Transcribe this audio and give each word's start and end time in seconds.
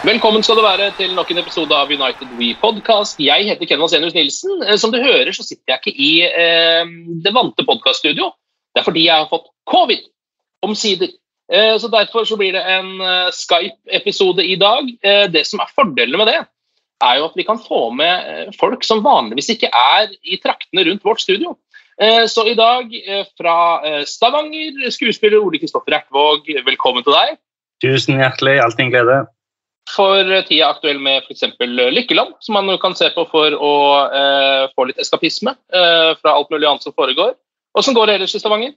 Velkommen 0.00 0.40
skal 0.40 0.56
du 0.56 0.62
være 0.64 0.86
til 0.96 1.10
nok 1.12 1.28
en 1.28 1.38
episode 1.42 1.76
av 1.76 1.90
United 1.92 2.30
We 2.38 2.54
Podcast. 2.56 3.18
Jeg 3.20 3.44
heter 3.44 3.68
Ken 3.68 3.82
Vasenius 3.82 4.14
Nilsen. 4.16 4.62
Eh, 4.64 4.78
Som 4.80 4.94
du 4.94 4.96
hører, 4.96 5.28
så 5.36 5.44
sitter 5.44 5.74
jeg 5.74 5.80
ikke 5.82 5.92
i 5.92 6.12
eh, 6.24 6.92
det 7.20 7.32
vante 7.36 7.66
podkaststudio. 7.68 8.30
Det 8.72 8.80
er 8.80 8.86
fordi 8.86 9.02
jeg 9.04 9.12
har 9.12 9.28
fått 9.28 9.50
covid, 9.68 10.06
omsider. 10.64 11.10
Eh, 11.52 11.74
så 11.76 11.90
Derfor 11.92 12.24
så 12.24 12.38
blir 12.40 12.56
det 12.56 12.62
en 12.64 12.94
eh, 12.96 13.28
Skype-episode 13.36 14.46
i 14.48 14.56
dag. 14.56 14.88
Eh, 15.04 15.26
det 15.28 15.42
som 15.46 15.60
er 15.60 15.74
fordelen 15.76 16.16
med 16.16 16.32
det, 16.32 16.38
er 17.04 17.18
jo 17.18 17.26
at 17.28 17.36
vi 17.36 17.44
kan 17.50 17.60
få 17.60 17.90
med 17.92 18.30
eh, 18.30 18.54
folk 18.56 18.86
som 18.88 19.02
vanligvis 19.04 19.52
ikke 19.52 19.68
er 19.68 20.14
i 20.24 20.38
traktene 20.40 20.86
rundt 20.88 21.04
vårt 21.04 21.20
studio. 21.20 21.58
Så 22.00 22.46
i 22.48 22.54
dag, 22.56 22.88
fra 23.36 23.54
Stavanger, 24.08 24.86
skuespiller 24.88 25.42
Ole 25.44 25.58
Kristoffer 25.60 25.98
Ertvåg, 25.98 26.46
velkommen 26.64 27.04
til 27.04 27.12
deg. 27.12 27.34
Tusen 27.84 28.16
hjertelig, 28.16 28.54
alltid 28.64 28.86
en 28.86 28.94
glede. 28.94 29.18
For 29.90 30.28
tida 30.46 30.68
aktuell 30.70 31.00
med 31.02 31.24
f.eks. 31.24 31.46
Lykkeland, 31.60 32.36
som 32.44 32.58
man 32.58 32.70
kan 32.82 32.94
se 32.98 33.10
på 33.14 33.24
for 33.30 33.54
å 33.56 33.72
eh, 34.06 34.68
få 34.76 34.86
litt 34.90 35.00
eskapisme 35.02 35.54
eh, 35.56 36.12
fra 36.20 36.36
alt 36.36 36.52
mulig 36.52 36.68
annet 36.68 36.86
som 36.86 36.94
foregår. 36.96 37.34
Åssen 37.78 37.96
går 37.96 38.10
det 38.10 38.18
ellers 38.18 38.34
i 38.34 38.42
Stavanger? 38.42 38.74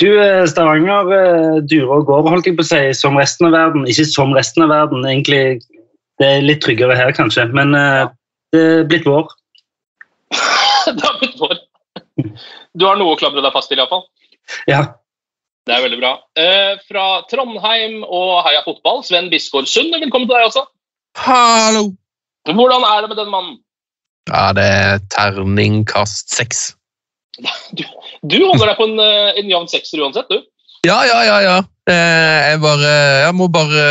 Du, 0.00 0.08
eh, 0.20 0.44
Stavanger 0.48 1.12
eh, 1.16 1.56
durer 1.64 2.00
og 2.00 2.10
går, 2.10 2.28
holdt 2.28 2.48
jeg 2.48 2.58
på 2.58 2.64
å 2.64 2.68
si, 2.68 2.82
som 2.96 3.16
resten 3.16 3.48
av 3.48 3.56
verden. 3.56 3.86
Ikke 3.88 4.04
som 4.08 4.34
resten 4.36 4.66
av 4.66 4.72
verden, 4.74 5.06
egentlig. 5.08 5.62
Det 6.20 6.28
er 6.28 6.44
litt 6.44 6.62
tryggere 6.64 6.96
her, 6.96 7.12
kanskje, 7.16 7.48
men 7.56 7.74
eh, 7.76 8.04
det 8.52 8.62
er 8.66 8.86
blitt 8.88 9.08
vår. 9.08 9.32
det 10.96 11.02
har 11.02 11.18
blitt 11.20 11.40
vår. 11.40 11.58
Du 12.76 12.84
har 12.88 13.00
noe 13.00 13.14
å 13.14 13.20
klamre 13.20 13.44
deg 13.44 13.52
fast 13.56 13.72
til, 13.72 13.80
iallfall. 13.80 14.06
Ja. 14.70 14.84
Det 15.66 15.74
er 15.74 15.82
veldig 15.82 15.98
bra. 15.98 16.12
Eh, 16.38 16.74
fra 16.86 17.04
Trondheim 17.30 18.02
og 18.06 18.36
Heia 18.46 18.60
Fotball, 18.62 19.00
Sven 19.06 19.30
Bisgaard 19.32 19.66
Sund, 19.66 19.90
velkommen 19.98 20.28
til 20.28 20.36
deg 20.36 20.46
også. 20.46 20.62
Hallo! 21.18 21.88
Hvordan 22.46 22.84
er 22.86 23.00
det 23.02 23.10
med 23.10 23.18
den 23.18 23.32
mannen? 23.32 23.56
Ja, 24.30 24.52
det 24.54 24.66
er 24.66 25.00
terningkast 25.10 26.30
seks. 26.34 26.68
Du, 27.74 27.82
du 28.22 28.36
holder 28.44 28.70
deg 28.70 28.78
på 28.78 28.86
en, 28.86 29.00
eh, 29.02 29.40
en 29.42 29.50
jevn 29.50 29.66
sekser 29.72 30.04
uansett, 30.06 30.30
du. 30.30 30.38
Ja, 30.86 31.00
ja, 31.08 31.18
ja, 31.26 31.40
ja. 31.42 31.56
Eh, 31.90 32.52
Jeg, 32.52 32.60
bare, 32.62 32.92
jeg 33.26 33.34
må 33.34 33.50
bare 33.50 33.82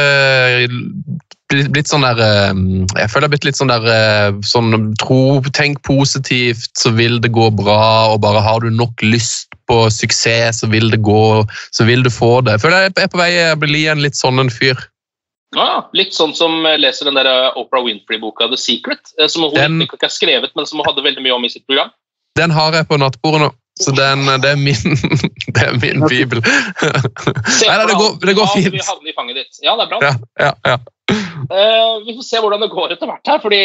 eh, 0.64 0.80
blitt 1.52 1.90
sånn 1.90 2.06
der 2.06 2.20
eh, 2.24 2.54
Jeg 2.98 3.12
føler 3.12 3.26
jeg 3.26 3.28
har 3.28 3.34
blitt 3.34 3.48
litt 3.48 3.60
sånn 3.60 3.72
der 3.72 3.86
eh, 3.92 4.40
sånn 4.48 4.94
Tro, 5.02 5.42
tenk 5.56 5.82
positivt, 5.86 6.72
så 6.80 6.92
vil 6.96 7.20
det 7.22 7.34
gå 7.36 7.50
bra. 7.54 8.14
Og 8.14 8.22
bare 8.26 8.42
har 8.46 8.64
du 8.64 8.72
nok 8.74 9.02
lyst 9.06 9.54
på 9.70 9.86
suksess, 9.94 10.62
så 10.62 10.70
vil 10.70 10.92
det 10.94 11.02
gå, 11.06 11.46
så 11.74 11.88
vil 11.88 12.06
du 12.06 12.12
få 12.14 12.40
det. 12.46 12.58
Jeg 12.58 12.66
føler 12.66 12.88
jeg 12.88 12.96
er 13.06 13.14
på 13.14 13.22
vei 13.22 13.32
å 13.52 13.58
bli 13.62 13.86
en 13.92 14.04
litt 14.04 14.18
sånn 14.18 14.42
en 14.42 14.52
fyr. 14.54 14.78
Ja, 15.56 15.86
litt 15.96 16.16
sånn 16.16 16.34
som 16.36 16.66
eh, 16.68 16.80
leser 16.82 17.10
den 17.10 17.20
der 17.20 17.30
eh, 17.30 17.60
Oprah 17.60 17.86
Winfrey-boka 17.86 18.50
The 18.52 18.60
Secret, 18.60 19.14
som 19.30 19.46
hun 19.48 19.56
Den- 19.56 19.86
ikke 19.86 20.02
har 20.02 20.14
skrevet, 20.14 20.56
men 20.56 20.66
som 20.66 20.82
hun 20.82 20.90
hadde 20.90 21.06
veldig 21.06 21.24
mye 21.24 21.38
om 21.38 21.46
i 21.46 21.54
sitt 21.54 21.66
program. 21.70 21.94
Den 22.36 22.52
har 22.52 22.74
jeg 22.76 22.90
på 22.90 22.98
nattbordet 23.00 23.46
nå. 23.46 23.54
Så 23.80 23.92
den, 23.92 24.24
det, 24.40 24.52
er 24.56 24.60
min, 24.60 24.76
det 25.56 25.64
er 25.64 25.74
min 25.76 26.04
bibel. 26.08 26.40
Nei, 27.68 27.76
det 27.90 27.96
går, 28.00 28.14
det 28.24 28.36
går 28.38 28.52
fint. 28.54 28.76
Ja, 29.64 29.76
det 29.76 29.84
er 29.84 29.90
bra. 29.92 30.00
Ja, 30.04 30.14
ja, 30.40 30.52
ja. 30.64 30.78
Eh, 31.36 31.94
vi 32.06 32.16
får 32.16 32.28
se 32.28 32.42
hvordan 32.44 32.64
det 32.64 32.72
går 32.74 32.96
etter 32.96 33.10
hvert 33.10 33.32
her, 33.32 33.42
fordi 33.44 33.62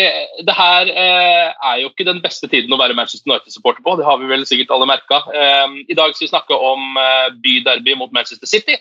det 0.47 0.57
her 0.59 0.91
uh, 0.91 1.71
er 1.71 1.79
jo 1.83 1.91
ikke 1.93 2.09
den 2.09 2.21
beste 2.25 2.51
tiden 2.51 2.75
å 2.75 2.81
være 2.81 2.97
Manchester 2.99 3.31
United-supporter 3.31 3.85
på. 3.87 3.97
Det 4.01 4.09
har 4.09 4.21
vi 4.21 4.31
vel 4.31 4.47
sikkert 4.49 4.75
alle 4.77 4.89
merka. 4.91 5.23
Uh, 5.31 5.81
I 5.87 5.97
dag 5.99 6.15
skal 6.15 6.27
vi 6.27 6.33
snakke 6.35 6.59
om 6.59 7.01
eh, 7.01 7.31
byderby 7.45 7.97
mot 8.01 8.13
Manchester 8.17 8.51
City 8.51 8.79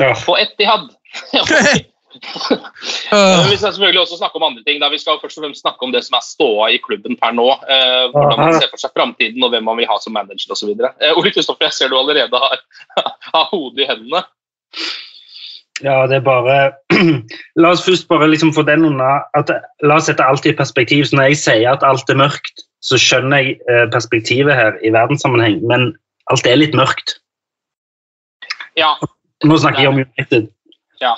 Ja. 0.00 0.14
på 0.26 0.36
Etihad. 0.40 0.88
Eh, 3.12 3.50
vi 3.50 3.56
skal 3.56 3.72
selvfølgelig 3.72 4.00
også 4.00 4.16
snakke 4.16 4.36
om 4.36 4.42
andre 4.42 4.62
ting. 4.66 4.80
Da 4.80 4.88
vi 4.92 4.98
skal 5.00 5.20
først 5.20 5.38
og 5.38 5.44
fremst 5.44 5.60
snakke 5.60 5.84
om 5.84 5.92
det 5.92 6.02
som 6.06 6.16
er 6.16 6.24
ståa 6.24 6.68
i 6.72 6.80
klubben 6.80 7.16
per 7.20 7.34
nå. 7.36 7.46
Eh, 7.74 8.04
hvordan 8.12 8.40
man 8.40 8.56
ser 8.56 8.70
for 8.72 8.80
seg 8.80 8.94
framtiden 8.96 9.44
og 9.44 9.52
hvem 9.52 9.64
man 9.68 9.78
vil 9.80 9.88
ha 9.90 9.98
som 10.00 10.16
manager 10.16 10.54
osv. 10.54 10.72
Uh, 10.72 11.12
Ole 11.18 11.32
Kristoffer, 11.32 11.68
jeg 11.68 11.76
ser 11.76 11.92
du 11.92 11.98
allerede 11.98 12.40
har, 12.44 12.62
har 13.34 13.48
hodet 13.52 13.84
i 13.84 13.88
hendene. 13.90 14.22
Ja, 15.80 16.06
det 16.06 16.18
er 16.20 16.26
bare 16.26 16.72
La 17.60 17.72
oss 17.72 17.84
først 17.86 18.08
bare 18.10 18.28
liksom 18.28 18.52
få 18.54 18.62
den 18.68 18.84
unna. 18.84 19.22
At, 19.38 19.50
la 19.82 19.96
oss 19.96 20.10
sette 20.10 20.24
alt 20.24 20.46
i 20.46 20.52
perspektiv. 20.52 21.06
Så 21.08 21.16
når 21.16 21.32
jeg 21.32 21.40
sier 21.40 21.72
at 21.72 21.86
alt 21.86 22.10
er 22.12 22.20
mørkt, 22.20 22.66
så 22.84 22.98
skjønner 22.98 23.40
jeg 23.40 23.56
eh, 23.70 23.86
perspektivet 23.94 24.54
her 24.58 24.76
i 24.84 24.90
verdenssammenheng, 24.92 25.60
men 25.70 25.92
alt 26.34 26.46
er 26.46 26.58
litt 26.58 26.74
mørkt. 26.74 27.16
Ja, 28.78 28.94
Nå 29.44 29.58
snakker 29.58 29.84
jeg 29.84 29.92
om 29.92 30.02
United. 30.02 30.50
ja. 31.02 31.14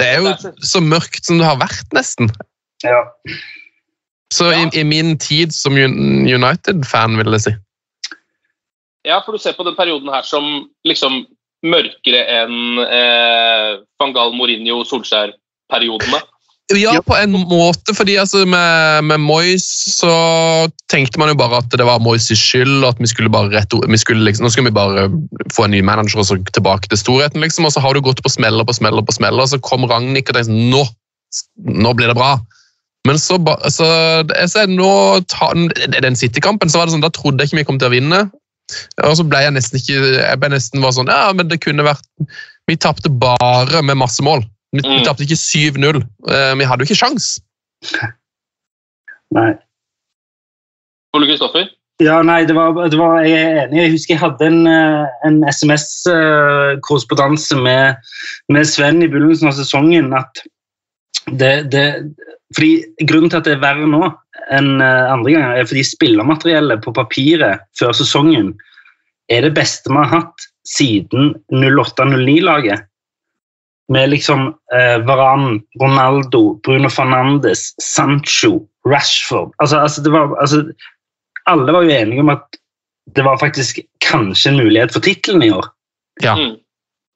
Det 0.00 0.06
er 0.08 0.22
jo 0.24 0.52
så 0.64 0.80
mørkt 0.80 1.26
som 1.28 1.36
det 1.36 1.44
har 1.44 1.58
vært, 1.60 1.90
nesten. 1.92 2.30
Ja. 2.80 3.02
Så 4.32 4.46
i, 4.54 4.62
i 4.80 4.84
min 4.86 5.18
tid 5.20 5.52
som 5.52 5.76
United-fan, 5.76 7.18
vil 7.20 7.36
jeg 7.36 7.44
si. 7.44 7.52
Ja, 9.04 9.18
for 9.24 9.36
du 9.36 9.42
ser 9.42 9.58
på 9.58 9.66
den 9.68 9.76
perioden 9.76 10.08
her 10.08 10.24
som 10.24 10.70
liksom 10.88 11.26
mørkere 11.66 12.24
enn 12.40 12.80
eh, 12.86 13.78
van 14.00 14.14
Gaal, 14.16 14.36
Mourinho, 14.36 14.82
Solskjær-periodene. 14.88 16.22
Ja, 16.78 16.92
på 17.02 17.16
en 17.18 17.32
måte, 17.50 17.90
fordi 17.98 18.14
altså, 18.20 18.44
med, 18.46 19.02
med 19.08 19.18
Moyes 19.18 19.64
så 19.96 20.10
tenkte 20.86 21.18
man 21.18 21.32
jo 21.32 21.34
bare 21.40 21.58
at 21.64 21.72
det 21.74 21.82
var 21.82 21.98
Moyes' 21.98 22.30
skyld, 22.38 22.84
og 22.84 22.92
at 22.92 23.00
vi 23.02 23.08
skulle 23.10 23.32
bare 23.32 23.50
rette 23.50 23.80
vi 23.90 23.98
skulle 23.98 24.22
liksom, 24.22 24.46
Nå 24.46 24.52
skal 24.54 24.68
vi 24.68 24.72
bare 24.76 25.08
få 25.50 25.66
en 25.66 25.74
ny 25.74 25.80
manager 25.82 26.22
og 26.22 26.28
så 26.28 26.38
tilbake 26.54 26.86
til 26.86 27.00
storheten, 27.00 27.42
liksom. 27.42 27.66
Og 27.66 27.74
så 27.74 27.82
har 27.82 27.98
du 27.98 28.04
gått 28.06 28.22
på 28.22 28.30
smeller 28.30 28.62
på 28.62 28.76
smeller 28.78 29.02
på 29.02 29.16
smeller, 29.16 29.42
og 29.42 29.50
så 29.50 29.58
kom 29.58 29.88
Ragnhild 29.90 30.30
og 30.30 30.38
tenkte 30.38 30.54
nå, 30.54 30.84
nå 31.82 31.94
blir 31.98 32.12
det 32.12 32.18
bra. 32.20 32.36
Men 33.08 33.18
så, 33.18 33.40
ba- 33.42 33.58
så, 33.72 33.86
jeg 34.30 34.52
ser, 34.52 34.70
nå 34.70 34.92
ta, 35.26 35.50
den 36.06 36.18
City-kampen, 36.22 36.70
så 36.70 36.78
var 36.78 36.86
det 36.86 36.94
sånn, 36.94 37.02
da 37.02 37.10
trodde 37.10 37.42
jeg 37.42 37.50
ikke 37.50 37.64
vi 37.64 37.68
kom 37.72 37.82
til 37.82 37.90
å 37.90 37.94
vinne. 37.96 38.22
Og 39.04 39.14
så 39.18 39.24
ble 39.28 39.38
jeg 39.44 39.52
nesten 39.56 39.76
ikke 39.80 39.96
Jeg 40.20 40.38
ble 40.40 40.48
nesten 40.52 40.82
bare 40.84 40.96
sånn 40.98 41.10
Ja, 41.10 41.32
men 41.36 41.46
det 41.50 41.60
kunne 41.64 41.86
vært 41.86 42.04
Vi 42.70 42.76
tapte 42.76 43.08
bare 43.10 43.80
med 43.82 43.96
masse 43.98 44.22
mål. 44.22 44.40
Vi, 44.72 44.80
vi 44.84 44.98
Mm. 45.00 45.04
tapte 45.04 45.24
ikke 45.26 45.36
7-0. 45.40 45.96
Eh, 46.30 46.52
Vi 46.60 46.64
hadde 46.68 46.82
jo 46.84 46.88
ikke 46.90 47.00
sjans. 47.02 47.24
Nei. 49.34 49.52
Ole 51.14 51.26
Kristoffer? 51.26 51.66
Ja, 52.00 52.22
nei, 52.22 52.44
det 52.48 52.54
var, 52.56 52.72
det 52.88 52.96
var, 52.96 53.18
jeg 53.26 53.36
er 53.42 53.66
enig. 53.66 53.76
Jeg 53.82 53.90
husker 53.92 54.14
jeg 54.14 54.20
hadde 54.22 54.46
en, 54.46 54.60
eh, 54.70 55.06
en 55.26 55.42
SMS-korrespondanse 55.50 57.58
med, 57.60 57.94
med 58.48 58.64
Sven 58.70 59.02
i 59.04 59.08
begynnelsen 59.10 59.48
av 59.50 59.54
sesongen. 59.58 60.14
at 60.16 60.40
det, 61.38 61.70
det, 61.72 61.84
fordi 62.56 63.06
Grunnen 63.06 63.30
til 63.30 63.40
at 63.40 63.48
det 63.48 63.56
er 63.56 63.62
verre 63.62 63.88
nå 63.88 64.02
enn 64.50 64.80
eh, 64.82 65.10
andre 65.12 65.34
ganger, 65.34 65.56
er 65.56 65.68
fordi 65.68 65.84
spillermateriellet 65.86 66.82
på 66.84 66.94
papiret 66.96 67.66
før 67.78 67.94
sesongen 67.96 68.54
er 69.30 69.46
det 69.46 69.54
beste 69.54 69.92
vi 69.92 69.98
har 70.00 70.10
hatt 70.10 70.46
siden 70.66 71.34
08-09-laget. 71.54 72.86
Med 73.90 74.12
liksom 74.12 74.48
eh, 74.74 74.98
Varan, 75.06 75.60
Ronaldo, 75.82 76.60
Bruno 76.64 76.90
Fernandes, 76.90 77.72
Sancho, 77.82 78.60
Rashford 78.86 79.50
altså, 79.58 79.76
altså, 79.76 80.02
det 80.02 80.12
var, 80.12 80.30
altså, 80.40 80.62
Alle 81.50 81.72
var 81.72 81.82
jo 81.84 81.90
enige 81.90 82.22
om 82.22 82.30
at 82.32 82.60
det 83.16 83.24
var 83.26 83.40
faktisk 83.40 83.80
kanskje 84.04 84.52
en 84.52 84.60
mulighet 84.60 84.92
for 84.94 85.02
tittelen 85.02 85.42
i 85.42 85.50
år. 85.50 85.66
Ja. 86.22 86.36
Mm. 86.38 86.60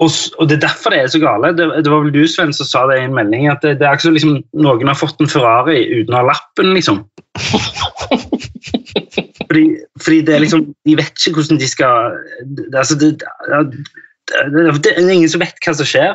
Og, 0.04 0.12
og 0.38 0.48
Det 0.48 0.58
er 0.58 0.66
derfor 0.66 0.94
det 0.94 1.00
er 1.00 1.12
så 1.12 1.20
gale. 1.22 1.52
Det, 1.56 1.68
det 1.84 1.92
var 1.92 2.04
vel 2.04 2.14
du, 2.14 2.22
Sven, 2.28 2.52
som 2.56 2.68
sa 2.68 2.84
det 2.90 3.00
i 3.00 3.06
en 3.06 3.16
melding. 3.16 3.48
at 3.50 3.64
Det, 3.64 3.76
det 3.80 3.88
er 3.88 3.96
ikke 3.96 4.08
som 4.08 4.16
liksom, 4.16 4.36
noen 4.66 4.90
har 4.90 4.98
fått 4.98 5.22
en 5.22 5.30
Ferrari 5.30 5.80
uten 5.94 6.14
å 6.14 6.20
ha 6.20 6.28
lappen, 6.30 6.74
liksom. 6.76 7.02
fordi, 9.48 9.64
fordi 10.02 10.20
det 10.26 10.36
er 10.36 10.44
liksom 10.44 10.60
De 10.86 10.94
vet 10.94 11.16
ikke 11.18 11.40
hvordan 11.40 11.58
de 11.58 11.66
skal 11.66 12.12
det, 12.46 12.68
altså 12.78 12.94
det, 12.94 13.08
det, 13.18 14.92
er 14.92 15.10
ingen 15.10 15.30
som 15.30 15.42
vet 15.42 15.58
hva 15.66 15.74
som 15.76 15.88
skjer. 15.88 16.14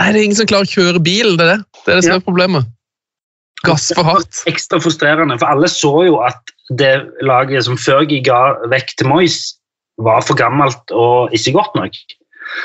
Nei, 0.00 0.08
det 0.08 0.18
er 0.18 0.24
ingen 0.24 0.38
som 0.38 0.48
klarer 0.50 0.66
å 0.66 0.72
kjøre 0.72 1.02
bil, 1.04 1.36
det 1.38 1.44
er 1.44 1.52
det. 1.52 1.82
Det 1.84 1.92
er 1.92 2.00
det 2.00 2.06
som 2.08 2.16
er 2.16 2.24
problemet. 2.24 2.70
Gass 3.64 3.90
for 3.96 4.08
hardt. 4.08 4.42
Ekstra 4.50 4.80
frustrerende, 4.82 5.36
for 5.40 5.52
alle 5.52 5.68
så 5.70 5.92
jo 6.08 6.18
at 6.24 6.54
det 6.80 6.94
laget 7.24 7.66
som 7.66 7.78
Fergie 7.80 8.24
ga 8.24 8.56
vekk 8.72 8.96
til 8.98 9.10
Moyes, 9.12 9.38
var 10.02 10.24
for 10.26 10.38
gammelt 10.38 10.90
og 10.90 11.34
ikke 11.36 11.54
godt 11.54 11.76
nok. 11.78 11.98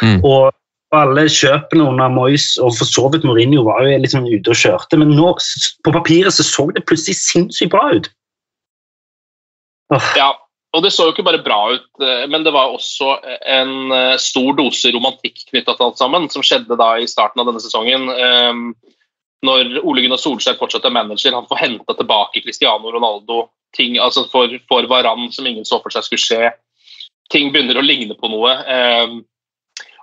Mm. 0.01 0.23
Og 0.25 0.49
alle 0.95 1.25
kjøpene 1.29 1.85
under 1.85 2.09
Moyes 2.09 2.55
og 2.57 2.73
for 2.77 2.89
så 2.89 3.07
vidt 3.13 3.25
Mourinho 3.27 3.63
var 3.67 3.83
jo 3.85 3.97
liksom 4.01 4.25
ute 4.25 4.53
og 4.53 4.57
kjørte, 4.57 4.97
men 4.97 5.13
nå, 5.13 5.31
på 5.85 5.93
papiret 5.93 6.33
så, 6.33 6.45
så 6.45 6.65
det 6.73 6.85
plutselig 6.89 7.19
sinnssykt 7.19 7.73
bra 7.73 7.83
ut. 7.93 8.09
Oh. 9.93 10.07
Ja, 10.17 10.31
og 10.73 10.85
det 10.85 10.91
så 10.93 11.07
jo 11.07 11.13
ikke 11.13 11.25
bare 11.25 11.41
bra 11.45 11.59
ut, 11.75 11.87
eh, 12.01 12.25
men 12.29 12.45
det 12.45 12.53
var 12.53 12.73
også 12.73 13.15
en 13.41 13.93
eh, 13.93 14.17
stor 14.21 14.57
dose 14.57 14.91
romantikk 14.93 15.45
knytta 15.49 15.75
til 15.77 15.87
alt 15.87 16.01
sammen, 16.01 16.27
som 16.33 16.45
skjedde 16.45 16.77
da 16.77 16.91
i 16.97 17.09
starten 17.09 17.41
av 17.41 17.49
denne 17.49 17.61
sesongen. 17.63 18.09
eh, 18.13 18.97
Når 19.45 19.79
Ole 19.87 20.03
Gunnar 20.03 20.19
Solskjær 20.19 20.57
fortsatt 20.59 20.85
er 20.85 20.93
manager, 20.93 21.37
han 21.37 21.47
får 21.49 21.61
henta 21.61 21.95
tilbake 21.95 22.41
Cristiano 22.43 22.91
Ronaldo. 22.91 23.47
Ting, 23.77 23.99
altså 24.01 24.25
for, 24.27 24.51
for 24.67 24.85
Varan 24.89 25.29
som 25.31 25.45
ingen 25.45 25.65
så 25.65 25.77
for 25.79 25.93
seg 25.93 26.03
skulle 26.03 26.25
skje. 26.25 26.49
Ting 27.29 27.53
begynner 27.53 27.77
å 27.77 27.85
ligne 27.85 28.17
på 28.17 28.27
noe. 28.33 28.51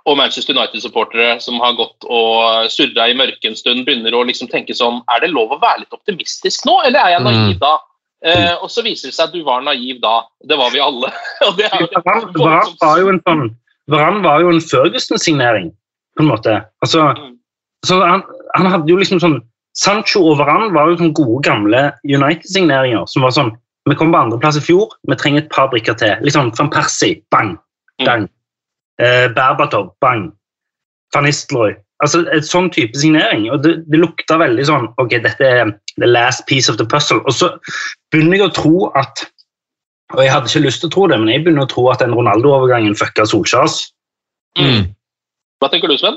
Og 0.07 0.15
Manchester 0.15 0.55
United-supportere 0.55 1.33
som 1.43 1.59
har 1.59 1.73
gått 1.75 2.05
og 2.07 2.69
surra 2.71 3.09
i 3.11 3.15
mørket 3.17 3.49
en 3.49 3.57
stund, 3.59 3.83
begynner 3.85 4.15
å 4.15 4.23
liksom 4.23 4.47
tenke 4.47 4.75
sånn 4.77 5.01
Er 5.11 5.19
det 5.25 5.33
lov 5.33 5.51
å 5.51 5.59
være 5.59 5.83
litt 5.83 5.95
optimistisk 5.95 6.63
nå, 6.65 6.77
eller 6.87 7.01
er 7.01 7.15
jeg 7.17 7.25
naiv 7.27 7.57
da? 7.59 7.73
Eh, 8.25 8.53
og 8.63 8.71
så 8.73 8.81
viser 8.81 9.11
det 9.11 9.15
seg 9.17 9.27
at 9.27 9.33
du 9.35 9.43
var 9.45 9.61
naiv 9.61 9.99
da. 10.01 10.23
Det 10.47 10.57
var 10.57 10.71
vi 10.73 10.79
alle. 10.81 11.11
og 11.45 11.57
det 11.59 11.67
er 11.67 11.83
Varane 12.39 12.71
var 12.81 13.01
jo 13.03 13.11
en 13.11 13.21
sånn 13.27 13.43
Varan 13.91 14.23
var 14.23 14.41
jo 14.43 14.49
en 14.51 14.59
Ferguson-signering, 14.59 15.69
på 16.17 16.23
en 16.23 16.31
måte. 16.31 16.55
Altså, 16.83 17.11
Mm. 17.15 17.37
så 17.85 18.01
han, 18.03 18.23
han 18.55 18.65
hadde 18.73 18.89
jo 18.91 18.97
liksom 18.97 19.19
sånn 19.21 19.37
Sancho 19.77 20.23
og 20.31 20.39
Varane 20.39 20.71
var 20.73 20.89
jo 20.89 20.97
sånn 20.97 21.13
gode, 21.13 21.43
gamle 21.45 21.83
United-signeringer 22.03 23.05
som 23.07 23.21
var 23.27 23.31
sånn 23.35 23.53
Vi 23.87 23.95
kom 23.95 24.11
på 24.11 24.19
andreplass 24.19 24.57
i 24.59 24.63
fjor, 24.65 24.89
vi 25.07 25.15
trenger 25.15 25.45
et 25.45 25.49
par 25.53 25.69
brikker 25.71 25.95
til. 25.95 26.17
Liksom 26.19 26.49
Van 26.57 26.69
Persie, 26.73 27.21
bang, 27.31 27.53
bang. 28.03 28.25
Eh, 29.01 29.27
Berbatov, 29.33 29.93
bang. 30.01 30.31
Van. 31.13 31.27
Altså, 32.03 32.21
et 32.33 32.45
sånn 32.45 32.69
type 32.73 32.97
signering. 32.97 33.47
og 33.53 33.63
Det, 33.63 33.77
det 33.89 34.01
lukta 34.01 34.37
veldig 34.37 34.65
sånn 34.67 34.87
Ok, 35.01 35.15
dette 35.23 35.45
er 35.45 35.71
the 35.97 36.09
last 36.09 36.45
piece 36.49 36.69
of 36.69 36.77
the 36.77 36.85
puzzle. 36.85 37.23
Og 37.25 37.33
så 37.33 37.53
begynner 38.13 38.37
jeg 38.37 38.49
å 38.49 38.55
tro 38.57 38.91
at 38.97 39.27
og 40.15 40.21
Jeg 40.23 40.31
hadde 40.31 40.47
ikke 40.47 40.63
lyst 40.63 40.79
til 40.79 40.87
å 40.87 40.93
tro 40.93 41.07
det, 41.11 41.17
men 41.19 41.27
jeg 41.27 41.41
begynner 41.43 41.65
å 41.65 41.71
tro 41.71 41.81
at 41.91 41.99
den 41.99 42.13
Ronaldo-overgangen 42.15 42.93
fucka 42.95 43.25
Solskjærs. 43.27 43.89
Mm. 44.55 44.85
Hva 45.59 45.67
tenker 45.73 45.91
du, 45.91 45.97
Sven? 45.99 46.15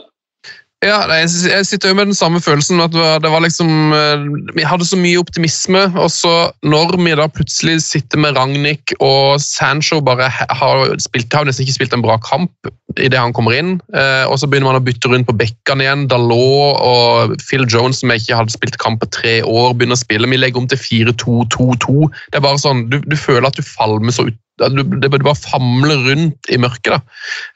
Ja, 0.80 1.02
jeg 1.12 1.66
sitter 1.68 1.90
jo 1.90 1.96
med 1.98 2.06
den 2.08 2.16
samme 2.16 2.40
følelsen. 2.40 2.80
at 2.80 2.94
det 3.22 3.30
var, 3.30 3.40
liksom, 3.44 3.92
eh, 3.92 4.24
Vi 4.56 4.62
hadde 4.64 4.86
så 4.88 4.96
mye 4.96 5.20
optimisme, 5.20 5.92
og 6.00 6.10
så 6.10 6.50
når 6.62 6.96
vi 6.96 7.14
da 7.14 7.26
plutselig 7.28 7.82
sitter 7.82 8.18
med 8.18 8.36
Ragnhild 8.36 8.96
og 8.98 9.40
Sancho 9.40 10.00
bare 10.00 10.30
har 10.30 10.96
spilt, 10.98 11.32
har 11.32 11.44
nesten 11.44 11.66
ikke 11.66 11.76
spilt 11.76 11.92
en 11.92 12.02
bra 12.02 12.16
kamp 12.16 12.50
idet 12.98 13.20
han 13.20 13.32
kommer 13.32 13.52
inn, 13.52 13.80
eh, 13.94 14.24
og 14.24 14.38
så 14.38 14.48
begynner 14.48 14.72
man 14.72 14.80
å 14.80 14.84
bytte 14.84 15.12
rundt 15.12 15.28
på 15.28 15.36
bekkene 15.36 15.84
igjen. 15.84 16.08
Dalot 16.08 16.80
og 16.80 17.36
Phil 17.44 17.66
Jones, 17.68 18.00
som 18.00 18.10
jeg 18.10 18.24
ikke 18.24 18.40
hadde 18.40 18.56
spilt 18.56 18.78
kamp 18.78 19.00
på 19.00 19.10
tre 19.10 19.42
år, 19.42 19.74
begynner 19.76 20.00
å 20.00 20.00
spille. 20.00 20.30
Vi 20.30 20.40
legger 20.40 20.64
om 20.64 20.66
til 20.66 20.80
4-2-2-2. 20.80 22.08
Det 22.32 22.40
er 22.40 22.46
bare 22.48 22.58
sånn, 22.58 22.88
du, 22.88 22.98
du 23.04 23.16
føler 23.20 23.46
at 23.46 23.56
du 23.56 23.62
falmer 23.62 24.16
så 24.16 24.30
ut 24.30 24.40
det 24.60 25.08
du 25.10 25.24
bare 25.24 25.38
famler 25.38 26.02
rundt 26.08 26.50
i 26.52 26.58
mørket. 26.60 26.92
da. 26.92 27.00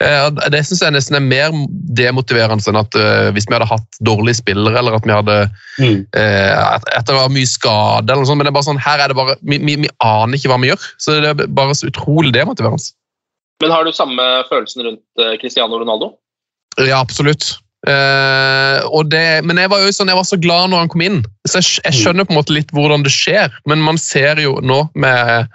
Eh, 0.01 0.31
Det 0.51 0.63
synes 0.67 0.83
jeg 0.83 0.95
nesten 0.97 1.19
er 1.19 1.25
mer 1.25 1.53
demotiverende 2.01 2.65
enn 2.71 2.81
at 2.81 2.97
eh, 2.97 3.31
hvis 3.37 3.49
vi 3.49 3.57
hadde 3.57 3.69
hatt 3.69 4.01
dårlige 4.01 4.41
spillere, 4.41 4.79
eller 4.79 4.97
at 4.97 5.07
vi 5.07 5.13
hadde 5.13 5.39
Mm. 5.75 6.07
eh, 6.15 6.75
at, 6.75 7.07
det 7.07 7.15
var 7.17 7.33
mye 7.35 7.47
skade, 7.51 8.07
eller 8.07 8.23
noe 8.23 8.29
sånt, 8.31 8.39
men 8.39 8.47
det 8.47 8.53
er 8.53 8.59
bare 8.59 8.69
sånn, 8.69 8.79
her 8.79 9.01
er 9.03 9.11
det 9.11 9.17
bare, 9.19 9.35
vi, 9.43 9.59
vi, 9.59 9.75
vi 9.83 9.89
aner 10.07 10.39
ikke 10.39 10.53
hva 10.53 10.61
vi 10.63 10.71
gjør. 10.71 10.85
Så 11.03 11.17
det 11.19 11.33
er 11.33 11.49
bare 11.51 11.75
så 11.75 11.91
utrolig 11.91 12.31
demotiverende. 12.33 12.95
Men 13.63 13.71
har 13.75 13.85
du 13.85 13.91
samme 13.93 14.23
følelsen 14.51 14.85
rundt 14.87 15.25
Cristiano 15.41 15.79
Ronaldo? 15.81 16.13
Ja, 16.79 17.01
absolutt. 17.01 17.57
Og 17.85 19.11
det, 19.13 19.45
men 19.45 19.59
jeg 19.61 19.69
var 19.69 19.83
jo 19.85 19.93
sånn, 19.93 20.09
jeg 20.09 20.17
var 20.17 20.27
så 20.29 20.39
glad 20.41 20.71
når 20.73 20.85
han 20.85 20.91
kom 20.93 21.03
inn. 21.05 21.19
Så 21.45 21.61
jeg, 21.61 21.83
jeg 21.85 21.99
skjønner 21.99 22.25
på 22.25 22.33
en 22.33 22.39
måte 22.41 22.57
litt 22.57 22.73
hvordan 22.73 23.05
det 23.05 23.13
skjer, 23.13 23.53
men 23.69 23.83
man 23.85 24.01
ser 24.01 24.41
jo 24.41 24.57
nå 24.65 24.87
med, 24.97 25.51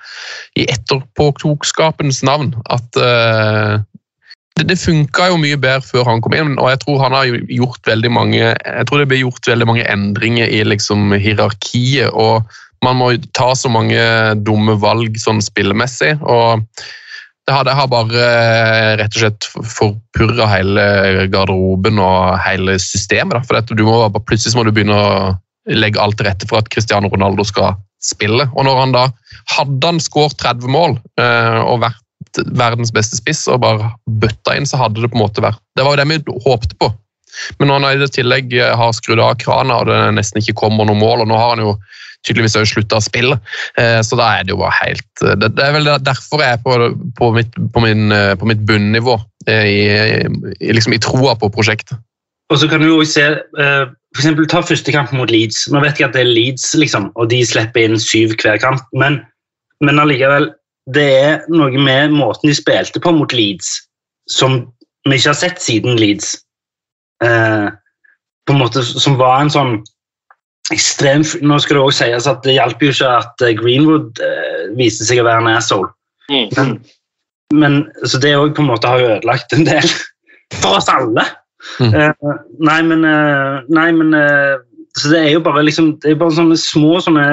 i 0.60 0.68
etterpåklokskapens 0.70 2.22
navn 2.28 2.52
at 2.70 3.02
uh, 3.02 3.82
det, 4.60 4.68
det 4.70 4.80
funka 4.82 5.30
jo 5.32 5.40
mye 5.42 5.58
bedre 5.60 5.86
før 5.86 6.08
han 6.10 6.24
kom 6.24 6.36
inn, 6.36 6.56
og 6.60 6.70
jeg 6.74 6.82
tror 6.84 7.04
han 7.06 7.16
har 7.16 7.30
gjort 7.48 7.88
veldig 7.88 8.12
mange 8.12 8.42
jeg 8.44 8.88
tror 8.90 9.02
det 9.02 9.10
blir 9.12 9.24
gjort 9.24 9.48
veldig 9.48 9.68
mange 9.70 9.86
endringer 9.88 10.52
i 10.52 10.64
liksom 10.68 11.14
hierarkiet, 11.16 12.12
og 12.12 12.44
man 12.86 13.00
må 13.00 13.12
ta 13.36 13.52
så 13.58 13.72
mange 13.72 14.00
dumme 14.44 14.78
valg 14.80 15.18
sånn 15.20 15.42
spillemessig. 15.44 16.18
og 16.22 16.66
det 17.50 17.56
har, 17.56 17.66
det 17.66 17.74
har 17.74 17.88
bare 17.90 18.24
eh, 18.24 18.96
rett 19.00 19.16
og 19.16 19.24
slett 19.24 19.46
forpurra 19.74 20.46
hele 20.52 20.84
garderoben 21.34 21.98
og 21.98 22.36
hele 22.46 22.76
systemet. 22.82 23.40
Da. 23.40 23.42
For 23.42 23.74
du 23.74 23.82
må, 23.88 24.04
plutselig 24.22 24.54
må 24.54 24.68
du 24.68 24.74
begynne 24.76 24.98
å 24.98 25.32
legge 25.74 26.02
alt 26.02 26.20
til 26.20 26.30
rette 26.30 26.46
for 26.50 26.62
at 26.62 26.70
Cristiano 26.70 27.10
Ronaldo 27.10 27.46
skal 27.48 27.74
spille. 28.06 28.46
Og 28.54 28.68
når 28.68 28.84
han 28.84 28.94
da 28.94 29.08
hadde 29.56 29.90
han 29.90 30.02
skåret 30.04 30.38
30 30.38 30.70
mål 30.70 31.00
eh, 31.22 31.60
og 31.64 31.82
vært 31.88 32.44
verdens 32.54 32.94
beste 32.94 33.18
spiss 33.18 33.48
og 33.50 33.64
bare 33.64 33.90
bøtta 34.22 34.54
inn, 34.54 34.70
så 34.70 34.78
hadde 34.84 35.02
det 35.02 35.10
på 35.10 35.18
en 35.18 35.26
måte 35.26 35.42
vært 35.42 35.58
Det 35.74 35.86
var 35.88 35.98
jo 35.98 36.04
det 36.04 36.10
vi 36.12 36.38
håpte 36.46 36.78
på. 36.78 36.92
Men 37.58 37.72
når 37.72 37.82
han 37.82 38.04
i 38.06 38.12
tillegg 38.14 38.54
eh, 38.60 38.76
har 38.78 38.94
skrudd 38.94 39.24
av 39.26 39.40
krana 39.42 39.82
og 39.82 39.90
det 39.90 40.04
nesten 40.20 40.44
ikke 40.44 40.60
kommer 40.68 40.86
noe 40.86 41.02
mål, 41.02 41.26
og 41.26 41.34
nå 41.34 41.42
har 41.42 41.56
han 41.56 41.66
jo 41.66 41.74
tydeligvis 42.28 42.58
også 42.60 42.76
slutta 42.76 43.00
å 43.00 43.06
spille, 43.06 43.40
eh, 43.80 44.00
så 44.06 44.20
da 44.20 44.28
er 44.36 44.46
det 44.46 44.54
jo 44.54 44.60
bare 44.62 44.76
helt 44.82 45.24
eh, 45.24 45.38
Det, 45.40 45.54
det 45.56 45.66
er 45.66 45.76
vel 45.78 45.90
derfor 46.04 46.44
jeg 46.44 46.58
er 46.58 46.62
på, 46.66 46.76
på, 47.18 47.32
mitt, 47.38 47.58
på, 47.74 47.84
min, 47.86 48.12
eh, 48.16 48.36
på 48.40 48.50
mitt 48.50 48.62
bunnivå 48.68 49.18
i, 49.50 49.80
i, 50.60 50.74
liksom 50.76 50.94
i 50.94 51.02
troa 51.02 51.34
på 51.40 51.50
prosjektet. 51.54 51.98
Og 52.52 52.60
så 52.62 52.68
kan 52.70 52.82
du 52.84 52.90
jo 52.90 53.06
se, 53.08 53.24
for 53.56 54.20
eksempel 54.20 54.48
Ta 54.50 54.60
første 54.66 54.94
kamp 54.94 55.14
mot 55.16 55.32
Leeds. 55.32 55.68
Nå 55.72 55.82
vet 55.82 56.02
jeg 56.02 56.10
at 56.10 56.16
det 56.18 56.26
er 56.26 56.30
Leeds, 56.30 56.72
liksom, 56.78 57.08
og 57.16 57.30
de 57.32 57.40
slipper 57.46 57.88
inn 57.88 57.98
syv 58.02 58.36
hver 58.42 58.60
kamp, 58.62 58.84
men, 58.98 59.22
men 59.86 60.02
allikevel 60.02 60.52
Det 60.94 61.06
er 61.22 61.48
noe 61.54 61.82
med 61.82 62.14
måten 62.18 62.50
de 62.50 62.58
spilte 62.58 63.02
på 63.02 63.14
mot 63.16 63.34
Leeds 63.34 63.78
som 64.30 64.60
vi 65.08 65.18
ikke 65.18 65.32
har 65.32 65.40
sett 65.40 65.62
siden 65.62 65.98
Leeds. 66.00 66.36
Eh, 67.24 67.70
på 68.46 68.54
en 68.54 68.62
måte 68.62 68.84
Som 68.84 69.18
var 69.20 69.42
en 69.42 69.52
sånn 69.54 69.74
ekstrem 70.74 71.26
Nå 71.46 71.60
skal 71.62 71.78
det 71.78 71.84
også 71.84 72.06
sies 72.06 72.30
at 72.30 72.46
det 72.46 72.56
hjalp 72.58 72.84
jo 72.84 72.94
ikke 72.94 73.12
at 73.20 73.44
eh, 73.46 73.56
Greenwood 73.58 74.22
eh, 74.24 74.70
viste 74.78 75.08
seg 75.08 75.22
å 75.22 75.28
være 75.28 75.44
en 75.44 75.52
asshole. 75.56 75.92
Mm. 76.30 76.48
Men, 76.56 76.74
men, 77.58 77.78
så 78.06 78.22
det 78.22 78.36
òg 78.38 78.56
på 78.58 78.64
en 78.64 78.72
måte 78.72 78.90
har 78.90 79.02
jo 79.02 79.12
ødelagt 79.16 79.56
en 79.56 79.68
del 79.68 79.86
for 80.62 80.80
oss 80.80 80.90
alle. 80.92 81.26
Mm. 81.82 81.94
Eh, 81.94 82.34
nei, 82.64 82.80
men, 82.88 83.06
eh, 83.08 83.62
nei, 83.68 83.90
men 83.92 84.16
eh, 84.16 84.60
Så 84.98 85.10
det 85.12 85.20
er 85.20 85.34
jo 85.34 85.42
bare 85.44 85.66
liksom 85.68 85.90
Det 86.00 86.14
er 86.14 86.22
bare 86.22 86.32
sånne 86.38 86.56
små 86.56 87.02
sånne 87.04 87.26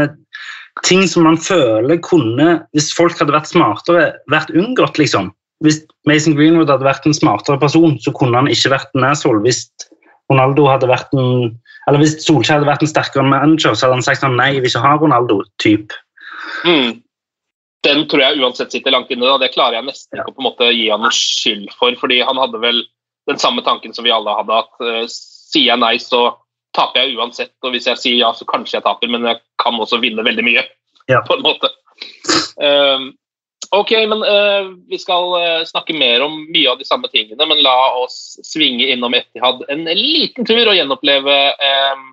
ting 0.84 1.06
som 1.08 1.24
man 1.24 1.38
føler 1.40 1.96
kunne, 2.04 2.58
hvis 2.76 2.90
folk 2.92 3.14
hadde 3.16 3.32
vært 3.32 3.48
smartere, 3.48 4.10
vært 4.28 4.50
unngått, 4.52 4.98
liksom. 5.00 5.30
Hvis 5.64 5.78
Mason 6.04 6.34
Greenwood 6.36 6.68
hadde 6.68 6.84
vært 6.84 7.06
en 7.08 7.16
smartere 7.16 7.56
person, 7.62 7.94
så 8.04 8.12
kunne 8.12 8.36
han 8.36 8.50
ikke 8.52 8.74
vært 8.74 8.92
en 8.92 9.06
asshole. 9.08 9.40
Hvis 9.46 9.62
Ronaldo 10.28 10.66
hadde 10.68 10.90
vært 10.90 11.16
en 11.16 11.54
eller 11.86 12.02
hvis 12.02 12.16
Solskjær 12.24 12.58
hadde 12.58 12.68
vært 12.68 12.84
en 12.84 12.90
sterkere 12.90 13.26
manager, 13.26 13.74
så 13.74 13.86
hadde 13.86 14.00
han 14.00 14.06
sagt 14.06 14.22
sånn 14.22 14.38
nei, 14.38 14.52
jeg 14.56 14.64
vil 14.64 14.72
ikke 14.72 14.84
ha 14.84 14.94
Ronaldo. 15.00 15.42
typ. 15.62 15.94
Mm. 16.66 17.02
den 17.86 18.04
tror 18.10 18.22
jeg 18.22 18.40
uansett 18.42 18.72
sitter 18.74 18.90
langt 18.90 19.10
inne. 19.14 19.26
Da. 19.28 19.38
Det 19.38 19.52
klarer 19.54 19.78
jeg 19.78 19.86
nesten 19.86 20.18
ikke 20.18 20.32
å 20.32 20.34
på 20.34 20.42
en 20.42 20.48
måte 20.48 20.70
gi 20.74 20.88
han 20.90 21.04
noe 21.04 21.14
skyld 21.14 21.70
for, 21.78 21.94
fordi 22.00 22.18
han 22.26 22.40
hadde 22.42 22.58
vel 22.62 22.80
den 23.30 23.38
samme 23.38 23.62
tanken 23.66 23.94
som 23.94 24.06
vi 24.06 24.14
alle 24.14 24.34
hadde, 24.34 24.58
at 24.58 24.82
uh, 24.82 25.04
sier 25.10 25.68
jeg 25.70 25.82
nei, 25.82 25.94
så 26.02 26.28
taper 26.76 27.04
jeg 27.04 27.16
uansett. 27.18 27.54
Og 27.62 27.74
hvis 27.74 27.86
jeg 27.90 28.02
sier 28.02 28.18
ja, 28.18 28.32
så 28.34 28.46
kanskje 28.48 28.78
jeg 28.78 28.86
taper, 28.86 29.10
men 29.12 29.26
jeg 29.26 29.38
kan 29.62 29.78
også 29.78 30.00
vinne 30.02 30.26
veldig 30.26 30.46
mye. 30.46 30.66
Ja. 31.10 31.22
på 31.28 31.38
en 31.38 31.46
måte. 31.46 31.70
Um, 32.58 33.12
ok, 33.70 33.92
men 34.08 34.22
uh, 34.22 34.74
vi 34.88 34.98
skal 34.98 35.32
uh, 35.34 35.64
snakke 35.66 35.94
mer 35.96 36.22
om 36.24 36.38
mye 36.52 36.70
av 36.70 36.78
de 36.78 36.86
samme 36.86 37.08
tingene, 37.12 37.48
men 37.48 37.62
la 37.64 37.76
oss 38.02 38.38
svinge 38.46 38.86
innom 38.92 39.14
Etihad 39.16 39.64
en 39.72 39.84
liten 39.84 40.46
tur 40.46 40.62
og 40.62 40.76
gjenoppleve 40.76 41.36
um, 41.56 42.06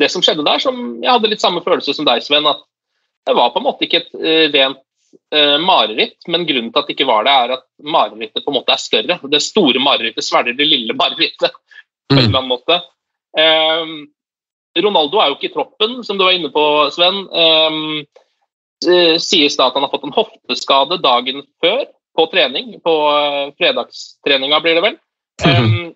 det 0.00 0.10
som 0.12 0.24
skjedde 0.24 0.46
der, 0.46 0.60
som 0.62 0.78
jeg 1.02 1.10
hadde 1.10 1.32
litt 1.32 1.42
samme 1.42 1.62
følelse 1.64 1.94
som 1.96 2.08
deg, 2.08 2.22
Sven. 2.24 2.48
At 2.48 2.62
det 3.28 3.36
var 3.36 3.52
på 3.52 3.60
en 3.60 3.68
måte 3.68 3.86
ikke 3.86 4.04
et 4.04 4.14
uh, 4.16 4.46
rent 4.54 4.86
mareritt, 5.66 6.20
men 6.30 6.44
grunnen 6.46 6.68
til 6.70 6.78
at 6.78 6.86
det 6.86 6.94
ikke 6.94 7.06
var 7.08 7.24
det, 7.26 7.32
er 7.34 7.52
at 7.56 7.64
marerittet 7.82 8.44
på 8.44 8.52
en 8.52 8.56
måte 8.60 8.70
er 8.70 8.78
større. 8.78 9.16
Det 9.32 9.40
store 9.42 9.82
marerittet 9.82 10.22
svelger 10.22 10.54
det 10.54 10.68
lille 10.68 10.94
marerittet 10.94 11.50
på 11.50 12.14
en 12.14 12.20
eller 12.20 12.38
annen 12.38 12.52
måte. 12.52 12.76
Ronaldo 14.78 15.18
er 15.18 15.32
jo 15.32 15.34
ikke 15.34 15.48
i 15.48 15.52
troppen, 15.56 15.96
som 16.06 16.14
du 16.14 16.22
var 16.22 16.38
inne 16.38 16.52
på, 16.54 16.62
Sven. 16.94 17.24
Um, 18.86 19.18
sies 19.20 19.56
da 19.58 19.68
at 19.68 19.74
han 19.76 19.84
har 19.84 19.92
fått 19.92 20.06
en 20.08 20.14
hofteskade 20.16 21.00
dagen 21.04 21.42
før 21.60 21.84
på 22.16 22.26
trening. 22.32 22.78
På 22.84 22.94
uh, 23.12 23.52
fredagstreninga, 23.60 24.60
blir 24.64 24.78
det 24.78 24.84
vel. 24.84 24.96
Um, 25.44 25.90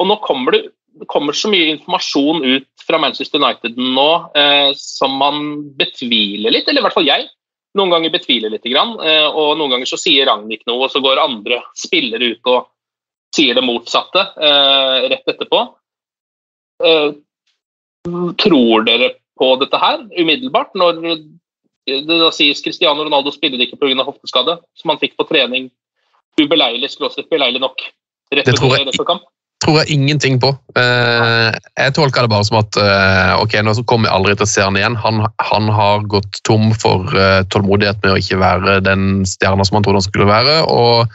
og 0.00 0.08
nå 0.08 0.16
kommer 0.24 0.56
det, 0.56 0.62
det 1.00 1.08
kommer 1.08 1.36
så 1.36 1.50
mye 1.52 1.74
informasjon 1.74 2.44
ut 2.44 2.86
fra 2.86 2.98
Manchester 3.00 3.40
United 3.42 3.76
nå 3.76 4.08
uh, 4.32 4.72
som 4.76 5.18
man 5.20 5.44
betviler 5.76 6.56
litt, 6.56 6.68
eller 6.68 6.80
i 6.80 6.86
hvert 6.88 6.96
fall 6.96 7.08
jeg. 7.08 7.28
Noen 7.78 7.92
ganger 7.92 8.10
betviler 8.16 8.50
litt, 8.50 8.66
grann, 8.66 8.96
uh, 8.98 9.28
og 9.30 9.58
noen 9.60 9.76
ganger 9.76 9.92
så 9.92 10.00
sier 10.00 10.26
Ragnhild 10.26 10.64
noe, 10.66 10.86
og 10.86 10.94
så 10.94 11.02
går 11.04 11.20
andre 11.22 11.60
spillere 11.78 12.32
ut 12.32 12.50
og 12.50 12.70
sier 13.36 13.54
det 13.54 13.62
motsatte 13.62 14.24
rett 15.06 15.28
etterpå. 15.30 15.58
Tror 18.42 18.82
dere 18.88 19.12
på 19.38 19.50
dette 19.60 19.78
her 19.78 20.00
umiddelbart, 20.18 20.74
når 20.74 20.98
da 22.06 22.30
sies 22.34 22.62
Cristiano 22.64 23.04
Ronaldo 23.06 23.32
spiller 23.34 23.62
ikke 23.64 23.78
pga. 23.80 24.04
hofteskade, 24.06 24.58
som 24.78 24.92
han 24.92 25.00
fikk 25.02 25.16
på 25.18 25.28
trening 25.28 25.70
ubeleilig, 26.40 26.90
skråstrek 26.92 27.28
beleilig 27.30 27.60
nok 27.60 27.76
rett 28.32 28.46
Det 28.46 28.56
tror 28.56 28.76
jeg- 28.76 29.20
tror 29.60 29.76
jeg 29.82 29.92
ingenting 29.92 30.38
på. 30.40 30.54
Eh, 30.76 31.52
jeg 31.76 31.94
tolka 31.94 32.22
det 32.24 32.30
bare 32.32 32.46
som 32.48 32.58
at 32.62 32.76
eh, 32.80 33.32
ok, 33.42 33.58
nå 33.62 33.74
kommer 33.84 34.08
jeg 34.08 34.16
aldri 34.16 34.36
til 34.38 34.46
å 34.46 34.48
se 34.48 34.62
han 34.64 34.78
igjen. 34.78 34.96
Han, 34.96 35.26
han 35.38 35.68
har 35.68 36.06
gått 36.08 36.40
tom 36.48 36.72
for 36.72 37.12
eh, 37.12 37.42
tålmodighet 37.52 38.00
med 38.02 38.14
å 38.14 38.20
ikke 38.22 38.40
være 38.40 38.78
den 38.86 39.26
stjerna 39.28 39.66
som 39.68 39.76
han 39.76 39.84
trodde 39.84 40.00
han 40.00 40.08
skulle 40.08 40.30
være. 40.30 40.56
og 40.64 41.12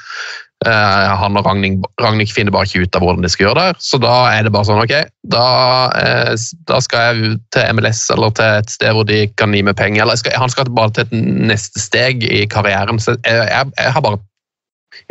han 0.71 1.37
og 1.37 1.45
Ragnhild, 1.45 1.83
Ragnhild 2.01 2.31
finner 2.33 2.53
bare 2.55 2.67
ikke 2.67 2.85
ut 2.85 2.97
av 2.97 3.03
hvordan 3.03 3.25
de 3.25 3.31
skal 3.31 3.47
gjøre 3.47 3.63
det. 3.63 3.83
Så 3.85 3.99
da 4.01 4.13
er 4.31 4.45
det 4.45 4.53
bare 4.55 4.67
sånn, 4.67 4.81
ok, 4.81 4.93
da, 5.33 5.47
eh, 5.99 6.31
da 6.69 6.79
skal 6.83 7.09
jeg 7.09 7.39
til 7.55 7.77
MLS 7.77 8.05
eller 8.13 8.33
til 8.37 8.61
et 8.61 8.71
sted 8.73 8.95
hvor 8.95 9.07
de 9.09 9.25
kan 9.39 9.53
gi 9.55 9.63
meg 9.65 9.77
penger. 9.79 10.03
Eller 10.05 10.19
skal, 10.21 10.37
han 10.41 10.53
skal 10.53 10.71
bare 10.75 10.93
til 10.95 11.07
et 11.07 11.27
neste 11.51 11.81
steg 11.83 12.25
i 12.27 12.45
karrieren. 12.51 13.01
Så 13.01 13.17
jeg, 13.17 13.49
jeg, 13.51 13.73
jeg 13.77 13.95
har 13.97 14.05
bare 14.05 14.21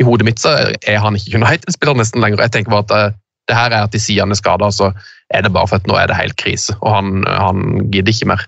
i 0.01 0.05
hodet 0.07 0.25
mitt 0.27 0.41
så 0.41 0.55
er 0.87 0.97
han 1.01 1.17
ikke 1.17 1.37
United-spiller 1.37 1.99
nesten 1.99 2.23
lenger. 2.23 2.43
Jeg 2.47 2.55
tenker 2.55 2.73
bare 2.73 2.87
at 2.87 2.95
eh, 2.97 3.19
det 3.49 3.59
her 3.59 3.69
er 3.69 3.85
at 3.85 3.93
de 3.93 4.01
sier 4.01 4.25
han 4.25 4.33
er 4.33 4.39
skada, 4.39 4.71
så 4.73 4.89
er 5.33 5.45
det 5.45 5.53
bare 5.53 5.69
for 5.69 5.77
at 5.77 5.87
nå 5.89 5.97
er 5.99 6.09
det 6.09 6.17
helt 6.17 6.37
krise. 6.41 6.73
Og 6.81 6.95
han, 6.97 7.25
han 7.29 7.89
gidder 7.93 8.13
ikke 8.13 8.31
mer. 8.33 8.47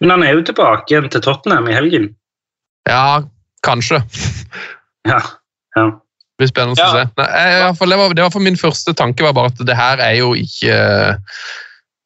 Men 0.00 0.16
han 0.16 0.24
er 0.24 0.38
jo 0.38 0.46
tilbake 0.48 0.88
igjen 0.90 1.10
til 1.12 1.22
Tottenham 1.24 1.68
i 1.68 1.76
helgen. 1.76 2.10
Ja, 2.88 3.22
kanskje. 3.66 4.00
Ja, 5.06 5.20
ja. 5.76 5.86
Det 6.36 6.44
blir 6.44 6.50
spennende 6.52 6.76
Ja. 6.82 6.88
å 6.88 6.92
se. 6.92 7.04
Nei, 7.16 7.28
jeg, 7.32 7.60
i 7.64 7.76
fall, 7.78 7.92
det, 7.92 7.96
var, 7.96 8.14
det 8.14 8.24
var 8.26 8.32
for 8.34 8.44
min 8.44 8.58
første 8.60 8.92
tanke 8.92 9.24
var 9.24 9.32
bare 9.32 9.52
at 9.54 9.62
det 9.64 9.76
her 9.76 10.02
er 10.04 10.18
jo 10.18 10.34
ikke 10.36 10.76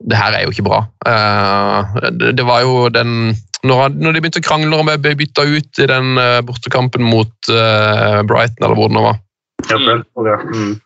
det 0.09 0.17
her 0.17 0.33
er 0.33 0.45
jo 0.47 0.53
ikke 0.55 0.65
bra. 0.65 0.85
Eh, 1.11 1.97
det, 2.17 2.37
det 2.39 2.47
var 2.47 2.63
jo 2.65 2.89
den 2.95 3.35
når, 3.67 3.91
de 3.93 4.21
begynte 4.23 4.41
å 4.41 4.47
krangle 4.47 4.79
om 4.79 4.89
jeg 4.89 5.03
ble 5.05 5.17
bytta 5.21 5.45
ut 5.45 5.81
i 5.83 5.89
den 5.91 6.15
eh, 6.17 6.39
bortekampen 6.47 7.05
mot 7.05 7.51
eh, 7.53 8.21
Brighton, 8.25 8.63
eller 8.65 8.79
hvor 8.79 8.89
det 8.89 8.97
nå 8.97 9.03
var. 9.05 9.19
ja. 10.31 10.39
Mm. 10.47 10.79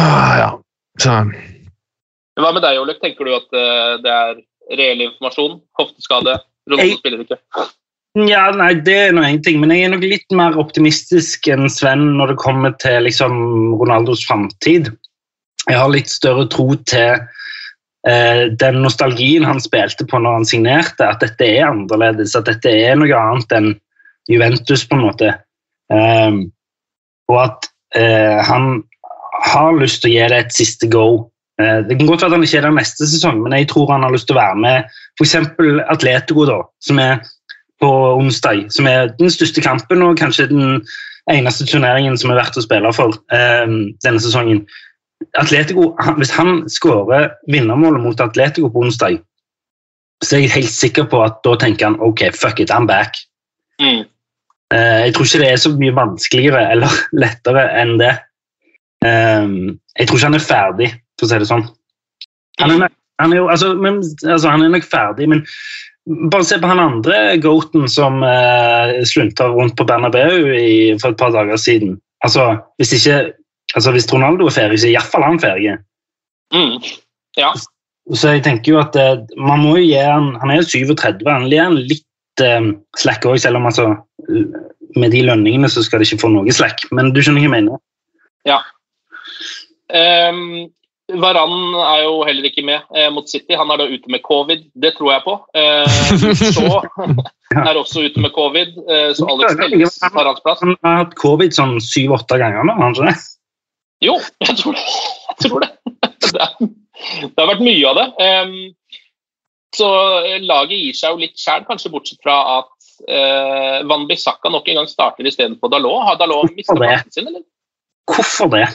Ah, 0.00 0.32
ja. 0.38 0.48
Så, 1.02 1.18
Hva 2.38 2.54
med 2.54 2.64
deg, 2.64 2.78
Olek? 2.80 3.02
Tenker 3.02 3.26
du 3.26 3.34
at 3.34 3.50
det 4.04 4.14
er 4.14 4.38
reell 4.78 5.02
informasjon? 5.10 5.58
Hofteskade? 5.76 6.38
Ronaldo 6.70 6.96
spiller 7.02 7.26
ikke. 7.26 7.40
Ja, 8.16 8.48
nei, 8.56 8.72
Det 8.80 8.94
er 8.96 9.12
nå 9.12 9.22
én 9.22 9.42
ting, 9.44 9.60
men 9.60 9.70
jeg 9.70 9.84
er 9.84 9.92
nok 9.92 10.06
litt 10.06 10.32
mer 10.34 10.56
optimistisk 10.58 11.48
enn 11.52 11.68
Sven 11.70 12.16
når 12.16 12.32
det 12.32 12.38
kommer 12.40 12.72
til 12.80 13.04
liksom, 13.04 13.74
Ronaldos 13.78 14.24
framtid. 14.26 14.88
Jeg 15.68 15.76
har 15.76 15.90
litt 15.92 16.08
større 16.08 16.46
tro 16.48 16.72
til 16.88 17.20
eh, 18.08 18.44
den 18.48 18.80
nostalgien 18.82 19.44
han 19.44 19.60
spilte 19.60 20.06
på 20.08 20.18
når 20.18 20.40
han 20.40 20.48
signerte, 20.48 21.04
at 21.04 21.20
dette 21.22 21.44
er 21.44 21.68
annerledes, 21.68 22.34
at 22.38 22.48
dette 22.48 22.72
er 22.72 22.96
noe 22.96 23.12
annet 23.12 23.54
enn 23.54 23.74
Juventus, 24.28 24.86
på 24.88 24.96
en 24.96 25.04
måte. 25.04 25.34
Eh, 25.92 26.40
og 27.28 27.40
at 27.44 27.68
eh, 27.96 28.40
han 28.48 28.80
har 29.52 29.76
lyst 29.78 30.02
til 30.02 30.10
å 30.10 30.14
gi 30.16 30.30
det 30.32 30.40
et 30.46 30.56
siste 30.56 30.88
go. 30.90 31.28
Eh, 31.60 31.80
det 31.86 31.98
kan 31.98 32.08
godt 32.08 32.24
være 32.24 32.32
at 32.32 32.38
han 32.38 32.46
ikke 32.48 32.62
er 32.62 32.66
der 32.70 32.78
neste 32.80 33.08
sesong, 33.08 33.42
men 33.44 33.56
jeg 33.56 33.68
tror 33.70 33.92
han 33.92 34.06
har 34.06 34.14
lyst 34.14 34.28
til 34.30 34.36
å 34.36 34.40
være 34.40 34.62
med 34.64 34.94
f.eks. 35.18 35.36
Atletico, 35.92 36.48
da, 36.48 36.62
som 36.84 37.00
er 37.02 37.20
på 37.80 37.90
onsdag, 38.18 38.66
som 38.74 38.88
er 38.90 39.12
den 39.18 39.30
største 39.30 39.62
kampen 39.62 40.02
og 40.02 40.18
kanskje 40.18 40.48
den 40.50 40.82
eneste 41.30 41.66
turneringen 41.68 42.18
som 42.18 42.32
er 42.32 42.40
verdt 42.40 42.58
å 42.58 42.64
spille 42.64 42.92
for 42.96 43.16
eh, 43.34 43.66
denne 44.04 44.22
sesongen. 44.22 44.64
Atletico, 45.38 45.92
Hvis 46.18 46.30
han 46.36 46.62
skårer 46.70 47.32
vinnermålet 47.50 48.02
mot 48.02 48.20
Atletico 48.22 48.70
på 48.70 48.86
onsdag, 48.86 49.18
så 50.24 50.36
er 50.36 50.46
jeg 50.46 50.54
helt 50.56 50.74
sikker 50.74 51.06
på 51.10 51.22
at 51.22 51.42
da 51.46 51.54
tenker 51.58 51.90
han 51.90 51.98
ok, 52.02 52.28
fuck 52.34 52.60
it, 52.60 52.72
I'm 52.74 52.86
back. 52.86 53.18
Mm. 53.82 54.06
Eh, 54.74 55.00
jeg 55.06 55.14
tror 55.14 55.26
ikke 55.26 55.42
det 55.42 55.50
er 55.52 55.60
så 55.62 55.72
mye 55.78 55.96
vanskeligere 55.96 56.64
eller 56.74 57.00
lettere 57.22 57.66
enn 57.80 57.96
det. 58.00 58.14
Eh, 59.06 59.44
jeg 59.98 60.08
tror 60.08 60.18
ikke 60.18 60.30
han 60.30 60.38
er 60.38 60.48
ferdig, 60.48 60.92
for 61.18 61.28
å 61.28 61.32
si 61.32 61.42
det 61.42 61.50
sånn. 61.50 61.66
Han 62.58 62.74
er, 62.74 62.90
han 63.22 63.34
er 63.34 63.42
jo, 63.42 63.46
altså, 63.50 63.72
men, 63.78 64.00
altså, 64.26 64.50
han 64.50 64.64
er 64.64 64.72
nok 64.74 64.86
ferdig, 64.86 65.28
men 65.30 65.44
bare 66.08 66.44
se 66.44 66.58
på 66.60 66.68
han 66.70 66.80
andre 66.82 67.36
goaten 67.42 67.88
som 67.90 68.22
eh, 68.24 68.98
slunta 69.08 69.48
rundt 69.52 69.76
på 69.76 69.86
Bernabeu 69.88 70.54
i, 70.56 70.96
for 71.00 71.12
et 71.12 71.20
par 71.20 71.34
dager 71.34 71.60
siden. 71.60 71.98
Altså, 72.24 72.56
hvis, 72.80 72.94
ikke, 72.98 73.32
altså, 73.74 73.92
hvis 73.94 74.08
Ronaldo 74.12 74.48
er 74.48 74.56
ferdig, 74.56 74.80
så 74.80 74.88
er 74.88 74.96
iallfall 74.96 75.26
han 75.26 75.42
ferdig. 75.42 75.76
Mm. 76.54 76.78
Ja. 77.38 77.52
Så 78.16 78.32
jeg 78.36 78.44
tenker 78.46 78.72
jo 78.72 78.80
at 78.80 78.96
eh, 78.96 79.20
man 79.36 79.60
må 79.66 79.76
jo 79.76 79.84
gi 79.84 79.98
han 80.00 80.30
Han 80.40 80.50
er 80.50 80.62
jo 80.62 80.68
37, 80.70 81.26
han 81.28 81.50
gir 81.50 81.66
han 81.66 81.76
litt 81.76 82.44
eh, 82.44 82.72
slack 82.96 83.28
òg, 83.28 83.36
selv 83.42 83.60
om 83.60 83.68
altså 83.68 83.90
med 84.96 85.12
de 85.12 85.20
lønningene 85.26 85.68
så 85.68 85.84
skal 85.84 86.00
de 86.00 86.08
ikke 86.08 86.24
få 86.24 86.32
noe 86.32 86.54
slack. 86.54 86.86
Men 86.94 87.12
du 87.12 87.20
skjønner 87.20 87.44
hva 87.44 87.50
jeg 87.50 87.56
mener? 87.60 87.84
ja. 88.48 88.62
Um, 89.88 90.68
Varan 91.08 91.52
er 91.80 92.02
jo 92.04 92.16
heller 92.28 92.48
ikke 92.50 92.64
med 92.68 92.84
eh, 92.92 93.08
mot 93.12 93.28
City. 93.30 93.56
Han 93.56 93.70
er 93.72 93.80
da 93.80 93.86
ute 93.88 94.12
med 94.12 94.20
covid. 94.26 94.66
Det 94.76 94.92
tror 94.98 95.12
jeg 95.14 95.24
på. 95.24 95.36
Eh, 95.56 96.00
så 96.52 96.82
er 97.68 97.80
også 97.80 98.04
ute 98.04 98.20
med 98.20 98.34
covid, 98.36 98.76
eh, 98.92 99.10
så 99.16 99.28
Alex 99.32 99.56
Telles 99.56 99.98
tar 100.02 100.28
hans 100.28 100.42
plass. 100.44 100.60
Han 100.64 100.76
har 100.84 100.98
hatt 101.04 101.16
covid 101.20 101.56
sånn 101.56 101.78
syv-åtte 101.80 102.36
ganger 102.40 102.68
nå, 102.68 102.76
har 102.76 102.90
han 102.90 102.96
ikke 102.96 103.08
det? 103.08 103.16
Jo, 104.04 104.18
jeg 104.44 104.58
tror 104.60 104.76
det. 104.76 104.84
Jeg 105.32 105.48
tror 105.48 105.64
det. 105.64 105.72
Det, 106.28 106.34
er, 106.44 106.56
det 107.30 107.38
har 107.38 107.46
vært 107.48 107.62
mye 107.62 107.88
av 107.88 107.96
det. 107.96 108.04
Eh, 108.20 108.98
så 109.76 109.88
eh, 110.26 110.42
laget 110.44 110.80
gir 110.80 110.96
seg 110.98 111.14
jo 111.14 111.22
litt 111.22 111.38
sjæl, 111.40 111.64
kanskje 111.68 111.92
bortsett 111.92 112.20
fra 112.24 112.36
at 112.58 112.74
uh, 113.06 113.86
Van 113.88 114.06
Bissaka 114.08 114.50
nok 114.52 114.68
en 114.68 114.80
gang 114.80 114.90
starter 114.90 115.28
istedenfor 115.28 115.72
Dalot. 115.72 116.02
Har 116.04 116.18
Dalot 116.20 116.52
mistet 116.56 116.80
plassen 116.80 117.14
sin, 117.14 117.30
eller? 117.30 117.44
Hvorfor 118.08 118.50
det? 118.52 118.66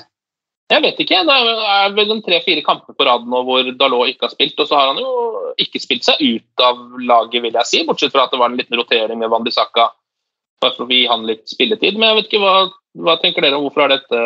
Jeg 0.72 0.82
vet 0.86 1.02
ikke. 1.04 1.24
Det 1.28 1.34
er 1.70 1.96
vel 1.98 2.14
en 2.16 2.22
tre-fire 2.26 2.64
kamper 2.66 2.96
på 2.98 3.08
rad 3.08 3.26
nå 3.30 3.42
hvor 3.48 3.68
Dalot 3.78 4.12
ikke 4.12 4.28
har 4.28 4.34
spilt. 4.34 4.60
Og 4.60 4.70
så 4.70 4.80
har 4.80 4.94
han 4.94 5.02
jo 5.02 5.12
ikke 5.62 5.82
spilt 5.82 6.08
seg 6.08 6.22
ut 6.22 6.64
av 6.64 6.80
laget, 7.04 7.42
vil 7.44 7.60
jeg 7.60 7.70
si. 7.70 7.84
Bortsett 7.88 8.14
fra 8.16 8.28
at 8.28 8.34
det 8.34 8.40
var 8.42 8.52
en 8.52 8.58
liten 8.60 8.80
rotering 8.80 9.20
med 9.20 9.32
Wandisaka. 9.34 9.90
Bare 10.64 10.78
for 10.78 10.88
å 10.88 10.96
gi 10.96 11.04
han 11.12 11.28
litt 11.28 11.46
spilletid. 11.52 12.00
Men 12.00 12.12
jeg 12.14 12.22
vet 12.22 12.32
ikke 12.32 12.44
hva, 12.46 12.56
hva 13.06 13.18
tenker 13.22 13.46
dere 13.46 13.60
om 13.60 13.68
hvorfor 13.68 13.92
dette, 13.92 14.24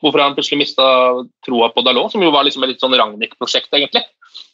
hvorfor 0.00 0.22
har 0.22 0.30
han 0.30 0.38
plutselig 0.38 0.62
mista 0.62 0.86
troa 1.46 1.72
på 1.74 1.84
Dalot, 1.84 2.14
som 2.14 2.24
jo 2.24 2.32
var 2.32 2.46
liksom 2.46 2.64
et 2.64 2.74
litt 2.74 2.84
sånn 2.84 2.96
Ragnhild-prosjekt, 2.96 3.72
egentlig. 3.76 4.06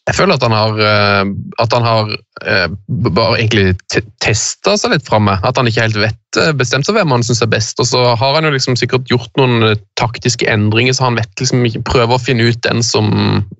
Jeg 0.06 0.14
føler 0.14 0.36
at 0.36 0.44
han 0.46 0.54
har, 0.54 0.78
eh, 0.78 1.24
at 1.58 1.72
han 1.74 1.82
har 1.82 2.12
eh, 2.46 2.68
bare 2.86 3.40
egentlig 3.40 3.74
testa 4.22 4.76
seg 4.78 4.92
litt 4.92 5.08
framme. 5.08 5.34
At 5.42 5.58
han 5.58 5.66
ikke 5.66 5.82
helt 5.82 5.98
vet 5.98 6.38
eh, 6.38 6.52
bestemt 6.54 6.86
seg 6.86 6.94
hvem 6.94 7.10
han 7.10 7.24
syns 7.26 7.42
er 7.42 7.50
best. 7.50 7.82
Og 7.82 7.88
så 7.90 8.02
har 8.14 8.36
han 8.38 8.46
jo 8.46 8.52
liksom 8.54 8.78
sikkert 8.78 9.10
gjort 9.10 9.32
noen 9.40 9.74
taktiske 9.98 10.46
endringer, 10.46 10.94
så 10.94 11.08
han 11.08 11.18
vet 11.18 11.42
liksom 11.42 11.64
ikke 11.66 11.82
prøver 11.90 12.14
å 12.14 12.22
finne 12.22 12.46
ut 12.46 12.60
den 12.62 12.84
som 12.86 13.10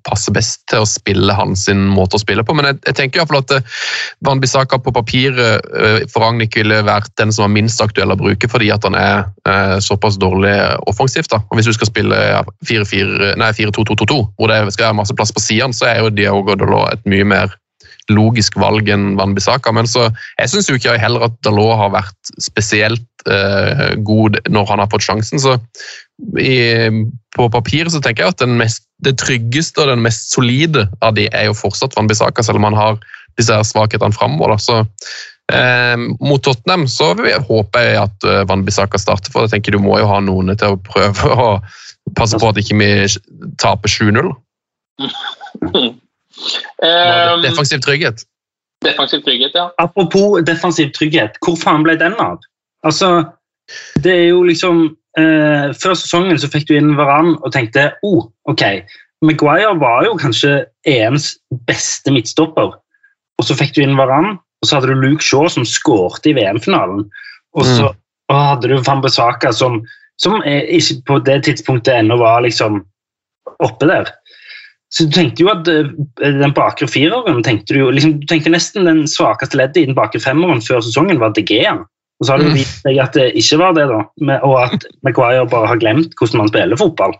passer 0.07 0.35
best 0.37 0.63
til 0.71 0.85
å 0.85 0.87
spille 0.87 1.35
hans 1.35 1.65
måte 1.91 2.15
å 2.15 2.23
spille 2.23 2.47
på. 2.47 2.55
Men 2.55 2.69
jeg, 2.71 2.79
jeg 2.87 2.99
tenker 3.01 3.19
i 3.19 3.25
hvert 3.25 3.33
fall 3.33 3.43
at 3.43 3.75
Van 4.23 4.39
Bissaka 4.39 4.79
på 4.79 4.95
papiret 4.95 5.67
for 6.13 6.23
Ragnhild 6.23 6.55
ville 6.55 6.79
vært 6.87 7.11
den 7.19 7.33
som 7.35 7.43
var 7.43 7.51
minst 7.57 7.81
aktuell 7.83 8.13
å 8.13 8.19
bruke, 8.19 8.47
fordi 8.47 8.69
at 8.71 8.85
han 8.87 8.95
er 8.95 9.81
såpass 9.83 10.15
dårlig 10.21 10.53
offensivt. 10.87 11.33
da. 11.33 11.41
Og 11.49 11.59
Hvis 11.59 11.67
du 11.67 11.75
skal 11.75 11.89
spille 11.89 12.17
4-4 12.69 13.33
nei, 13.41 13.51
4-2-2-2-2, 13.57 14.19
hvor 14.37 14.51
det 14.51 14.61
skal 14.75 14.89
være 14.89 14.99
masse 15.01 15.15
plass 15.17 15.33
på 15.35 15.43
sidene, 15.43 15.75
så 15.75 15.89
er 15.89 16.01
jo 16.01 16.13
Diogo 16.13 16.36
Dalot 16.45 16.93
et 16.93 17.09
mye 17.09 17.25
mer 17.27 17.55
logisk 18.13 18.55
valg 18.59 18.87
enn 18.91 19.15
Van 19.19 19.33
Bissaka. 19.35 19.71
Men 19.75 19.87
så, 19.89 20.07
jeg 20.39 20.51
syns 20.51 20.69
ikke 20.71 20.97
heller 21.01 21.27
at 21.27 21.37
Dalot 21.45 21.75
har 21.79 21.93
vært 21.95 22.33
spesielt 22.43 23.27
eh, 23.29 23.95
god 24.07 24.39
når 24.51 24.69
han 24.71 24.83
har 24.83 24.91
fått 24.91 25.07
sjansen. 25.07 25.41
Så 25.43 25.57
i, 26.41 26.57
på 27.35 27.49
papiret 27.53 27.93
så 27.93 28.01
tenker 28.03 28.25
jeg 28.25 28.35
at 28.35 28.45
mest, 28.49 28.85
det 29.05 29.17
tryggeste 29.21 29.83
og 29.83 29.91
den 29.91 30.05
mest 30.05 30.31
solide 30.33 30.87
av 31.05 31.17
de 31.17 31.27
er 31.29 31.49
jo 31.49 31.57
fortsatt 31.57 31.97
Van 31.97 32.09
Bissaka, 32.09 32.45
selv 32.45 32.61
om 32.61 32.69
han 32.69 32.77
har 32.77 33.01
disse 33.37 33.53
her 33.53 33.67
svakhetene 33.67 34.15
framover. 34.15 34.55
Så 34.61 34.81
eh, 35.53 35.97
mot 36.23 36.41
Tottenham 36.43 36.87
så 36.91 37.11
håper 37.11 37.89
jeg 37.89 38.01
at 38.05 38.29
eh, 38.29 38.45
Van 38.49 38.65
Bissaka 38.67 39.01
starter, 39.01 39.33
for 39.33 39.45
jeg 39.45 39.57
tenker 39.57 39.75
du 39.75 39.83
må 39.83 39.99
jo 40.01 40.09
ha 40.09 40.23
noen 40.23 40.55
til 40.55 40.77
å 40.77 40.81
prøve 40.87 41.37
å 41.47 41.51
passe 42.15 42.39
på 42.39 42.49
at 42.49 42.59
ikke 42.61 42.79
vi 42.79 42.91
taper 43.59 43.91
7-0. 43.91 44.35
Um, 46.83 47.41
Defensiv 47.43 47.81
trygghet. 47.85 48.25
defensiv 48.85 49.23
trygghet, 49.25 49.55
ja. 49.57 49.71
Apropos 49.81 50.41
defensiv 50.45 50.91
trygghet, 50.93 51.39
hvor 51.41 51.57
faen 51.57 51.83
ble 51.85 51.97
den 51.97 52.13
av? 52.21 52.37
Altså, 52.85 53.25
det 54.03 54.13
er 54.13 54.25
jo 54.29 54.43
liksom 54.47 54.83
eh, 55.17 55.73
Før 55.75 55.95
sesongen 55.97 56.37
så 56.39 56.47
fikk 56.47 56.67
du 56.69 56.75
inn 56.77 56.93
Varan 56.95 57.33
og 57.41 57.49
tenkte 57.55 57.89
oh, 58.05 58.29
ok, 58.47 58.63
Maguire 59.25 59.73
var 59.81 60.05
jo 60.05 60.13
kanskje 60.21 60.59
EMs 60.87 61.31
beste 61.67 62.13
midtstopper. 62.13 62.75
Og 63.37 63.45
så 63.45 63.57
fikk 63.57 63.73
du 63.75 63.81
inn 63.81 63.97
Varan, 63.97 64.37
og 64.37 64.69
så 64.69 64.77
hadde 64.77 64.93
du 64.93 65.01
Luke 65.01 65.25
Shaw 65.25 65.49
som 65.49 65.65
skårte 65.65 66.31
i 66.31 66.37
VM-finalen. 66.37 67.07
Og 67.57 67.65
så 67.65 67.89
og 68.27 68.43
hadde 68.43 68.71
du 68.71 68.81
Van 68.83 69.01
Besaka 69.03 69.53
som, 69.55 69.81
som 70.21 70.41
er, 70.43 70.67
ikke 70.75 71.01
på 71.07 71.19
det 71.27 71.41
tidspunktet 71.47 72.01
ennå 72.01 72.17
var 72.19 72.43
liksom 72.43 72.81
oppe 73.63 73.87
der. 73.89 74.11
Så 74.93 75.03
du 75.07 75.11
tenkte 75.11 75.43
jo 75.43 75.49
at 75.51 75.67
eh, 75.67 75.89
den 76.23 76.53
bakre 76.55 76.87
fireren 76.87 77.41
tenkte 77.43 77.75
du 77.75 77.81
jo, 77.81 77.89
liksom, 77.91 78.19
du 78.21 78.25
tenkte 78.29 78.53
nesten 78.53 78.87
den 78.87 79.03
svakeste 79.11 79.59
leddet 79.59 79.81
i 79.81 79.85
den 79.89 79.97
bakre 79.97 80.21
femmeren 80.23 80.61
før 80.63 80.79
sesongen 80.85 81.19
var 81.19 81.33
De 81.35 81.43
Gea. 81.43 81.73
Og 82.17 82.25
så 82.25 82.33
har 82.33 82.39
det 82.41 82.47
Mm. 82.49 82.55
vist 82.57 82.81
seg 82.81 82.97
at 83.03 83.13
det 83.13 83.27
ikke 83.37 83.59
var 83.61 83.73
det, 83.77 83.83
da, 83.91 84.37
og 84.41 84.55
at 84.63 84.85
Maguire 85.05 85.43
bare 85.51 85.67
har 85.69 85.77
glemt 85.77 86.15
hvordan 86.17 86.37
man 86.41 86.47
spiller 86.49 86.79
fotball. 86.79 87.13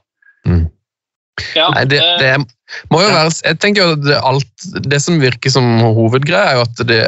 ja. 0.47 1.67
Nei, 1.75 1.83
det, 1.85 1.99
eh, 2.01 2.17
det 2.17 2.31
må 2.91 3.01
jo 3.03 3.11
være 3.13 3.33
Jeg 3.45 3.59
tenker 3.61 3.83
jo 3.83 3.91
at 3.93 4.01
det, 4.07 4.17
alt, 4.25 4.65
det 4.89 5.01
som 5.03 5.19
virker 5.21 5.53
som 5.53 5.67
hovedgreia, 5.95 6.49
er 6.49 6.55
jo 6.57 6.63
at 6.65 6.81
det, 6.89 7.01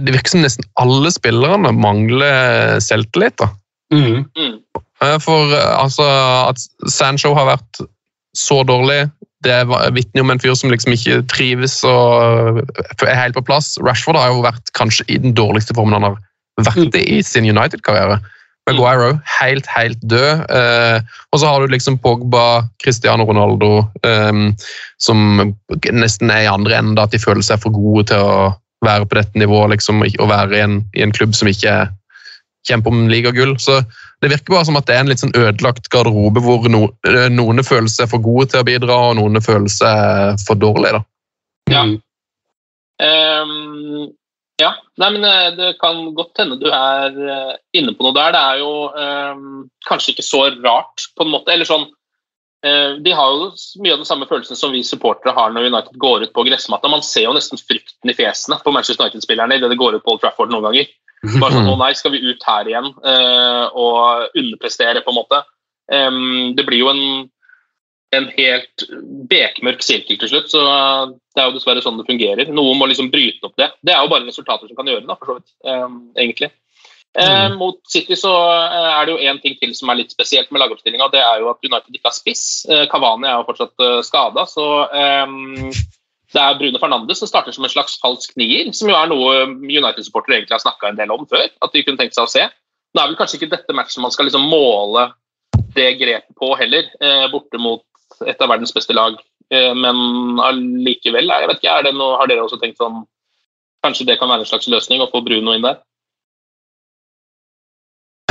det 0.00 0.14
virker 0.14 0.32
som 0.32 0.44
nesten 0.46 0.64
alle 0.80 1.12
spillerne 1.12 1.74
mangler 1.76 2.78
selvtillit. 2.80 3.36
da. 3.42 3.50
Mhm. 3.92 4.24
mm. 4.38 4.56
Eh, 5.02 5.18
For 5.20 5.52
altså, 5.52 6.06
at 6.48 6.62
Sancho 6.88 7.34
har 7.36 7.50
vært 7.50 7.82
så 8.34 8.62
dårlig, 8.66 9.06
det 9.44 9.58
vitner 9.94 10.24
om 10.24 10.32
en 10.32 10.40
fyr 10.40 10.54
som 10.56 10.72
liksom 10.72 10.94
ikke 10.96 11.22
trives 11.30 11.76
og 11.86 12.62
er 13.04 13.18
helt 13.18 13.36
på 13.36 13.44
plass. 13.44 13.74
Rashford 13.84 14.18
har 14.18 14.32
jo 14.32 14.44
vært 14.44 14.72
kanskje 14.78 15.06
i 15.12 15.18
den 15.20 15.36
dårligste 15.36 15.76
formen 15.76 15.96
han 15.98 16.08
har 16.08 16.16
vært 16.64 16.96
i 16.98 17.04
i 17.18 17.22
sin 17.26 17.48
United-karriere. 17.48 18.20
Maguire 18.64 19.18
helt, 19.40 19.66
helt 19.68 20.00
død. 20.08 20.46
Eh, 20.48 21.00
og 21.32 21.40
så 21.40 21.50
har 21.50 21.60
du 21.60 21.72
liksom 21.72 21.98
Pogba, 22.00 22.64
Cristiano 22.82 23.26
Ronaldo, 23.28 23.84
eh, 24.06 24.32
som 24.98 25.52
nesten 25.92 26.32
er 26.32 26.46
i 26.46 26.52
andre 26.52 26.78
enden, 26.78 26.98
at 26.98 27.12
de 27.12 27.20
føler 27.20 27.44
seg 27.44 27.60
for 27.60 27.74
gode 27.74 28.08
til 28.12 28.24
å 28.24 28.54
være 28.84 29.08
på 29.08 29.18
dette 29.20 29.40
nivået, 29.40 29.76
liksom, 29.76 30.00
og 30.04 30.30
være 30.30 30.56
i 30.56 30.64
en, 30.64 30.80
i 30.96 31.04
en 31.04 31.12
klubb 31.12 31.36
som 31.36 31.48
ikke 31.48 31.84
kjemper 32.68 32.92
om 32.92 33.06
ligagull. 33.10 33.54
Så 33.62 33.80
det 34.22 34.32
virker 34.32 34.56
bare 34.56 34.68
som 34.68 34.78
at 34.80 34.88
det 34.88 34.96
er 34.96 35.04
en 35.04 35.12
litt 35.12 35.22
sånn 35.22 35.36
ødelagt 35.36 35.90
garderobe 35.92 36.42
hvor 36.44 36.66
no, 36.72 36.86
noen 37.34 37.64
føler 37.66 37.90
seg 37.92 38.10
for 38.12 38.24
gode 38.24 38.50
til 38.52 38.62
å 38.62 38.68
bidra, 38.68 38.98
og 39.10 39.18
noen 39.20 39.42
føler 39.44 39.70
seg 39.72 40.40
for 40.46 40.60
dårlige. 40.60 40.98
da. 40.98 41.04
Ja. 41.72 41.84
Ehm, 43.02 44.12
ja, 44.60 44.70
nei, 45.02 45.10
men 45.16 45.24
eh, 45.26 45.50
det 45.56 45.72
kan 45.80 46.06
godt 46.14 46.38
hende 46.38 46.60
du 46.60 46.68
er 46.70 47.10
eh, 47.10 47.52
inne 47.78 47.94
på 47.96 48.06
noe 48.06 48.14
der. 48.14 48.34
Det 48.36 48.42
er 48.42 48.62
jo 48.62 48.72
um, 48.94 49.68
kanskje 49.88 50.14
ikke 50.14 50.26
så 50.26 50.46
rart, 50.62 51.08
på 51.16 51.26
en 51.26 51.32
måte. 51.32 51.50
Eller 51.54 51.66
sånn 51.68 51.88
eh, 52.66 53.00
De 53.02 53.14
har 53.16 53.32
jo 53.32 53.48
mye 53.82 53.96
av 53.96 54.04
den 54.04 54.08
samme 54.08 54.28
følelsen 54.30 54.58
som 54.58 54.74
vi 54.74 54.84
supportere 54.86 55.34
har 55.34 55.50
når 55.54 55.72
United 55.72 55.98
går 55.98 56.28
ut 56.28 56.34
på 56.36 56.46
gressmatta. 56.46 56.92
Man 56.92 57.02
ser 57.06 57.26
jo 57.26 57.34
nesten 57.34 57.60
frykten 57.60 58.12
i 58.12 58.16
fjesene 58.16 58.60
på 58.62 58.74
Manchester 58.74 59.08
United-spillerne 59.08 59.58
idet 59.58 59.72
det 59.74 59.80
går 59.80 59.98
ut 59.98 60.06
på 60.06 60.14
Old 60.14 60.22
Trafford 60.22 60.54
noen 60.54 60.68
ganger. 60.70 60.92
Bare 61.40 61.56
sånn, 61.56 61.70
å 61.74 61.76
nei, 61.80 61.92
skal 61.98 62.14
vi 62.14 62.24
ut 62.24 62.48
her 62.48 62.70
igjen 62.70 62.90
eh, 62.92 63.64
og 63.70 64.34
underprestere, 64.34 65.04
på 65.04 65.14
en 65.14 65.20
måte. 65.22 65.44
Det 65.84 66.64
blir 66.64 66.80
jo 66.80 66.90
en 66.94 67.02
en 68.14 68.28
helt 68.36 68.84
bekmørk 69.30 69.80
sirkel 69.82 70.18
til 70.20 70.30
slutt. 70.30 70.50
så 70.52 70.60
Det 71.34 71.42
er 71.42 71.48
jo 71.48 71.56
dessverre 71.56 71.82
sånn 71.82 71.96
det 71.98 72.06
fungerer. 72.06 72.50
Noen 72.54 72.78
må 72.78 72.86
liksom 72.86 73.10
bryte 73.10 73.48
opp 73.48 73.56
det. 73.58 73.72
Det 73.82 73.90
er 73.94 74.04
jo 74.04 74.12
bare 74.12 74.28
resultater 74.28 74.70
som 74.70 74.78
kan 74.78 74.86
gjøre 74.86 75.02
det, 75.02 75.10
da, 75.10 75.16
for 75.18 75.32
så 75.32 75.36
vidt. 75.40 75.50
egentlig. 76.14 76.50
Eh, 77.18 77.56
mot 77.56 77.78
City 77.86 78.16
så 78.18 78.32
eh, 78.50 78.88
er 78.90 79.06
det 79.06 79.12
jo 79.12 79.22
én 79.30 79.38
ting 79.42 79.54
til 79.60 79.74
som 79.78 79.92
er 79.92 80.00
litt 80.00 80.14
spesielt 80.14 80.50
med 80.50 80.64
lagoppstillinga. 80.64 81.06
Det 81.12 81.22
er 81.22 81.44
jo 81.44 81.50
at 81.52 81.62
United 81.62 81.94
ikke 81.94 82.10
har 82.10 82.16
spiss. 82.16 82.44
Eh, 82.66 82.86
Cavani 82.90 83.28
er 83.30 83.38
jo 83.38 83.46
fortsatt 83.50 83.84
eh, 83.86 84.00
skada. 84.06 84.46
Så 84.50 84.66
det 86.34 86.42
er 86.42 86.58
Bruno 86.58 86.80
Fernandes 86.82 87.20
som 87.22 87.30
starter 87.30 87.54
som 87.54 87.64
en 87.66 87.72
slags 87.72 87.96
falsk 88.02 88.34
nier, 88.40 88.72
som 88.74 88.90
jo 88.90 88.96
er 88.98 89.10
noe 89.10 89.34
United-supportere 89.62 90.40
egentlig 90.40 90.56
har 90.56 90.64
snakka 90.64 90.90
en 90.90 90.98
del 90.98 91.12
om 91.14 91.26
før. 91.30 91.46
at 91.46 91.72
de 91.72 91.82
kunne 91.84 92.00
tenkt 92.00 92.16
seg 92.16 92.26
å 92.26 92.30
se. 92.30 92.46
Nå 92.94 93.02
er 93.02 93.10
vel 93.10 93.18
kanskje 93.18 93.38
ikke 93.40 93.52
dette 93.54 93.76
matchen 93.76 94.02
man 94.02 94.14
skal 94.14 94.26
liksom 94.28 94.46
måle 94.50 95.12
det 95.74 95.94
grepet 95.98 96.34
på 96.38 96.50
heller, 96.58 96.90
eh, 97.00 97.26
borte 97.30 97.58
mot 97.58 97.82
et 98.26 98.42
av 98.42 98.50
verdens 98.50 98.74
beste 98.74 98.94
lag. 98.94 99.16
Eh, 99.50 99.72
men 99.74 100.40
allikevel, 100.42 101.30
jeg 101.30 101.50
vet 101.50 101.62
ikke, 101.62 101.94
noe, 101.94 102.18
har 102.18 102.30
dere 102.30 102.46
også 102.46 102.60
tenkt 102.62 102.80
sånn 102.82 103.04
Kanskje 103.84 104.06
det 104.08 104.14
kan 104.16 104.30
være 104.32 104.46
en 104.46 104.48
slags 104.48 104.64
løsning 104.72 105.02
å 105.04 105.10
få 105.12 105.20
Bruno 105.20 105.52
inn 105.52 105.60
der? 105.60 105.82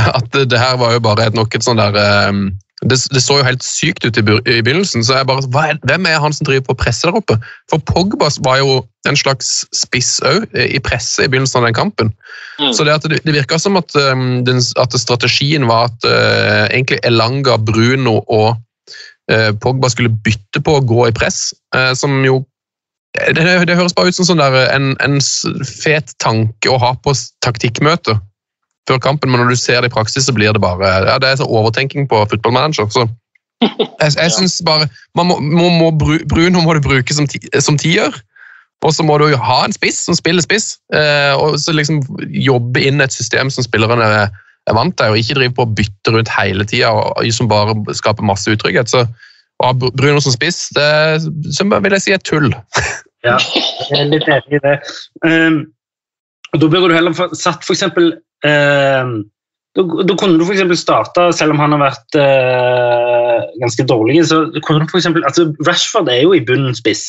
At 0.01 0.33
det 0.33 0.57
her 0.57 0.79
var 0.81 0.95
jo 0.95 1.03
bare 1.05 1.27
et, 1.27 1.35
nok 1.37 1.53
et 1.53 1.61
sånn 1.61 1.77
der 1.77 1.93
eh, 1.93 2.31
det, 2.89 2.97
det 3.13 3.21
så 3.23 3.37
jo 3.39 3.45
helt 3.45 3.63
sykt 3.65 4.05
ut 4.05 4.17
i, 4.17 4.23
i 4.23 4.61
begynnelsen. 4.61 5.03
så 5.03 5.19
jeg 5.19 5.27
bare, 5.27 5.43
er, 5.69 5.79
Hvem 5.87 6.07
er 6.09 6.19
han 6.19 6.33
som 6.33 6.47
driver 6.47 6.65
på 6.69 6.77
presse 6.83 7.07
der 7.07 7.17
oppe? 7.19 7.37
For 7.71 7.81
Pogba 7.89 8.29
var 8.45 8.59
jo 8.61 8.81
en 9.09 9.19
slags 9.19 9.63
spiss 9.75 10.17
òg 10.23 10.47
i 10.55 10.79
presse 10.83 11.25
i 11.25 11.31
begynnelsen 11.31 11.61
av 11.61 11.67
den 11.67 11.77
kampen. 11.77 12.13
Mm. 12.59 12.71
Så 12.73 12.85
det, 12.87 12.95
at 12.95 13.07
det, 13.09 13.21
det 13.25 13.35
virka 13.35 13.59
som 13.59 13.77
at, 13.79 13.95
um, 13.95 14.43
den, 14.47 14.61
at 14.79 14.99
strategien 14.99 15.67
var 15.67 15.91
at 15.91 16.07
uh, 16.07 16.65
egentlig 16.69 17.01
Elanga, 17.03 17.57
Bruno 17.57 18.21
og 18.21 18.55
uh, 19.31 19.51
Pogba 19.59 19.91
skulle 19.91 20.13
bytte 20.23 20.63
på 20.63 20.79
å 20.79 20.83
gå 20.87 21.07
i 21.09 21.15
press, 21.15 21.51
uh, 21.75 21.93
som 21.97 22.21
jo 22.25 22.43
det, 23.13 23.43
det, 23.45 23.75
høres 23.77 23.93
bare 23.93 24.09
ut 24.09 24.17
som 24.17 24.25
sånn 24.25 24.41
der, 24.41 24.55
en, 24.73 24.95
en 25.05 25.19
fet 25.69 26.15
tanke 26.23 26.71
å 26.71 26.79
ha 26.81 26.95
på 26.97 27.13
taktikkmøter. 27.45 28.17
taktikkmøte 28.17 28.32
før 28.89 28.99
kampen, 28.99 29.31
men 29.31 29.39
når 29.39 29.53
du 29.53 29.59
ser 29.59 29.81
det 29.81 29.91
i 29.91 29.93
praksis, 29.93 30.25
så 30.27 30.33
blir 30.35 30.53
det 30.55 30.61
bare 30.63 30.89
ja, 31.07 31.17
det 31.21 31.29
er 31.29 31.39
så 31.39 31.47
overtenking 31.47 32.07
på 32.11 32.25
fotballmanager. 32.31 32.89
Så 32.91 33.07
jeg, 33.63 34.11
jeg 34.17 34.31
synes 34.35 34.61
bare 34.65 34.89
man 35.15 35.29
må, 35.29 35.39
må, 35.39 35.69
må, 35.71 35.89
bru- 35.95 36.23
Bruno 36.27 36.61
må 36.65 36.75
du 36.75 36.83
bruke 36.83 37.15
som, 37.15 37.27
ti, 37.27 37.39
som 37.63 37.79
tier. 37.79 38.11
Og 38.83 38.91
så 38.91 39.03
må 39.07 39.15
du 39.17 39.29
jo 39.31 39.37
ha 39.39 39.61
en 39.63 39.71
spiss 39.71 40.01
som 40.03 40.15
spiller 40.17 40.43
spiss, 40.43 40.73
eh, 40.91 41.31
og 41.39 41.55
så 41.61 41.71
liksom 41.71 42.01
jobbe 42.27 42.81
inn 42.83 42.99
et 42.99 43.13
system 43.15 43.47
som 43.53 43.63
spillerne 43.63 44.03
er, 44.03 44.33
er 44.67 44.75
vant 44.75 44.97
til, 44.99 45.13
og 45.13 45.21
ikke 45.21 45.37
drive 45.37 45.55
på 45.55 45.63
å 45.63 45.71
bytte 45.77 46.11
rundt 46.11 46.31
hele 46.35 46.65
tida, 46.67 46.91
som 47.31 47.47
bare 47.47 47.77
skaper 47.95 48.27
masse 48.27 48.51
utrygghet. 48.51 48.91
Så 48.91 49.05
å 49.63 49.69
ha 49.69 49.71
Bruno 49.79 50.19
som 50.19 50.35
spiss, 50.35 50.65
det 50.75 50.89
så 51.55 51.67
vil 51.71 51.95
jeg 51.95 52.03
si 52.03 52.15
er 52.17 52.25
tull. 52.27 52.51
Ja, 53.23 53.37
jeg 53.87 54.01
er 54.01 54.11
litt 54.11 54.27
enig 54.27 54.59
i 54.59 54.63
det. 54.65 54.75
Um, 55.23 55.61
da 56.61 56.69
burde 56.69 56.89
du 56.91 56.95
heller 56.95 57.13
satt 57.37 57.65
f.eks. 57.65 57.85
um, 57.89 59.13
da, 59.73 59.83
da 60.05 60.15
kunne 60.19 60.37
du 60.37 60.45
for 60.45 60.53
eksempel 60.53 60.77
starte, 60.77 61.27
selv 61.33 61.55
om 61.55 61.61
han 61.63 61.73
har 61.73 61.81
vært 61.81 62.17
eh, 62.21 63.45
ganske 63.63 63.85
dårlig, 63.89 64.19
så 64.29 64.43
kunne 64.61 64.83
du 64.83 64.91
for 64.91 64.99
eksempel, 64.99 65.25
altså 65.25 65.47
Rashford 65.65 66.11
er 66.13 66.21
jo 66.21 66.35
i 66.37 66.43
bunnen 66.45 66.75
spiss. 66.77 67.07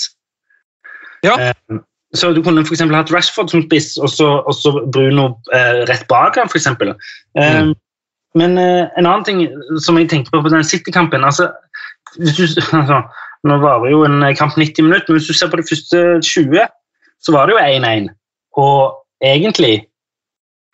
Ja. 1.27 1.37
Eh, 1.37 1.83
så 2.17 2.31
du 2.33 2.41
kunne 2.47 2.65
eksempel 2.65 2.97
hatt 2.97 3.13
Rashford 3.13 3.53
som 3.53 3.67
spiss, 3.67 3.95
og 4.01 4.09
så, 4.09 4.31
Bruno 4.95 5.35
eh, 5.53 5.85
rett 5.91 6.07
bak 6.09 6.41
ham, 6.41 6.49
for 6.49 6.61
eksempel. 6.61 6.95
mm. 7.37 7.75
Men 8.35 8.59
eh, 8.59 8.89
en 8.99 9.07
annen 9.07 9.29
ting 9.29 9.45
som 9.79 9.99
jeg 10.01 10.09
tenkte 10.11 10.33
på 10.33 10.41
på 10.43 10.51
den 10.51 10.65
City-kampen 10.67 11.23
altså, 11.25 11.53
altså, 12.19 13.03
Nå 13.45 13.59
varer 13.61 13.93
jo 13.93 14.01
en 14.09 14.25
kamp 14.35 14.57
90 14.57 14.87
minutter, 14.89 15.13
men 15.13 15.21
hvis 15.21 15.29
du 15.29 15.37
ser 15.37 15.51
på 15.53 15.61
de 15.61 15.67
første 15.69 15.99
20, 16.25 16.65
så 17.21 17.33
var 17.35 17.47
det 17.47 17.55
jo 17.55 17.61
1-1. 17.61 18.07
Og 18.57 19.04
egentlig 19.23 19.87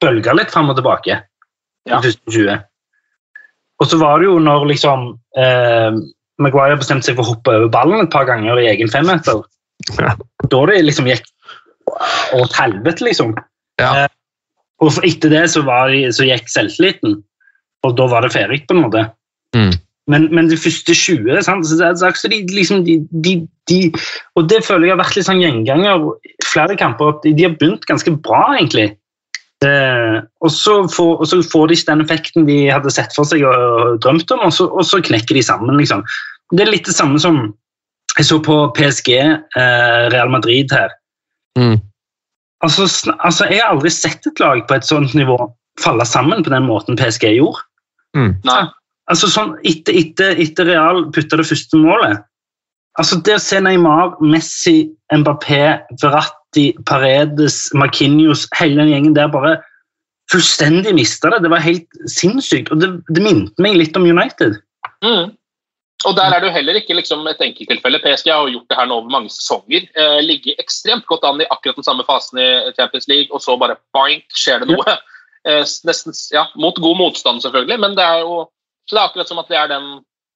bølga 0.00 0.35
litt 0.37 0.53
fram 0.53 0.70
og 0.72 0.79
tilbake. 0.79 1.20
Ja. 1.88 1.98
De 2.00 2.09
første 2.09 2.33
20. 2.33 2.64
Og 3.81 3.88
så 3.88 3.98
var 4.00 4.20
det 4.20 4.29
jo 4.29 4.38
når 4.42 4.66
liksom 4.68 5.07
eh, 5.40 6.00
Maguire 6.40 6.79
bestemte 6.81 7.09
seg 7.09 7.18
for 7.18 7.24
å 7.24 7.35
hoppe 7.35 7.57
over 7.57 7.72
ballen 7.72 8.05
et 8.05 8.12
par 8.12 8.26
ganger 8.29 8.61
i 8.61 8.68
egen 8.72 8.92
femmeter. 8.92 9.42
Ja. 9.96 10.14
Da 10.53 10.62
det 10.68 10.81
liksom 10.85 11.09
gikk 11.09 11.26
åt 12.37 12.57
helvete, 12.57 13.05
liksom. 13.07 13.35
Ja. 13.81 14.05
Eh, 14.05 14.09
og 14.81 14.96
etter 15.05 15.33
det 15.33 15.44
så, 15.53 15.64
var 15.66 15.92
de, 15.92 16.07
så 16.14 16.24
gikk 16.29 16.48
selvtilliten, 16.48 17.18
og 17.85 17.96
da 17.98 18.07
var 18.09 18.24
det 18.24 18.33
ferdig, 18.33 18.62
på 18.68 18.76
en 18.76 18.85
måte. 18.87 19.05
Mm. 19.57 19.72
Men, 20.11 20.26
men 20.35 20.48
de 20.50 20.59
første 20.59 20.94
20 20.96 21.42
sant? 21.46 21.66
Så 21.68 21.76
det 21.79 21.87
er 21.90 22.16
så 22.18 22.31
de, 22.33 22.40
liksom, 22.50 22.85
de, 22.87 22.96
de, 23.24 23.35
de, 23.70 23.81
Og 24.38 24.48
det 24.50 24.62
føler 24.66 24.88
jeg 24.88 24.96
har 24.96 25.03
vært 25.03 25.18
litt 25.18 25.29
sånn 25.29 25.42
gjenganger 25.42 26.09
flere 26.50 26.76
kamper. 26.78 27.14
at 27.14 27.22
De, 27.26 27.44
har 27.44 27.56
begynt 27.58 27.86
ganske 27.88 28.12
bra, 28.24 28.42
egentlig. 28.56 28.90
Eh, 29.64 30.18
og, 30.40 30.50
så 30.54 30.80
får, 30.88 31.12
og 31.20 31.28
så 31.28 31.40
får 31.44 31.68
de 31.68 31.76
ikke 31.76 31.90
den 31.92 32.04
effekten 32.04 32.48
de 32.48 32.58
hadde 32.70 32.92
sett 32.94 33.14
for 33.16 33.28
seg 33.28 33.44
og 33.46 34.00
drømt 34.04 34.32
om, 34.36 34.46
og 34.48 34.54
så, 34.56 34.68
og 34.70 34.86
så 34.88 35.02
knekker 35.04 35.36
de 35.36 35.44
sammen. 35.44 35.76
liksom. 35.80 36.04
Det 36.54 36.64
er 36.64 36.72
litt 36.72 36.88
det 36.88 36.96
samme 36.96 37.20
som 37.22 37.42
jeg 38.16 38.26
så 38.26 38.40
på 38.42 38.56
PSG, 38.76 39.12
eh, 39.20 40.02
Real 40.12 40.32
Madrid 40.32 40.72
her. 40.74 40.90
Mm. 41.58 41.78
Altså, 42.64 42.88
altså, 43.18 43.46
Jeg 43.48 43.62
har 43.62 43.72
aldri 43.72 43.90
sett 43.90 44.26
et 44.26 44.40
lag 44.40 44.66
på 44.68 44.76
et 44.76 44.84
sånt 44.84 45.14
nivå 45.14 45.38
falle 45.80 46.04
sammen 46.04 46.44
på 46.44 46.52
den 46.52 46.66
måten 46.68 46.98
PSG 46.98 47.30
gjorde. 47.38 47.62
Nei. 48.44 48.64
Altså 49.10 49.30
sånn, 49.30 49.54
etter, 49.66 49.96
etter, 49.96 50.36
etter 50.42 50.68
Real 50.68 51.06
putta 51.14 51.38
det 51.38 51.46
første 51.48 51.78
målet 51.78 52.20
altså 52.98 53.20
Det 53.24 53.36
å 53.36 53.42
se 53.42 53.60
Neymar, 53.62 54.18
Messi, 54.24 54.90
Mbappé, 55.14 55.62
Verratti, 56.02 56.36
Paredes, 56.86 57.68
Marquinhos 57.74 58.46
Hele 58.58 58.82
den 58.82 58.90
gjengen 58.92 59.16
der 59.16 59.30
bare 59.32 59.58
fullstendig 60.30 60.94
mista 60.94 61.30
det. 61.32 61.42
Det 61.44 61.50
var 61.50 61.62
helt 61.64 62.00
sinnssykt. 62.10 62.70
Og 62.70 62.80
det, 62.82 62.90
det 63.10 63.22
minte 63.24 63.62
meg 63.62 63.78
litt 63.78 63.96
om 63.98 64.06
United. 64.06 64.60
Mm. 65.02 65.32
Og 66.08 66.14
der 66.16 66.32
er 66.32 66.40
det 66.40 66.48
jo 66.48 66.54
heller 66.54 66.78
ikke 66.78 66.94
liksom, 66.96 67.26
et 67.28 67.42
enkelttilfelle. 67.44 68.00
PSG 68.00 68.30
har 68.30 68.48
gjort 68.48 68.70
det 68.70 68.78
her 68.78 68.88
nå 68.88 69.00
over 69.02 69.12
mange 69.12 69.32
sesonger. 69.34 69.88
Eh, 69.98 70.20
ligger 70.24 70.62
ekstremt 70.62 71.04
godt 71.10 71.26
an 71.28 71.42
i 71.42 71.48
akkurat 71.50 71.76
den 71.76 71.86
samme 71.86 72.06
fasen 72.08 72.40
i 72.40 72.48
Champions 72.78 73.08
League, 73.10 73.28
og 73.34 73.42
så 73.44 73.58
bare 73.60 73.76
boink, 73.96 74.24
skjer 74.34 74.64
det 74.64 74.74
noe. 74.74 74.98
Eh, 75.48 75.62
nesten, 75.88 76.12
ja, 76.34 76.42
Mot 76.60 76.76
god 76.84 76.98
motstand, 76.98 77.38
selvfølgelig, 77.40 77.78
men 77.80 77.94
det 77.96 78.04
er 78.04 78.18
jo 78.20 78.42
så 78.84 78.96
det 78.96 79.00
er 79.00 79.06
akkurat 79.08 79.30
som 79.30 79.38
at 79.40 79.48
det 79.48 79.56
er 79.56 79.68
den 79.70 79.84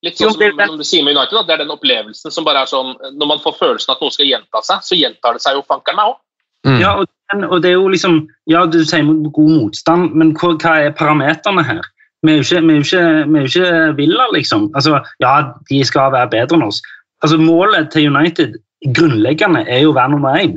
litt 0.04 0.18
sånn 0.18 0.28
Jo, 0.28 0.34
som, 0.34 0.40
det 0.42 0.50
det. 0.58 0.66
som 0.70 0.80
du 0.80 0.86
sier 0.86 1.04
med 1.06 1.16
United, 1.16 1.36
da, 1.38 1.42
det 1.48 1.54
er 1.56 1.62
den 1.64 1.72
opplevelsen 1.74 2.34
som 2.34 2.46
bare 2.46 2.62
er 2.64 2.70
sånn 2.70 2.92
Når 3.16 3.30
man 3.30 3.42
får 3.42 3.56
følelsen 3.58 3.94
at 3.94 4.04
noe 4.04 4.14
skal 4.14 4.28
gjenta 4.28 4.62
seg, 4.66 4.84
så 4.86 4.98
gjentar 4.98 5.36
det 5.38 5.44
seg 5.44 5.58
jo 5.58 5.64
fankeren 5.68 6.00
meg 6.00 6.12
òg. 6.12 6.20
Mm. 6.64 6.78
Ja, 6.80 6.92
og, 7.00 7.08
og 7.50 7.58
det 7.64 7.72
er 7.72 7.76
jo 7.78 7.88
liksom 7.92 8.20
Ja, 8.48 8.64
du 8.66 8.78
sier 8.84 9.04
god 9.36 9.50
motstand, 9.52 10.14
men 10.16 10.32
hva, 10.38 10.54
hva 10.62 10.76
er 10.86 10.94
parameterne 10.96 11.64
her? 11.66 11.82
Vi 12.24 12.32
er 12.32 12.38
jo 12.40 12.44
ikke, 12.46 12.60
vi 12.64 12.72
er 12.72 12.78
jo 12.78 12.84
ikke, 12.88 13.06
vi 13.28 13.42
ikke 13.50 13.96
Villa, 13.98 14.28
liksom. 14.32 14.70
Altså, 14.78 15.00
ja, 15.20 15.32
de 15.68 15.80
skal 15.84 16.12
være 16.14 16.30
bedre 16.32 16.56
enn 16.56 16.64
oss. 16.64 16.78
Altså, 17.20 17.36
Målet 17.36 17.90
til 17.92 18.08
United 18.08 18.54
grunnleggende 18.96 19.64
er 19.68 19.84
jo 19.84 19.92
å 19.92 19.96
være 19.96 20.14
nummer 20.14 20.38
én. 20.40 20.54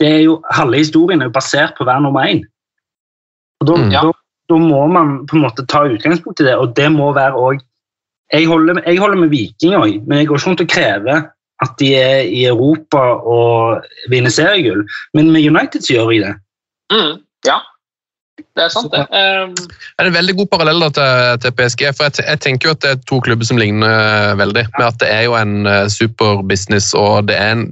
Det 0.00 0.08
er 0.08 0.22
jo, 0.28 0.36
Halve 0.54 0.78
historien 0.78 1.20
er 1.22 1.28
jo 1.28 1.34
basert 1.34 1.74
på 1.76 1.82
å 1.84 1.88
være 1.90 2.04
nummer 2.06 2.30
én. 2.30 2.44
Og 3.60 3.66
da, 3.68 3.76
Mm. 3.80 3.90
Da, 3.90 4.12
da 4.50 4.56
må 4.58 4.86
man 4.86 5.26
på 5.26 5.36
en 5.36 5.44
måte 5.44 5.66
ta 5.66 5.82
utgangspunkt 5.86 6.40
i 6.40 6.46
det, 6.46 6.54
og 6.56 6.74
det 6.78 6.88
må 6.92 7.12
være 7.14 7.34
òg 7.38 7.60
jeg, 8.32 8.46
holder- 8.46 8.82
jeg 8.86 8.98
holder 8.98 9.18
med 9.18 9.28
Viking 9.32 9.74
òg, 9.74 10.06
men 10.06 10.18
jeg 10.18 10.26
går 10.28 10.36
ikke 10.36 10.48
rundt 10.50 10.60
og 10.60 10.68
krever 10.68 11.22
at 11.62 11.72
de 11.78 11.94
er 11.94 12.20
i 12.24 12.44
Europa 12.48 12.98
og 13.28 13.82
vinner 14.08 14.30
seriegull. 14.32 14.86
Men 15.14 15.30
med 15.32 15.44
United 15.44 15.80
så 15.84 15.92
gjør 15.92 16.10
jeg 16.14 16.22
det. 16.24 16.34
Mm. 16.92 17.18
Ja, 17.46 17.58
det 18.56 18.64
er 18.64 18.68
sant, 18.72 18.90
det. 18.92 19.00
Um, 19.10 19.54
Det 19.54 20.04
er 20.04 20.08
en 20.10 20.14
veldig 20.16 20.34
god 20.40 20.46
parallell 20.52 20.80
da 20.80 20.88
til, 20.96 21.38
til 21.44 21.52
PSG. 21.58 21.82
for 21.96 22.04
jeg, 22.08 22.24
jeg 22.26 22.40
tenker 22.40 22.68
jo 22.68 22.74
at 22.76 22.80
Det 22.84 22.90
er 22.90 23.00
to 23.08 23.20
klubber 23.20 23.44
som 23.48 23.58
ligner 23.60 24.34
veldig. 24.36 24.38
veldig. 24.40 24.64
med 24.78 24.86
at 24.86 24.98
Det 25.00 25.10
er 25.12 25.22
jo 25.28 25.34
en 25.38 25.66
eh, 25.66 25.86
superbusiness, 25.92 26.92
og 26.94 27.26
det 27.28 27.36
er, 27.38 27.52
en, 27.52 27.66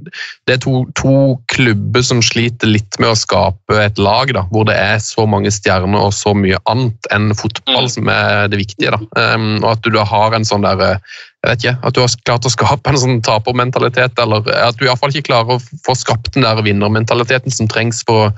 det 0.47 0.55
er 0.57 0.61
to, 0.63 0.85
to 0.95 1.15
klubber 1.51 2.01
som 2.05 2.21
sliter 2.25 2.67
litt 2.67 2.99
med 2.99 3.09
å 3.13 3.17
skape 3.19 3.79
et 3.83 3.97
lag 4.01 4.33
da, 4.33 4.45
hvor 4.51 4.65
det 4.69 4.75
er 4.77 4.97
så 5.03 5.25
mange 5.29 5.51
stjerner 5.51 5.99
og 6.09 6.13
så 6.13 6.33
mye 6.37 6.57
annet 6.69 7.09
enn 7.15 7.31
fotball 7.35 7.85
Mm. 7.89 7.89
som 7.89 8.09
er 8.09 8.47
det 8.51 8.57
viktige. 8.59 8.91
da. 8.91 8.99
Um, 9.35 9.63
og 9.63 9.71
At 9.71 9.81
du 9.85 9.89
da 9.93 10.03
har 10.03 10.33
en 10.35 10.43
sånn 10.45 10.61
der, 10.65 10.79
eh, 10.81 10.97
jeg 11.39 11.49
vet 11.49 11.59
ikke, 11.63 11.77
at 11.87 11.93
du 11.95 12.01
har 12.01 12.09
klart 12.25 12.45
å 12.45 12.51
skape 12.51 12.89
en 12.89 12.97
sånn 12.99 13.21
tapermentalitet, 13.23 14.19
eller 14.19 14.43
at 14.51 14.75
du 14.77 14.83
i 14.85 14.87
hvert 14.89 14.99
fall 14.99 15.09
ikke 15.13 15.29
klarer 15.29 15.55
å 15.55 15.61
få 15.85 15.95
skapt 15.95 16.33
den 16.33 16.43
der 16.43 16.59
vinnermentaliteten 16.65 17.51
som 17.51 17.67
trengs 17.71 18.03
for 18.05 18.25
å 18.25 18.27
eh, 18.27 18.33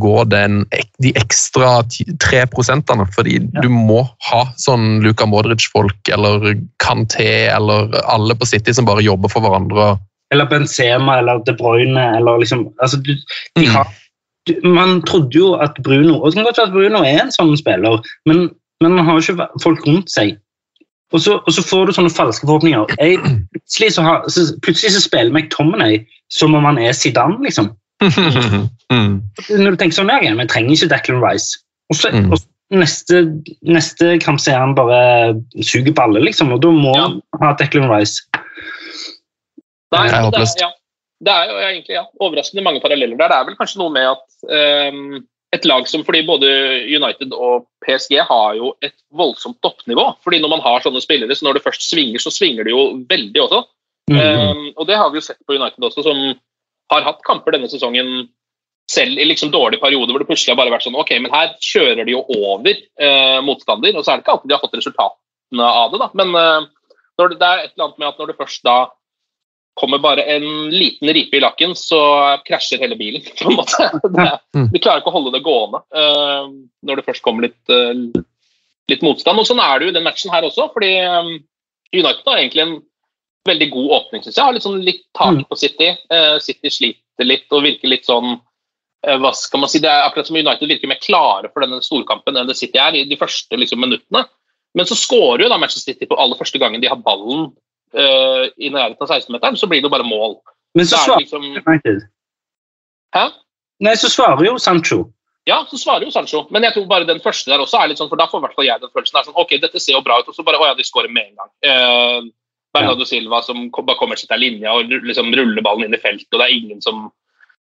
gå 0.00 0.24
den, 0.30 0.64
de 1.02 1.12
ekstra 1.18 1.80
tre 2.22 2.44
prosentene. 2.52 3.06
Fordi 3.14 3.38
du 3.62 3.68
må 3.72 4.02
ha 4.30 4.42
sånn 4.60 5.00
Luka 5.04 5.28
Modric-folk 5.30 6.10
eller 6.12 6.52
Kanté 6.82 7.48
eller 7.52 7.94
alle 8.04 8.36
på 8.38 8.48
City 8.48 8.74
som 8.76 8.88
bare 8.88 9.04
jobber 9.06 9.32
for 9.32 9.44
hverandre. 9.46 9.94
Eller 10.30 10.46
Benzema 10.50 11.18
eller 11.18 11.40
De 11.46 11.56
Bruyne 11.58 12.04
eller 12.16 12.38
liksom 12.42 12.68
altså, 12.78 13.00
du, 13.02 13.14
de 13.58 13.64
Mm. 13.66 13.72
har, 13.74 13.88
du, 14.46 14.52
Man 14.62 15.02
trodde 15.02 15.34
jo 15.34 15.54
at 15.58 15.74
Bruno 15.82 16.20
Og 16.20 16.30
det 16.30 16.36
kan 16.38 16.44
godt 16.46 16.58
være 16.60 16.68
at 16.68 16.76
Bruno 16.76 17.00
er 17.02 17.18
en 17.24 17.32
sånn 17.34 17.56
spiller, 17.58 17.98
men, 18.26 18.50
men 18.80 18.94
man 18.94 19.04
har 19.04 19.18
jo 19.18 19.24
ikke 19.34 19.48
folk 19.62 19.82
rundt 19.86 20.10
seg. 20.10 20.36
Og 21.12 21.20
så, 21.20 21.40
og 21.42 21.52
så 21.52 21.62
får 21.66 21.86
du 21.88 21.92
sånne 21.96 22.12
falske 22.14 22.46
forhåpninger. 22.46 22.92
Jeg, 23.02 23.18
plutselig, 23.50 23.88
så 23.96 24.02
har, 24.06 24.28
så, 24.30 24.44
plutselig 24.62 24.92
så 24.94 25.02
spiller 25.02 25.34
McTominay 25.34 26.04
som 26.30 26.54
om 26.54 26.64
han 26.68 26.78
er 26.78 26.94
Zidane, 26.94 27.40
liksom. 27.42 27.72
Mm. 28.00 29.14
Når 29.60 29.74
du 29.74 29.76
tenker 29.80 29.96
sånn, 29.98 30.10
ja, 30.12 30.34
vi 30.38 30.46
trenger 30.50 30.76
ikke 30.76 30.88
Declan 30.94 31.22
Rice. 31.24 31.58
Og 31.90 31.98
så, 31.98 32.10
Mm. 32.14 32.30
og 32.32 32.38
så 32.38 32.46
neste, 32.80 33.22
neste 33.66 34.12
kamp 34.22 34.40
så 34.40 34.52
er 34.54 34.60
han 34.62 34.74
bare 34.78 35.34
suger 35.60 35.92
baller, 35.92 36.22
liksom, 36.22 36.52
og 36.54 36.60
da 36.62 36.68
må 36.70 36.94
Ja. 36.94 37.08
han 37.08 37.22
ha 37.42 37.54
Declan 37.58 37.90
Rice. 37.90 38.22
Nei, 39.90 40.06
Det 40.06 40.14
er 40.14 40.22
det, 40.22 40.24
håpløst. 40.30 40.60
er, 40.60 40.66
ja, 40.66 40.70
det 41.26 41.32
er 41.34 41.48
jo 41.50 41.56
egentlig 41.66 41.94
ja, 41.96 42.04
overraskende 42.22 42.62
mange 42.62 42.80
paralleller 42.80 43.18
der. 43.18 43.28
Det 43.28 43.36
er 43.40 43.44
vel 43.48 43.56
kanskje 43.58 43.80
noe 43.82 43.90
med 43.90 44.06
at 44.06 44.92
um, 44.92 45.26
et 45.52 45.64
lag 45.66 45.88
som 45.90 46.04
fordi 46.06 46.22
både 46.28 46.46
United 46.86 47.32
og 47.34 47.66
PSG 47.84 48.20
har 48.22 48.54
jo 48.54 48.74
et 48.86 48.94
voldsomt 49.12 49.58
toppnivå. 49.66 50.14
fordi 50.22 50.38
når 50.40 50.48
man 50.54 50.60
har 50.60 50.80
sånne 50.80 51.02
spillere, 51.02 51.34
så 51.34 51.42
når 51.42 51.54
det 51.58 51.64
først 51.64 51.90
svinger, 51.90 52.22
så 52.22 52.30
svinger 52.30 52.64
det 52.64 52.70
jo 52.70 53.04
veldig 53.10 53.42
også. 53.42 53.64
Mm. 54.10 54.20
Um, 54.20 54.72
og 54.76 54.86
det 54.86 54.96
har 54.96 55.10
vi 55.10 55.18
jo 55.18 55.26
sett 55.26 55.38
på 55.46 55.58
United 55.58 55.82
også, 55.82 56.02
som 56.06 56.38
har 56.90 57.06
hatt 57.06 57.24
kamper 57.26 57.54
denne 57.56 57.70
sesongen 57.70 58.28
selv 58.90 59.18
i 59.22 59.26
liksom 59.28 59.52
dårlige 59.54 59.82
perioder 59.82 60.10
hvor 60.10 60.22
det 60.24 60.28
plutselig 60.30 60.50
har 60.54 60.58
bare 60.58 60.72
vært 60.74 60.82
sånn 60.88 60.96
Ok, 60.98 61.12
men 61.22 61.30
her 61.30 61.52
kjører 61.62 62.02
de 62.08 62.16
jo 62.16 62.24
over 62.34 62.72
eh, 62.74 63.40
motstander, 63.46 63.94
og 63.94 64.02
så 64.02 64.12
er 64.12 64.18
det 64.18 64.24
ikke 64.24 64.32
alltid 64.34 64.50
de 64.50 64.56
har 64.56 64.64
fått 64.64 64.78
resultatene 64.80 65.68
av 65.82 65.92
det, 65.92 66.00
da. 66.02 66.08
Men 66.18 66.34
eh, 66.40 66.64
når 67.20 67.30
det, 67.34 67.38
det 67.42 67.50
er 67.50 67.62
et 67.62 67.70
eller 67.76 67.86
annet 67.86 68.00
med 68.02 68.08
at 68.10 68.18
når 68.22 68.32
det 68.32 68.38
først 68.40 68.64
da 68.66 68.78
kommer 69.80 70.00
bare 70.02 70.24
en 70.28 70.44
liten 70.74 71.08
ripe 71.14 71.38
i 71.38 71.40
lakken, 71.40 71.76
så 71.78 72.00
krasjer 72.44 72.82
hele 72.82 72.98
bilen. 72.98 73.22
på 73.38 73.52
en 73.52 73.60
måte. 73.62 73.86
Det, 74.10 74.26
Mm. 74.50 74.66
de 74.74 74.80
klarer 74.82 74.98
ikke 75.00 75.12
å 75.12 75.14
holde 75.14 75.30
det 75.36 75.44
gående 75.46 75.78
eh, 75.94 76.48
når 76.90 76.98
det 76.98 77.04
først 77.06 77.22
kommer 77.22 77.46
litt, 77.46 77.70
eh, 77.70 78.22
litt 78.90 79.04
motstand. 79.06 79.38
Og 79.38 79.46
Sånn 79.46 79.62
er 79.62 79.78
det 79.78 79.86
jo 79.86 79.92
i 79.92 79.94
den 79.94 80.04
matchen 80.04 80.32
her 80.34 80.42
også, 80.48 80.66
fordi 80.74 80.90
eh, 80.98 81.30
United 81.94 82.26
har 82.26 82.40
egentlig 82.42 82.64
en 82.66 82.74
veldig 83.48 83.70
god 83.72 83.90
åpning, 83.96 84.22
syns 84.24 84.36
jeg. 84.36 84.44
Har 84.44 84.54
litt 84.56 84.66
sånn 84.66 84.82
litt 84.84 85.02
tak 85.16 85.34
Mm. 85.34 85.44
på 85.48 85.56
City. 85.58 85.90
Uh, 86.12 86.38
City 86.38 86.70
sliter 86.70 87.24
litt 87.26 87.46
og 87.52 87.64
virker 87.64 87.88
litt 87.88 88.04
sånn 88.08 88.40
eh, 89.06 89.16
hva 89.16 89.32
skal 89.34 89.60
man 89.60 89.68
si, 89.72 89.78
Det 89.80 89.88
er 89.88 90.04
akkurat 90.04 90.26
som 90.26 90.36
United 90.36 90.68
virker 90.68 90.88
mer 90.88 91.00
klare 91.00 91.48
for 91.52 91.64
denne 91.64 91.80
storkampen 91.80 92.36
enn 92.36 92.46
det 92.46 92.56
City 92.56 92.78
er 92.78 92.94
i 92.94 93.04
de 93.08 93.16
første 93.16 93.56
liksom, 93.56 93.80
minuttene. 93.80 94.26
Men 94.74 94.86
så 94.86 94.94
skårer 94.94 95.44
jo 95.44 95.48
da 95.48 95.58
Manchester 95.58 95.92
City 95.92 96.06
på 96.06 96.18
aller 96.20 96.36
første 96.36 96.58
gangen 96.60 96.80
de 96.80 96.88
har 96.88 97.00
ballen 97.00 97.48
uh, 97.96 98.44
i 98.60 98.68
nærheten 98.70 99.00
av 99.00 99.08
16-meteren, 99.08 99.56
så 99.56 99.66
blir 99.66 99.80
det 99.80 99.88
jo 99.88 99.94
bare 99.94 100.06
mål. 100.06 100.36
Men 100.76 100.86
så 100.86 100.96
er 101.00 101.06
svarer 101.06 101.24
liksom 101.24 101.48
United. 101.48 102.04
Hæ? 103.16 103.24
Nei, 103.80 103.96
så 103.96 104.10
svarer 104.12 104.44
jo 104.46 104.58
Sancho. 104.60 105.00
Ja, 105.48 105.62
så 105.70 105.78
svarer 105.80 106.04
jo 106.04 106.12
Sancho. 106.14 106.44
Men 106.52 106.62
jeg 106.68 106.76
tror 106.76 106.86
bare 106.90 107.08
den 107.08 107.22
første 107.24 107.50
der 107.50 107.62
også 107.64 107.80
er 107.80 107.90
litt 107.90 107.98
sånn, 107.98 108.10
for 108.12 108.20
da 108.20 108.28
får 108.30 108.42
i 108.42 108.44
hvert 108.44 108.58
fall 108.58 108.68
jeg 108.68 108.82
den 108.82 108.92
følelsen. 108.92 109.18
er 109.18 109.26
sånn, 109.26 109.40
ok, 109.40 109.56
dette 109.62 109.80
ser 109.80 109.96
jo 109.96 110.04
bra 110.04 110.20
ut, 110.20 110.28
og 110.28 110.36
så 110.36 110.44
bare, 110.46 110.60
å 110.60 110.68
ja, 110.68 110.76
de 110.78 110.86
skårer 110.86 111.10
med 111.10 111.30
en 111.30 111.40
gang. 111.40 111.50
Eh, 111.64 112.20
Bernardo 112.74 113.06
Silva 113.08 113.40
som 113.42 113.68
bare 113.74 113.98
kommer 113.98 114.18
seg 114.20 114.30
til 114.30 114.44
linja 114.44 114.74
og 114.76 114.92
liksom 114.92 115.32
ruller 115.34 115.64
ballen 115.64 115.88
inn 115.88 115.96
i 115.96 116.02
feltet, 116.02 116.28
og 116.30 116.38
det 116.38 116.46
er 116.46 116.58
ingen 116.58 116.84
som 116.84 117.08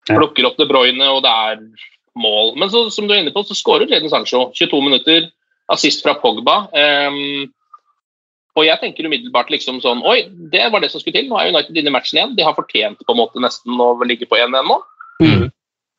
plukker 0.09 0.47
opp 0.47 0.57
De 0.57 0.67
Bruyne, 0.69 1.09
og 1.09 1.21
det 1.25 1.33
er 1.33 1.61
mål. 2.15 2.55
Men 2.59 2.71
så, 2.71 2.85
som 2.93 3.07
du 3.07 3.13
er 3.15 3.23
inne 3.23 3.33
på, 3.35 3.43
så 3.45 3.57
skårer 3.57 3.89
Jadon 3.91 4.11
Sancho. 4.11 4.47
22 4.55 4.81
minutter, 4.85 5.29
assist 5.73 6.05
fra 6.05 6.15
Pogba. 6.21 6.57
Um, 6.71 7.51
og 8.55 8.63
jeg 8.63 8.79
tenker 8.79 9.07
umiddelbart 9.09 9.49
liksom 9.51 9.81
sånn 9.83 10.03
Oi, 10.07 10.29
det 10.53 10.69
var 10.71 10.83
det 10.83 10.89
som 10.93 11.01
skulle 11.01 11.17
til. 11.17 11.27
Nå 11.27 11.39
er 11.41 11.51
United 11.51 11.75
inne 11.75 11.91
i 11.91 11.95
matchen 11.95 12.19
igjen. 12.19 12.35
De 12.37 12.45
har 12.45 12.55
fortjent 12.55 13.01
på 13.01 13.15
en 13.15 13.19
måte 13.19 13.43
nesten 13.43 13.81
å 13.83 13.91
ligge 14.07 14.29
på 14.31 14.39
1-1 14.39 14.69
nå. 14.69 14.79
Mm. 15.25 15.47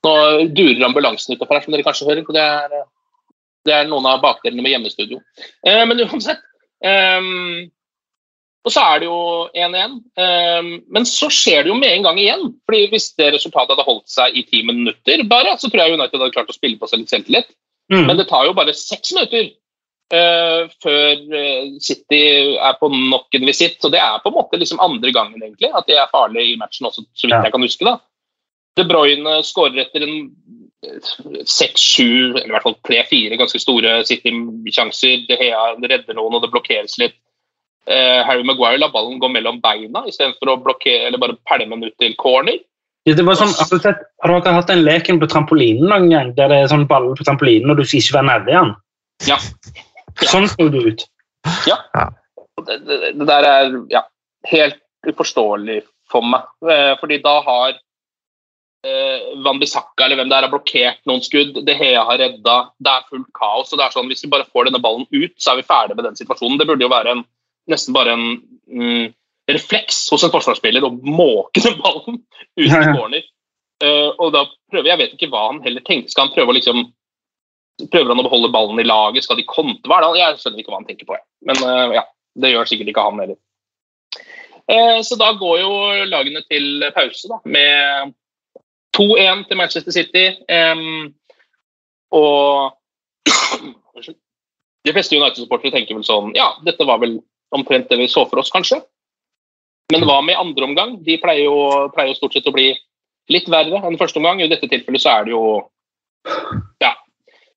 Nå 0.06 0.14
durer 0.56 0.86
ambulansen 0.86 1.36
utafor 1.36 1.58
her, 1.58 1.66
som 1.66 1.76
dere 1.76 1.84
kanskje 1.84 2.08
hører. 2.08 2.24
for 2.24 2.36
Det 2.36 2.44
er, 2.46 2.86
det 3.68 3.76
er 3.76 3.90
noen 3.90 4.08
av 4.08 4.22
bakdelene 4.24 4.64
med 4.64 4.72
hjemmestudio. 4.72 5.20
Eh, 5.66 5.82
men 5.90 6.00
uansett 6.06 6.40
ehm, 6.80 7.68
Og 8.66 8.72
så 8.74 8.82
er 8.82 9.02
det 9.02 9.06
jo 9.06 9.18
1-1. 9.54 9.92
Um, 10.18 10.70
men 10.90 11.06
så 11.06 11.28
skjer 11.30 11.62
det 11.62 11.70
jo 11.70 11.76
med 11.78 11.92
en 11.92 12.08
gang 12.08 12.18
igjen. 12.18 12.48
fordi 12.66 12.88
Hvis 12.90 13.12
det 13.18 13.30
resultatet 13.36 13.76
hadde 13.76 13.86
holdt 13.86 14.10
seg 14.10 14.34
i 14.34 14.42
ti 14.48 14.64
minutter, 14.66 15.22
bare, 15.30 15.54
så 15.60 15.70
tror 15.70 15.84
jeg 15.84 15.94
United 15.94 16.18
hadde 16.18 16.34
klart 16.34 16.50
å 16.50 16.56
spille 16.56 16.80
på 16.80 16.88
seg 16.90 17.02
litt 17.04 17.14
selvtillit. 17.14 17.54
Mm. 17.92 18.02
Men 18.08 18.18
det 18.18 18.26
tar 18.26 18.48
jo 18.48 18.56
bare 18.58 18.74
seks 18.74 19.14
minutter 19.14 19.52
uh, 20.16 20.66
før 20.82 21.22
uh, 21.30 21.76
City 21.78 22.24
er 22.58 22.74
på 22.80 22.90
nok 22.90 23.38
en 23.38 23.46
visitt. 23.46 23.78
Så 23.78 23.92
det 23.94 24.02
er 24.02 24.18
på 24.24 24.32
en 24.32 24.38
måte 24.40 24.58
liksom 24.58 24.82
andre 24.82 25.14
gangen 25.14 25.38
egentlig 25.38 25.70
at 25.70 25.86
de 25.86 25.94
er 26.00 26.10
farlige 26.10 26.56
i 26.56 26.58
matchen 26.58 26.90
også, 26.90 27.06
så 27.14 27.30
vidt 27.30 27.46
jeg 27.46 27.54
kan 27.54 27.66
huske. 27.68 27.86
da. 27.86 28.00
De 28.76 28.84
Bruyne 28.90 29.38
skårer 29.46 29.86
etter 29.86 30.04
en 30.04 30.18
seks-sju, 31.46 32.34
eller 32.34 32.50
i 32.50 32.54
hvert 32.54 32.66
fall 32.66 32.76
tre-fire 32.86 33.38
ganske 33.38 33.58
store 33.62 34.00
City-sjanser. 34.06 35.22
De 35.30 35.38
Gea 35.38 35.62
redder 35.78 36.18
noen, 36.18 36.36
og 36.36 36.42
det 36.44 36.50
blokkeres 36.52 36.98
litt. 37.00 37.16
Eh, 37.86 38.20
Harry 38.26 38.42
Maguire 38.46 38.80
la 38.82 38.88
ballen 38.90 39.20
gå 39.22 39.28
mellom 39.30 39.60
beina 39.62 40.02
istedenfor 40.10 40.50
å 40.50 40.56
blokkere, 40.64 41.06
eller 41.06 41.22
bare 41.22 41.38
pælme 41.46 41.76
den 41.76 41.86
ut 41.90 41.98
til 42.02 42.16
corner. 42.18 42.58
Ja, 43.06 43.14
Det 43.14 43.22
var 43.22 43.38
sånn, 43.38 43.52
har, 43.54 43.68
du 43.70 43.78
sett, 43.78 44.00
har 44.24 44.32
dere 44.34 44.54
hatt 44.56 44.72
den 44.72 44.82
leken 44.82 45.20
på 45.22 45.28
trampolinen 45.30 45.86
noen 45.86 46.08
gang, 46.10 46.32
der 46.34 46.50
det 46.50 46.64
er 46.64 46.72
sånn 46.72 46.88
ball 46.90 47.12
på 47.14 47.26
trampolinen 47.26 47.70
og 47.70 47.78
du 47.78 47.84
skal 47.86 48.02
ikke 48.02 48.16
være 48.18 48.28
nedi 48.32 48.56
den? 48.56 48.72
Ja. 49.28 49.38
Sånn 50.26 50.48
så 50.50 50.66
det 50.72 50.82
ut. 50.82 51.06
Ja. 51.70 51.78
Det, 52.66 52.80
det, 52.88 52.98
det 53.20 53.28
der 53.28 53.46
er 53.46 53.76
ja, 53.92 54.02
helt 54.50 54.80
uforståelig 55.06 55.84
for 56.10 56.26
meg. 56.26 56.48
Eh, 56.66 56.94
fordi 56.98 57.20
da 57.22 57.36
har 57.46 57.76
eh, 58.86 59.30
Van 59.44 59.60
Bissaka 59.62 60.06
eller 60.06 60.20
hvem 60.20 60.30
det 60.30 60.38
er, 60.38 60.48
har 60.48 60.54
blokkert 60.54 61.00
noen 61.08 61.22
skudd. 61.24 61.62
Det 61.66 61.78
Hea 61.78 62.02
har 62.08 62.20
redda. 62.22 62.58
Det 62.82 62.92
er 62.92 63.08
fullt 63.10 63.30
kaos. 63.38 63.72
og 63.72 63.78
det 63.78 63.86
er 63.86 63.94
sånn, 63.94 64.10
Hvis 64.10 64.24
vi 64.26 64.32
bare 64.32 64.48
får 64.50 64.68
denne 64.68 64.82
ballen 64.82 65.06
ut, 65.10 65.34
så 65.38 65.52
er 65.52 65.62
vi 65.62 65.68
ferdig 65.70 65.98
med 65.98 66.08
den 66.08 66.18
situasjonen. 66.18 66.58
Det 66.60 66.68
burde 66.68 66.86
jo 66.86 66.92
være 66.92 67.16
en, 67.16 67.24
nesten 67.70 67.94
bare 67.96 68.14
en 68.16 68.26
mm, 68.70 69.14
refleks 69.52 70.06
hos 70.10 70.24
en 70.26 70.32
forsvarsspiller 70.34 70.84
å 70.84 70.92
måke 70.94 71.62
den 71.64 71.78
ballen 71.80 72.20
ut 72.20 72.66
i 72.66 72.68
corner. 72.70 73.24
Eh, 73.84 74.10
og 74.16 74.30
da 74.32 74.46
prøver 74.72 74.88
Jeg 74.88 75.00
vet 75.02 75.16
ikke 75.16 75.28
hva 75.32 75.48
han 75.50 75.62
heller 75.64 75.84
tenker. 75.84 76.10
Skal 76.10 76.28
han 76.28 76.36
prøve 76.36 76.54
å 76.54 76.56
liksom 76.56 76.86
Prøver 77.92 78.08
han 78.08 78.22
å 78.22 78.24
beholde 78.24 78.48
ballen 78.54 78.80
i 78.80 78.86
laget? 78.88 79.26
Skal 79.26 79.36
de 79.36 79.44
kontre? 79.44 79.84
Hva? 79.90 80.00
Jeg 80.16 80.38
skjønner 80.40 80.62
ikke 80.62 80.72
hva 80.72 80.78
han 80.78 80.86
tenker 80.88 81.08
på. 81.08 81.18
jeg. 81.18 81.26
Men 81.44 81.58
uh, 81.60 81.92
ja, 81.92 82.06
det 82.40 82.54
gjør 82.54 82.70
sikkert 82.70 82.88
ikke 82.88 83.04
han 83.04 83.20
heller. 83.20 83.36
Eh, 84.72 85.00
så 85.04 85.18
da 85.20 85.28
går 85.36 85.58
jo 85.60 85.72
lagene 86.08 86.40
til 86.48 86.86
pause 86.96 87.28
da, 87.28 87.36
med 87.44 88.14
2-1 88.96 89.44
til 89.50 89.60
Manchester 89.60 89.92
City. 89.92 90.24
Um, 90.48 91.12
og 92.16 92.72
De 94.86 94.94
fleste 94.94 95.18
United-supportere 95.18 95.74
tenker 95.74 95.96
vel 95.98 96.04
sånn 96.06 96.28
Ja, 96.36 96.52
dette 96.62 96.86
var 96.86 97.00
vel 97.02 97.16
omtrent 97.56 97.88
det 97.90 97.98
vi 98.00 98.08
så 98.10 98.26
for 98.28 98.42
oss, 98.42 98.52
kanskje. 98.54 98.80
Men 99.92 100.04
hva 100.06 100.18
med 100.24 100.38
andre 100.38 100.66
omgang? 100.66 100.96
De 101.06 101.18
pleier 101.22 101.46
jo, 101.46 101.56
pleier 101.94 102.10
jo 102.10 102.18
stort 102.18 102.36
sett 102.36 102.48
å 102.50 102.54
bli 102.54 102.72
litt 103.32 103.48
verre 103.50 103.80
enn 103.86 103.98
første 103.98 104.20
omgang. 104.20 104.42
I 104.42 104.50
dette 104.50 104.68
tilfellet 104.70 105.02
så 105.02 105.18
er 105.18 105.26
det 105.26 105.34
jo 105.36 105.42
Ja. 106.82 106.94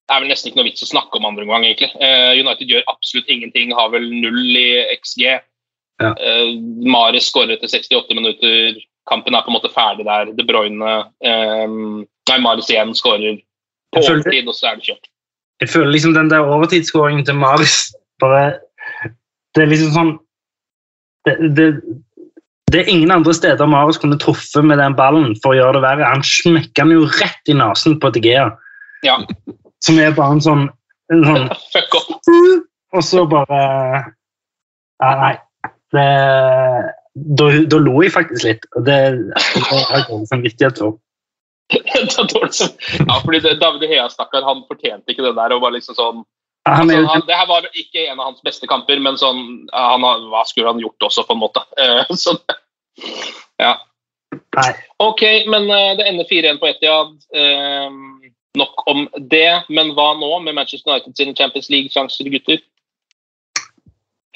Det 0.10 0.16
er 0.16 0.24
vel 0.24 0.32
nesten 0.32 0.50
ikke 0.50 0.58
noe 0.58 0.66
vits 0.66 0.82
å 0.82 0.90
snakke 0.90 1.20
om 1.20 1.26
andre 1.30 1.46
omgang, 1.46 1.68
egentlig. 1.68 1.92
Eh, 2.02 2.40
United 2.42 2.72
gjør 2.72 2.88
absolutt 2.90 3.28
ingenting, 3.30 3.74
har 3.78 3.92
vel 3.94 4.08
null 4.10 4.58
i 4.58 4.96
XG. 4.96 5.38
Ja. 6.02 6.14
Eh, 6.18 6.56
Mares 6.90 7.28
skårer 7.30 7.54
etter 7.54 7.70
68 7.70 8.18
minutter. 8.18 8.80
Kampen 9.10 9.38
er 9.38 9.46
på 9.46 9.52
en 9.54 9.58
måte 9.60 9.70
ferdig 9.70 10.08
der. 10.08 10.32
De 10.34 10.46
Bruyne 10.48 10.96
eh, 11.22 11.68
Nei, 11.70 12.40
Mares 12.42 12.72
igjen 12.74 12.96
skårer 12.98 13.38
på 13.94 14.02
overtid, 14.02 14.50
og 14.50 14.58
så 14.58 14.72
er 14.72 14.80
det 14.80 14.90
kjørt. 14.90 15.10
Jeg 15.62 15.72
føler 15.76 15.94
liksom 15.94 16.18
den 16.18 16.30
der 16.32 16.46
overtidsskåringen 16.46 17.26
til 17.28 17.38
Maris 17.38 17.92
bare 18.22 18.60
Det 19.60 19.65
er 19.65 19.72
liksom 19.74 19.95
sånn 19.95 20.12
det, 21.28 21.34
det, 21.58 21.65
det 22.72 22.80
er 22.80 22.91
ingen 22.93 23.12
andre 23.12 23.34
steder 23.36 23.67
Marius 23.67 24.00
kunne 24.00 24.17
truffet 24.22 24.63
med 24.65 24.80
den 24.80 24.95
ballen 24.95 25.34
for 25.43 25.52
å 25.52 25.58
gjøre 25.58 25.76
det 25.78 25.84
verre. 25.84 26.08
Han 26.08 26.24
smekker 26.24 26.86
den 26.86 26.95
jo 26.95 27.10
rett 27.19 27.52
i 27.52 27.58
nesen 27.58 27.98
på 28.00 28.12
Digea, 28.15 28.48
Ja, 29.04 29.17
som 29.84 30.00
er 30.00 30.15
bare 30.15 30.38
en 30.38 30.43
sånn, 30.43 30.63
en 31.12 31.26
sånn 31.28 31.52
fuck 31.74 32.00
off. 32.00 32.32
Og 32.95 33.06
så 33.06 33.26
bare 33.30 33.60
ja, 35.00 35.12
Nei. 35.19 35.36
Det, 35.89 36.06
da, 37.39 37.45
da 37.65 37.78
lo 37.82 37.95
jeg 38.04 38.13
faktisk 38.13 38.45
litt. 38.45 38.65
Og 38.78 38.84
det, 38.86 38.98
det 39.26 39.63
har 39.65 39.95
jeg 39.95 40.08
dårlig 40.10 40.30
samvittighet 40.30 40.82
for. 40.84 41.00
Ja, 41.69 43.15
fordi 43.22 43.39
David 43.62 43.84
Hea, 43.91 44.08
stakkar, 44.10 44.45
han 44.45 44.63
fortjente 44.69 45.13
ikke 45.13 45.26
det 45.28 45.36
der. 45.38 45.54
og 45.54 45.62
var 45.62 45.74
liksom 45.76 45.98
sånn 45.98 46.24
Han 46.77 46.89
er 46.91 46.99
jo 47.01 47.08
han, 47.10 47.23
Det 47.27 47.36
her 47.36 47.47
var 47.49 47.65
ikke 47.73 48.05
en 48.12 48.19
av 48.19 48.25
hans 48.32 48.41
beste 48.45 48.67
kamper, 48.67 48.99
men 48.99 49.17
sånn, 49.17 49.67
han, 49.73 50.03
har- 50.05 50.25
hva 50.32 50.43
skulle 50.47 50.67
han 50.71 50.79
gjort 50.84 51.08
også, 51.10 51.23
på 51.27 51.34
en 51.38 51.41
måte? 51.43 51.63
Eh, 51.79 52.15
så, 52.15 52.36
ja. 53.60 53.73
Nei. 54.55 54.71
Ok, 55.01 55.21
men 55.49 55.69
eh, 55.73 55.93
det 55.97 56.05
ender 56.10 56.27
4-1 56.29 56.60
på 56.62 56.67
Etiad. 56.69 57.13
Eh, 57.34 57.89
nok 58.60 58.84
om 58.91 59.05
det. 59.32 59.63
Men 59.69 59.93
hva 59.97 60.12
nå 60.19 60.29
med 60.43 60.55
Manchester 60.58 60.91
United 60.91 61.15
sine 61.17 61.36
Champions 61.38 61.69
League-sjanser, 61.69 62.29
gutter? 62.34 62.60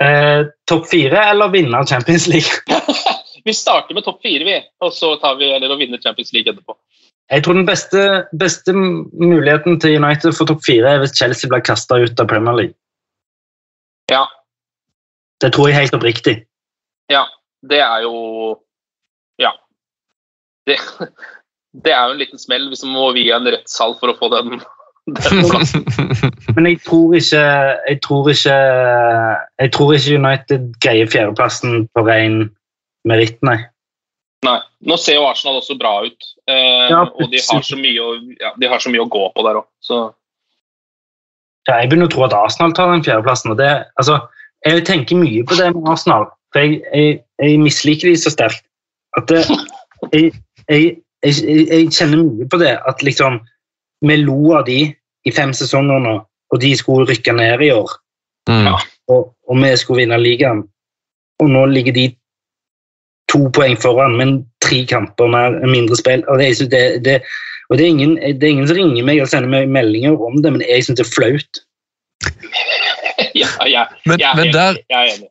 eh, 0.02 0.46
topp 0.68 0.88
fire 0.90 1.22
eller 1.32 1.52
vinne 1.54 1.84
Champions 1.88 2.28
League. 2.28 2.80
Vi 3.46 3.54
starter 3.54 3.94
med 3.96 4.04
topp 4.06 4.22
fire, 4.24 4.44
vi. 4.48 4.56
Og 4.82 4.94
så 4.96 5.16
tar 5.20 5.36
vi 5.36 5.50
eller 5.52 5.72
å 5.74 5.76
vinne 5.80 6.00
Champions 6.00 6.32
League 6.34 6.48
etterpå. 6.54 6.78
Jeg 7.32 7.44
tror 7.44 7.56
den 7.58 7.66
beste, 7.68 8.02
beste 8.40 8.74
muligheten 8.74 9.80
til 9.80 9.98
United 9.98 10.36
for 10.38 10.50
topp 10.50 10.64
fire 10.66 10.96
er 10.96 11.04
hvis 11.04 11.16
Chelsea 11.18 11.50
blir 11.50 11.64
kasta 11.66 12.02
ut 12.04 12.20
av 12.20 12.28
Premier 12.30 12.58
League. 12.58 12.76
Ja. 14.12 14.26
Det 15.42 15.54
tror 15.54 15.70
jeg 15.70 15.80
helt 15.80 15.96
oppriktig. 15.96 16.36
Ja, 17.12 17.26
det 17.70 17.80
er 17.84 18.04
jo 18.06 18.60
Ja. 19.42 19.52
Det, 20.68 20.78
det 21.86 21.92
er 21.92 22.06
jo 22.06 22.14
en 22.14 22.22
liten 22.22 22.40
smell 22.40 22.70
hvis 22.70 22.84
man 22.86 22.96
må 22.96 23.12
via 23.18 23.40
en 23.40 23.50
rettssal 23.56 23.96
for 24.00 24.12
å 24.12 24.18
få 24.20 24.30
den, 24.36 24.60
den 25.08 25.50
plassen. 25.50 25.88
Men 26.56 26.70
jeg 26.70 26.80
tror 26.86 27.16
ikke 27.18 27.44
Jeg 27.90 28.02
tror 28.06 28.30
ikke, 28.30 28.58
jeg 29.64 29.74
tror 29.74 29.96
ikke 29.96 30.20
United 30.20 30.70
greier 30.84 31.10
fjerdeplassen 31.10 31.88
på 31.96 32.06
ren 32.08 32.44
meritt, 33.08 33.40
nei. 33.44 33.58
Nei. 34.46 34.60
Nå 34.84 34.96
ser 35.00 35.20
jo 35.20 35.28
Arsenal 35.28 35.60
også 35.60 35.76
bra 35.80 35.98
ut, 36.06 36.33
Ja, 36.50 37.06
og 37.08 37.30
de 37.32 37.40
har, 37.40 37.62
så 37.64 37.78
mye 37.80 38.04
å, 38.04 38.16
ja, 38.42 38.52
de 38.60 38.68
har 38.68 38.82
så 38.84 38.92
mye 38.92 39.04
å 39.06 39.12
gå 39.12 39.24
på 39.36 39.46
der 39.48 39.62
òg. 39.62 39.68
Så 39.84 40.04
Ja, 41.70 41.78
jeg 41.80 41.88
begynner 41.88 42.10
å 42.10 42.12
tro 42.12 42.26
at 42.26 42.36
Arsenal 42.36 42.74
tar 42.76 42.92
den 42.92 43.06
fjerdeplassen. 43.06 43.54
og 43.54 43.58
det, 43.58 43.70
altså, 43.96 44.20
Jeg 44.66 44.84
tenker 44.88 45.16
mye 45.16 45.44
på 45.48 45.56
det 45.56 45.70
med 45.76 45.88
Arsenal, 45.88 46.28
for 46.52 46.60
jeg, 46.60 46.82
jeg, 46.94 47.22
jeg 47.40 47.60
misliker 47.60 48.10
de 48.10 48.18
så 48.20 48.34
sterkt. 48.34 48.66
At 49.18 49.28
det, 49.32 49.46
jeg, 50.14 50.34
jeg, 50.68 50.98
jeg, 51.24 51.68
jeg 51.72 51.92
kjenner 51.96 52.26
mye 52.26 52.50
på 52.50 52.60
det 52.60 52.76
at 52.88 53.04
liksom 53.04 53.40
Vi 54.04 54.16
lo 54.20 54.54
av 54.58 54.66
de 54.68 54.94
i 55.24 55.32
fem 55.32 55.54
sesonger 55.56 56.02
nå, 56.04 56.18
og 56.52 56.60
de 56.60 56.74
skulle 56.76 57.08
rykke 57.08 57.32
ned 57.32 57.62
i 57.64 57.72
år. 57.72 57.92
Mm. 58.52 58.74
Og, 59.08 59.30
og 59.48 59.62
vi 59.62 59.70
skulle 59.80 60.04
vinne 60.04 60.20
ligaen. 60.20 60.66
Og 61.40 61.48
nå 61.50 61.62
ligger 61.72 61.96
de 61.96 62.10
to 63.32 63.48
poeng 63.56 63.78
foran, 63.80 64.18
men 64.20 64.42
tre 64.74 64.86
kamper 64.90 65.30
mer, 65.30 65.60
mindre 65.70 65.98
spill. 66.00 66.24
Og 66.28 66.42
det, 66.42 66.52
det, 66.74 66.84
det, 67.06 67.20
og 67.70 67.78
det, 67.78 67.86
er 67.86 67.92
ingen, 67.94 68.16
det 68.18 68.44
er 68.44 68.56
ingen 68.56 68.68
som 68.70 68.78
ringer 68.80 69.06
meg 69.08 69.22
og 69.24 69.30
sender 69.32 69.52
meg 69.54 69.70
meldinger 69.72 70.18
om 70.18 70.42
det, 70.44 70.52
men 70.58 70.66
jeg 70.66 70.84
syns 70.88 71.00
det 71.00 71.06
er 71.06 71.14
flaut. 71.14 71.62
ja, 73.42 73.50
ja, 73.70 73.86
Men- 74.10 74.20
jeg, 74.20 74.30
er 74.32 74.42
men 74.42 74.54
der- 74.54 74.82
jeg 74.90 75.00
er 75.00 75.14
enig. 75.18 75.30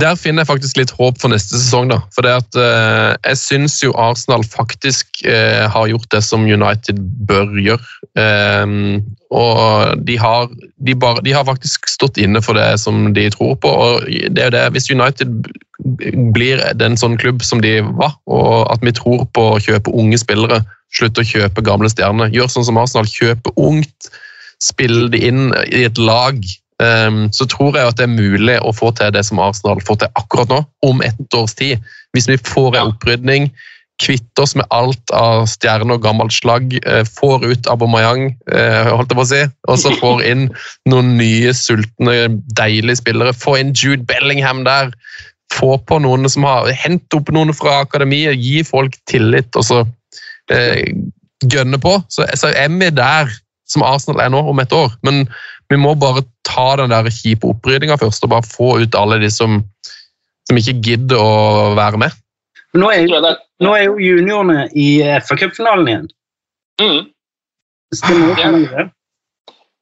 Der 0.00 0.16
finner 0.16 0.44
jeg 0.44 0.48
faktisk 0.48 0.78
litt 0.78 0.92
håp 0.96 1.18
for 1.20 1.32
neste 1.32 1.58
sesong. 1.58 1.90
da. 1.92 2.00
For 2.14 2.24
det 2.24 2.32
at 2.40 2.58
eh, 2.58 3.16
Jeg 3.28 3.40
syns 3.40 3.78
jo 3.82 3.92
Arsenal 3.98 4.44
faktisk 4.46 5.24
eh, 5.28 5.66
har 5.68 5.88
gjort 5.90 6.08
det 6.14 6.22
som 6.24 6.46
United 6.46 7.00
bør 7.28 7.52
gjøre. 7.60 7.90
Eh, 8.16 9.02
og 9.30 10.04
de 10.06 10.16
har, 10.18 10.48
de, 10.86 10.94
bare, 10.94 11.22
de 11.22 11.34
har 11.36 11.46
faktisk 11.46 11.86
stått 11.88 12.18
inne 12.18 12.42
for 12.42 12.58
det 12.58 12.80
som 12.82 13.12
de 13.14 13.28
tror 13.30 13.54
på. 13.62 13.68
og 13.68 14.08
det 14.08 14.46
er 14.48 14.50
det, 14.50 14.64
Hvis 14.72 14.90
United 14.90 15.50
blir 16.34 16.62
den 16.74 16.96
sånn 16.96 17.16
klubb 17.20 17.44
som 17.46 17.60
de 17.60 17.78
var, 17.84 18.16
og 18.26 18.72
at 18.72 18.82
vi 18.82 18.92
tror 18.96 19.26
på 19.34 19.46
å 19.52 19.60
kjøpe 19.62 19.94
unge 19.94 20.18
spillere, 20.18 20.62
slutte 20.96 21.22
å 21.22 21.28
kjøpe 21.28 21.62
gamle 21.62 21.88
stjerner, 21.92 22.32
gjør 22.34 22.50
sånn 22.50 22.66
som 22.66 22.80
Arsenal, 22.80 23.06
kjøpe 23.06 23.54
ungt, 23.56 24.10
spille 24.60 25.08
det 25.12 25.22
inn 25.24 25.54
i 25.70 25.86
et 25.86 25.98
lag 26.00 26.42
så 27.36 27.44
tror 27.50 27.76
jeg 27.76 27.90
at 27.90 27.98
det 27.98 28.06
er 28.06 28.12
mulig 28.14 28.54
å 28.64 28.70
få 28.72 28.88
til 28.96 29.10
det 29.12 29.20
som 29.26 29.40
Arsenal 29.42 29.82
får 29.84 29.98
til 30.00 30.14
akkurat 30.16 30.48
nå, 30.48 30.62
om 30.86 31.02
ett 31.04 31.36
års 31.36 31.52
tid. 31.58 31.82
Hvis 32.16 32.28
vi 32.30 32.38
får 32.40 32.78
en 32.78 32.94
opprydning, 32.94 33.50
kvitter 34.00 34.44
oss 34.44 34.54
med 34.56 34.68
alt 34.72 35.12
av 35.16 35.44
stjerner 35.50 35.98
og 35.98 36.04
gammelt 36.04 36.34
slag, 36.34 36.72
eh, 36.80 37.02
får 37.04 37.44
ut 37.44 37.68
Aubameyang, 37.70 38.30
eh, 38.52 38.88
holdt 38.88 39.12
jeg 39.12 39.18
på 39.18 39.26
å 39.26 39.30
si, 39.30 39.42
og 39.68 39.80
så 39.82 39.92
får 40.00 40.24
inn 40.30 40.46
noen 40.88 41.16
nye, 41.18 41.52
sultne, 41.56 42.16
deilige 42.56 43.00
spillere. 43.02 43.36
Få 43.36 43.58
inn 43.60 43.74
Jude 43.76 44.06
Bellingham 44.08 44.64
der. 44.68 44.94
Få 45.52 45.76
på 45.82 45.98
noen 46.00 46.28
som 46.30 46.46
har 46.46 46.70
Hent 46.78 47.16
opp 47.16 47.30
noen 47.34 47.52
fra 47.56 47.80
akademiet, 47.84 48.38
gi 48.38 48.62
folk 48.64 48.96
tillit, 49.10 49.50
og 49.58 49.66
så 49.66 49.84
eh, 50.54 50.86
gønne 51.50 51.80
på. 51.82 51.98
Så, 52.08 52.28
så 52.38 52.52
er 52.54 52.70
vi 52.72 52.92
der 52.94 53.32
som 53.70 53.84
Arsenal 53.86 54.22
er 54.24 54.32
nå 54.32 54.40
om 54.50 54.62
et 54.62 54.72
år. 54.74 54.94
Men 55.06 55.26
vi 55.70 55.78
må 55.78 55.94
bare 55.98 56.26
ta 56.46 56.74
den 56.80 56.90
der 56.92 57.08
kjipe 57.14 57.46
opprydninga 57.50 57.96
først, 58.00 58.24
og 58.26 58.34
bare 58.34 58.46
få 58.46 58.74
ut 58.82 58.98
alle 58.98 59.20
de 59.22 59.30
som 59.30 59.60
som 60.50 60.58
ikke 60.58 60.78
gidder 60.82 61.20
å 61.20 61.74
være 61.78 62.00
med. 62.02 62.20
Men 62.74 62.84
Nå 62.84 62.92
er, 62.94 63.02
jo, 63.06 63.34
nå 63.64 63.74
er 63.74 63.84
jo 63.88 63.98
juniorene 64.02 64.68
i 64.78 64.88
FA 65.26 65.36
Cup-finalen 65.38 65.90
igjen. 65.90 66.08
Mm. 66.80 67.04
Det 67.90 68.44
er 68.44 68.54
det? 68.54 68.64
det? 68.70 68.86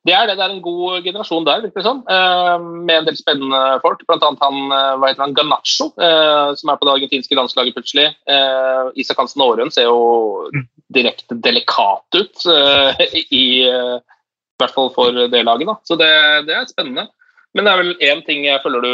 Det 0.08 0.14
er 0.16 0.30
det. 0.30 0.38
Det 0.38 0.44
er 0.46 0.54
en 0.54 0.62
god 0.64 1.04
generasjon 1.04 1.44
der, 1.44 1.60
virker 1.66 1.82
det 1.82 1.84
som. 1.84 2.00
Eh, 2.08 2.54
med 2.88 2.94
en 2.94 3.08
del 3.10 3.18
spennende 3.18 3.60
folk. 3.84 4.00
Blant 4.08 4.24
annet 4.24 4.44
han, 4.44 4.72
eh, 4.72 4.94
hva 4.96 5.10
heter 5.10 5.24
han, 5.26 5.34
Ganacho, 5.36 5.90
eh, 6.00 6.54
som 6.56 6.72
er 6.72 6.80
på 6.80 6.88
det 6.88 6.94
argentinske 6.94 7.36
landslaget 7.36 7.76
plutselig. 7.76 8.06
Eh, 8.30 8.88
Isak 9.04 9.20
Hansen 9.20 9.44
Aarøen 9.44 9.72
ser 9.74 9.90
jo 9.90 10.48
direkte 10.96 11.36
delikat 11.44 12.16
ut, 12.16 12.46
i, 13.12 13.44
i 14.58 14.64
hvert 14.64 14.74
fall 14.74 14.90
for 14.94 15.14
det 15.14 15.44
laget. 15.46 15.68
Da. 15.70 15.76
Så 15.86 15.96
det, 16.00 16.10
det 16.48 16.56
er 16.56 16.66
spennende. 16.70 17.06
Men 17.54 17.64
det 17.64 17.72
er 17.72 17.80
vel 17.82 17.94
én 18.10 18.24
ting 18.26 18.44
jeg 18.44 18.60
føler 18.64 18.84
du 18.84 18.92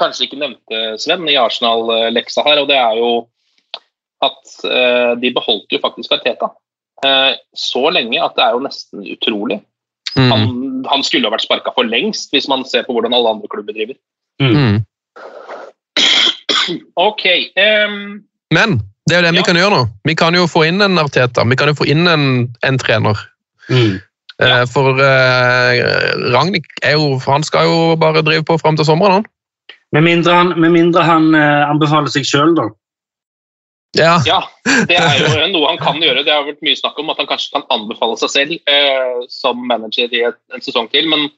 kanskje 0.00 0.26
ikke 0.26 0.40
nevnte, 0.40 0.80
Sven, 0.98 1.22
i 1.30 1.36
Arsenal-leksa 1.38 2.42
her, 2.48 2.64
og 2.64 2.70
det 2.70 2.78
er 2.80 2.98
jo 2.98 3.10
at 4.24 4.54
eh, 4.66 5.12
de 5.20 5.30
beholdt 5.36 5.70
jo 5.70 5.78
faktisk 5.82 6.16
Arteta. 6.16 6.48
Eh, 7.04 7.36
så 7.54 7.84
lenge 7.94 8.18
at 8.22 8.34
det 8.38 8.46
er 8.46 8.56
jo 8.56 8.64
nesten 8.64 9.04
utrolig. 9.12 9.60
Mm. 10.16 10.30
Han, 10.30 10.48
han 10.88 11.04
skulle 11.06 11.28
ha 11.28 11.34
vært 11.34 11.46
sparka 11.46 11.74
for 11.76 11.86
lengst, 11.86 12.32
hvis 12.34 12.48
man 12.50 12.64
ser 12.68 12.86
på 12.86 12.96
hvordan 12.96 13.14
alle 13.14 13.36
andre 13.36 13.50
klubber 13.52 13.76
driver. 13.76 13.98
Mm. 14.42 14.82
Ok. 16.96 17.24
Um, 17.58 18.24
Men 18.54 18.78
det 19.06 19.16
er 19.16 19.20
jo 19.20 19.26
det 19.26 19.34
Ja. 19.34 19.38
vi 19.38 19.46
kan 19.46 19.58
gjøre 19.58 19.76
nå. 19.76 19.84
Vi 20.08 20.14
kan 20.16 20.34
jo 20.34 20.46
få 20.48 20.64
inn 20.68 20.80
en 20.82 20.98
Arteta. 20.98 21.44
Vi 21.44 21.58
kan 21.60 21.68
jo 21.68 21.76
få 21.76 21.86
inn 21.90 22.08
en, 22.08 22.26
en 22.64 22.78
trener. 22.80 23.20
Mm. 23.68 24.00
Eh, 24.42 24.64
For 24.70 24.98
eh, 24.98 25.82
Ragnhild 26.34 26.66
er 26.82 26.96
jo, 26.98 27.18
han 27.26 27.46
skal 27.46 27.68
jo 27.68 27.76
bare 28.00 28.24
drive 28.26 28.46
på 28.48 28.58
fram 28.58 28.76
til 28.76 28.88
sommeren. 28.88 29.20
han. 29.20 29.28
Med 29.94 30.02
mindre 30.02 30.32
han, 30.34 30.54
med 30.58 30.74
mindre 30.74 31.04
han 31.06 31.34
eh, 31.38 31.68
anbefaler 31.70 32.10
seg 32.10 32.26
sjøl, 32.26 32.56
da. 32.58 32.70
Ja. 33.94 34.16
ja, 34.26 34.40
det 34.88 34.96
er 34.98 35.20
jo 35.22 35.46
noe 35.52 35.68
han 35.70 35.78
kan 35.78 36.00
gjøre. 36.02 36.24
Det 36.26 36.32
har 36.34 36.46
vært 36.48 36.64
mye 36.66 36.78
snakk 36.78 36.96
om 36.98 37.12
at 37.12 37.20
han 37.22 37.28
kanskje 37.30 37.52
kan 37.54 37.66
anbefale 37.70 38.16
seg 38.18 38.32
selv 38.32 38.56
eh, 38.66 39.20
som 39.30 39.60
manager 39.70 40.10
i 40.10 40.24
et, 40.26 40.40
en 40.50 40.64
sesong 40.64 40.88
til. 40.90 41.06
Men 41.12 41.28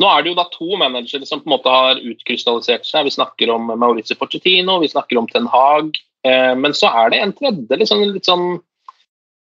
nå 0.00 0.08
er 0.08 0.24
det 0.24 0.32
jo 0.32 0.38
da 0.38 0.46
to 0.52 0.78
managere 0.80 1.28
som 1.28 1.42
på 1.42 1.50
en 1.50 1.56
måte 1.56 1.72
har 1.72 2.00
utkrystallisert 2.00 2.88
seg. 2.88 3.04
Vi 3.08 3.12
snakker 3.18 3.52
om 3.52 3.68
Maurizio 3.76 4.16
Pochettino, 4.16 4.78
vi 4.80 4.88
snakker 4.92 5.20
om 5.20 5.28
Ten 5.28 5.50
Hag. 5.52 5.92
Eh, 6.24 6.54
men 6.56 6.72
så 6.76 6.88
er 7.02 7.12
det 7.12 7.20
en 7.20 7.36
tredje 7.36 7.90
sånn, 7.92 8.06
litt 8.14 8.28
sånn 8.28 8.58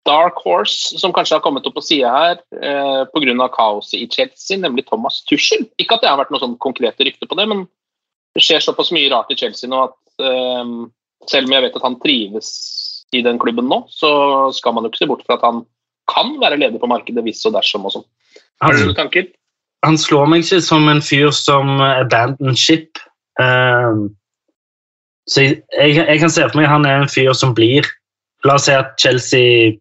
dark 0.07 0.39
horse 0.45 0.99
som 1.01 1.13
kanskje 1.15 1.37
har 1.37 1.45
kommet 1.45 1.67
opp 1.69 1.77
på 1.77 1.85
sida 1.85 2.13
her 2.15 2.41
eh, 2.63 3.03
pga. 3.13 3.49
kaoset 3.53 3.99
i 3.99 4.09
Chelsea, 4.11 4.59
nemlig 4.59 4.87
Thomas 4.87 5.23
Tuchel. 5.29 5.67
Ikke 5.83 5.99
at 5.99 6.05
det 6.05 6.13
har 6.13 6.21
vært 6.21 6.33
noe 6.35 6.43
sånn 6.43 6.59
konkrete 6.63 7.07
rykter 7.07 7.29
på 7.29 7.39
det, 7.39 7.49
men 7.51 7.67
det 8.37 8.45
skjer 8.45 8.65
såpass 8.65 8.93
mye 8.95 9.11
rart 9.13 9.33
i 9.33 9.39
Chelsea 9.39 9.71
nå 9.71 9.87
at 9.89 9.97
eh, 10.23 10.75
selv 11.31 11.49
om 11.49 11.57
jeg 11.57 11.67
vet 11.67 11.79
at 11.81 11.87
han 11.87 11.99
trives 12.03 12.53
i 13.15 13.23
den 13.23 13.39
klubben 13.43 13.69
nå, 13.71 13.85
så 13.91 14.11
skal 14.55 14.75
man 14.77 14.87
jo 14.87 14.93
ikke 14.93 15.05
se 15.05 15.11
bort 15.11 15.27
fra 15.27 15.39
at 15.39 15.47
han 15.47 15.65
kan 16.11 16.37
være 16.43 16.59
leder 16.61 16.79
på 16.83 16.91
markedet 16.91 17.25
hvis 17.27 17.45
og 17.49 17.57
dersom 17.57 17.87
og 17.87 17.97
sånn. 17.97 18.07
Har 18.63 18.75
du 18.75 18.87
noen 18.87 18.99
tanker? 18.99 19.27
han 19.87 19.99
slår 20.01 20.29
meg 20.31 20.45
ikke 20.45 20.63
som 20.65 20.89
en 20.91 21.03
fyr 21.05 21.33
som 21.35 21.81
abandon 21.85 22.57
ship. 22.59 22.99
Uh, 23.41 24.09
så 25.31 25.45
jeg, 25.45 25.61
jeg, 25.77 25.99
jeg 25.99 26.21
kan 26.23 26.33
se 26.33 26.47
for 26.47 26.59
meg 26.59 26.69
at 26.69 26.75
han 26.75 26.89
er 26.89 27.03
en 27.03 27.11
fyr 27.11 27.35
som 27.37 27.55
blir 27.55 27.87
La 28.45 28.55
oss 28.61 28.69
si 28.69 28.75
at 28.77 28.95
Chelsea 29.01 29.75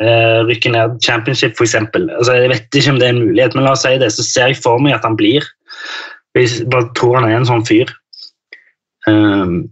eh, 0.00 0.40
rykker 0.48 0.72
ned 0.74 0.98
championship, 1.04 1.56
f.eks. 1.58 1.74
Altså, 1.74 2.36
jeg 2.38 2.52
vet 2.52 2.78
ikke 2.78 2.94
om 2.94 3.00
det 3.00 3.08
er 3.08 3.14
en 3.16 3.24
mulighet, 3.26 3.56
men 3.56 3.66
la 3.66 3.74
oss 3.76 3.84
si 3.86 3.94
det, 4.00 4.12
så 4.14 4.24
ser 4.26 4.52
jeg 4.52 4.62
for 4.62 4.82
meg 4.82 4.96
at 4.96 5.06
han 5.06 5.18
blir. 5.18 5.46
Jeg 6.38 6.68
bare 6.72 6.88
tror 6.96 7.20
han 7.20 7.28
er 7.28 7.40
en 7.40 7.48
sånn 7.48 7.66
fyr. 7.68 7.90
Um, 9.08 9.66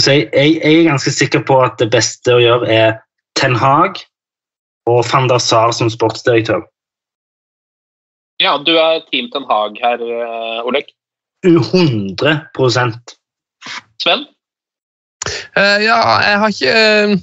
så 0.00 0.14
jeg, 0.14 0.28
jeg, 0.32 0.60
jeg 0.62 0.80
er 0.80 0.90
ganske 0.90 1.12
sikker 1.12 1.42
på 1.48 1.58
at 1.64 1.80
det 1.82 1.90
beste 1.92 2.36
å 2.36 2.42
gjøre 2.42 2.70
er 2.70 2.98
Ten 3.36 3.56
Hag 3.58 4.00
og 4.86 5.02
van 5.10 5.28
der 5.28 5.42
Sar 5.42 5.74
som 5.74 5.90
sportsdirektør. 5.92 6.62
Ja, 8.40 8.54
du 8.60 8.76
er 8.76 9.02
Team 9.10 9.28
Ten 9.32 9.48
Hag 9.48 9.80
her, 9.82 10.02
Olek. 10.68 10.92
100 11.44 12.40
Sven? 14.02 14.26
Uh, 15.56 15.78
ja, 15.82 15.98
jeg 16.22 16.38
har 16.40 16.52
ikke 16.52 16.72
eh, 16.76 17.14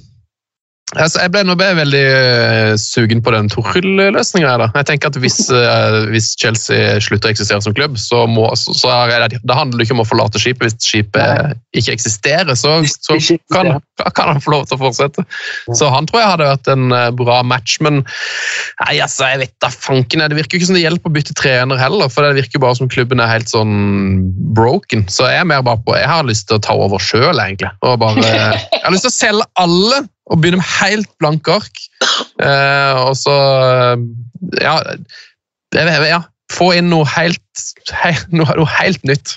altså, 0.96 1.22
Jeg 1.24 1.32
ble 1.34 1.42
nå 1.46 1.56
ble 1.58 1.68
jeg 1.70 1.78
veldig 1.80 2.04
uh, 2.14 2.72
sugen 2.80 3.22
på 3.24 3.34
den 3.34 3.50
Torhild-løsninga. 3.52 4.54
Jeg 4.74 4.88
tenker 4.90 5.12
at 5.12 5.18
hvis, 5.22 5.38
uh, 5.52 6.04
hvis 6.12 6.32
Chelsea 6.40 6.98
slutter 7.04 7.30
å 7.30 7.34
eksistere 7.34 7.64
som 7.64 7.76
klubb, 7.76 7.98
så, 8.00 8.24
må, 8.30 8.46
så, 8.58 8.76
så 8.76 8.94
det, 9.10 9.40
da 9.44 9.58
handler 9.58 9.80
det 9.80 9.88
ikke 9.88 9.98
om 9.98 10.04
å 10.04 10.08
forlate 10.08 10.42
skipet. 10.42 10.68
Hvis 10.68 10.90
skipet 10.90 11.58
ikke 11.74 11.94
eksisterer, 11.96 12.54
så, 12.58 12.76
så 12.86 13.18
kan, 13.52 13.74
kan 14.14 14.30
han 14.30 14.42
få 14.42 14.54
lov 14.54 14.66
til 14.68 14.78
å 14.78 14.82
fortsette. 14.84 15.24
Så 15.74 15.88
han 15.92 16.08
tror 16.08 16.22
jeg 16.22 16.30
hadde 16.32 16.48
vært 16.48 16.70
en 16.72 16.94
eh, 16.94 17.10
bra 17.16 17.40
match, 17.46 17.76
men 17.84 18.02
nei, 18.04 18.94
altså, 19.02 19.28
jeg 19.32 19.42
vet 19.44 19.54
da 19.64 19.70
fanken. 19.74 20.24
Det 20.30 20.38
virker 20.38 20.56
jo 20.56 20.62
ikke 20.62 20.70
som 20.70 20.78
det 20.78 20.84
hjelper 20.84 21.10
å 21.10 21.16
bytte 21.18 21.36
trener 21.38 21.80
heller, 21.80 22.10
for 22.12 22.26
det 22.26 22.38
virker 22.38 22.62
bare 22.62 22.78
som 22.78 22.90
klubben 22.90 23.22
er 23.22 23.32
helt 23.32 23.50
sånn 23.50 23.74
broken. 24.56 25.06
Så 25.10 25.28
jeg 25.30 25.42
er 25.42 25.50
mer 25.50 25.64
bare 25.66 25.82
på 25.84 25.96
Jeg 25.98 26.10
har 26.10 26.26
lyst 26.26 26.48
til 26.48 26.58
å 26.58 26.64
ta 26.64 26.76
over 26.78 27.02
sjøl, 27.02 27.38
egentlig. 27.38 27.70
Og 27.84 27.98
bare, 28.02 28.24
jeg 28.24 28.84
har 28.84 28.94
lyst 28.94 29.08
til 29.08 29.14
å 29.14 29.18
selge 29.18 29.48
alle 29.60 30.04
og 30.30 30.40
begynner 30.40 30.60
med 30.62 30.70
helt 30.80 31.10
blanke 31.20 31.52
ark. 31.60 31.80
Eh, 32.40 33.00
og 33.04 33.14
så 33.18 33.34
ja, 34.60 34.76
det- 35.74 36.08
ja, 36.08 36.22
få 36.52 36.72
inn 36.78 36.90
noe 36.92 37.06
helt, 37.16 37.64
helt, 37.92 38.30
noe, 38.32 38.48
noe 38.56 38.70
helt 38.78 39.02
nytt. 39.04 39.36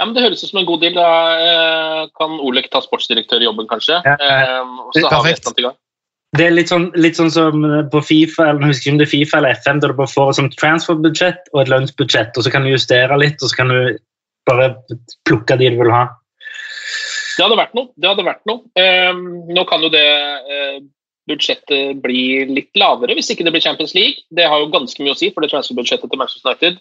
Ja, 0.00 0.06
men 0.06 0.14
Det 0.14 0.24
høres 0.24 0.42
ut 0.42 0.50
som 0.50 0.58
en 0.58 0.66
god 0.66 0.80
deal. 0.82 0.96
Da 0.98 1.08
eh, 1.38 2.08
kan 2.18 2.40
Olek 2.42 2.70
ta 2.72 2.80
sportsdirektørjobben, 2.82 3.68
kanskje. 3.70 4.00
Ja. 4.04 4.16
Eh, 4.18 4.60
og 4.60 4.96
så 4.96 5.08
har 5.08 5.22
vi 5.22 5.30
et 5.36 5.58
i 5.58 5.62
gang. 5.62 5.76
Det 6.32 6.46
er 6.46 6.54
litt 6.56 6.70
sånn, 6.72 6.86
litt 6.96 7.18
sånn 7.18 7.30
som 7.30 7.60
på 7.92 8.00
Fifa 8.00 8.46
eller 8.48 8.64
jeg 8.64 8.72
husker 8.72 8.86
ikke 8.86 8.94
om 8.94 8.98
det 9.02 9.06
er 9.06 9.10
FIFA 9.12 9.36
eller 9.38 9.58
FM, 9.60 9.80
der 9.82 9.92
du 9.92 9.98
bare 9.98 10.08
får 10.08 10.30
et 10.30 10.38
sånt 10.38 10.54
transferbudsjett 10.56 11.50
og 11.52 11.60
et 11.60 11.68
lønnsbudsjett, 11.68 12.38
og 12.40 12.46
så 12.46 12.52
kan 12.54 12.64
du 12.64 12.70
justere 12.72 13.18
litt, 13.20 13.36
og 13.44 13.52
så 13.52 13.58
kan 13.58 13.68
du 13.68 13.98
bare 14.48 14.70
plukke 15.28 15.58
de 15.60 15.68
du 15.74 15.76
vil 15.82 15.92
ha. 15.92 16.06
Det 17.42 17.48
hadde 17.48 17.58
vært 17.58 17.72
noe. 17.74 17.90
det 17.98 18.06
hadde 18.06 18.24
vært 18.26 18.44
noe. 18.46 18.60
Eh, 18.78 19.22
nå 19.50 19.64
kan 19.66 19.82
jo 19.82 19.88
det 19.90 20.02
eh, 20.06 20.76
budsjettet 21.26 21.98
bli 22.02 22.44
litt 22.46 22.70
lavere 22.78 23.16
hvis 23.18 23.32
ikke 23.34 23.46
det 23.46 23.54
blir 23.54 23.64
Champions 23.64 23.96
League. 23.98 24.22
Det 24.30 24.46
har 24.46 24.62
jo 24.62 24.70
ganske 24.70 25.02
mye 25.02 25.16
å 25.16 25.18
si 25.18 25.32
for 25.34 25.42
det 25.42 25.50
transferbudsjettet 25.50 26.06
til 26.06 26.20
Manchester 26.20 26.52
United. 26.52 26.78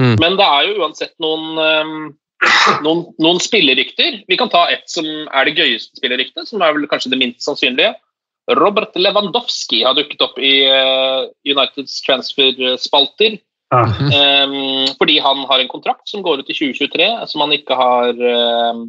Mm. 0.00 0.14
Men 0.22 0.38
det 0.40 0.46
er 0.46 0.70
jo 0.70 0.78
uansett 0.80 1.12
noen, 1.20 1.60
eh, 1.60 2.80
noen, 2.86 3.04
noen 3.20 3.42
spillerykter. 3.44 4.22
Vi 4.32 4.40
kan 4.40 4.48
ta 4.48 4.64
ett 4.72 4.88
som 4.88 5.04
er 5.04 5.44
det 5.44 5.58
gøyeste 5.60 6.00
spilleryktet, 6.00 6.48
som 6.48 6.64
er 6.64 6.72
vel 6.72 6.88
kanskje 6.88 7.12
det 7.12 7.20
minst 7.20 7.44
sannsynlige. 7.44 7.92
Robert 8.56 8.96
Lewandowski 8.96 9.82
har 9.84 9.92
dukket 9.98 10.24
opp 10.24 10.40
i 10.40 10.54
eh, 10.64 11.28
Uniteds 11.52 12.00
transferspalter. 12.06 13.36
Ah. 13.68 13.84
Um, 13.84 14.86
fordi 14.96 15.18
han 15.20 15.42
har 15.44 15.60
en 15.60 15.68
kontrakt 15.68 16.08
som 16.08 16.22
går 16.24 16.40
ut 16.40 16.48
i 16.48 16.56
2023, 16.56 17.08
som 17.28 17.42
han 17.44 17.52
ikke 17.52 17.76
har 17.76 18.14
um, 18.16 18.86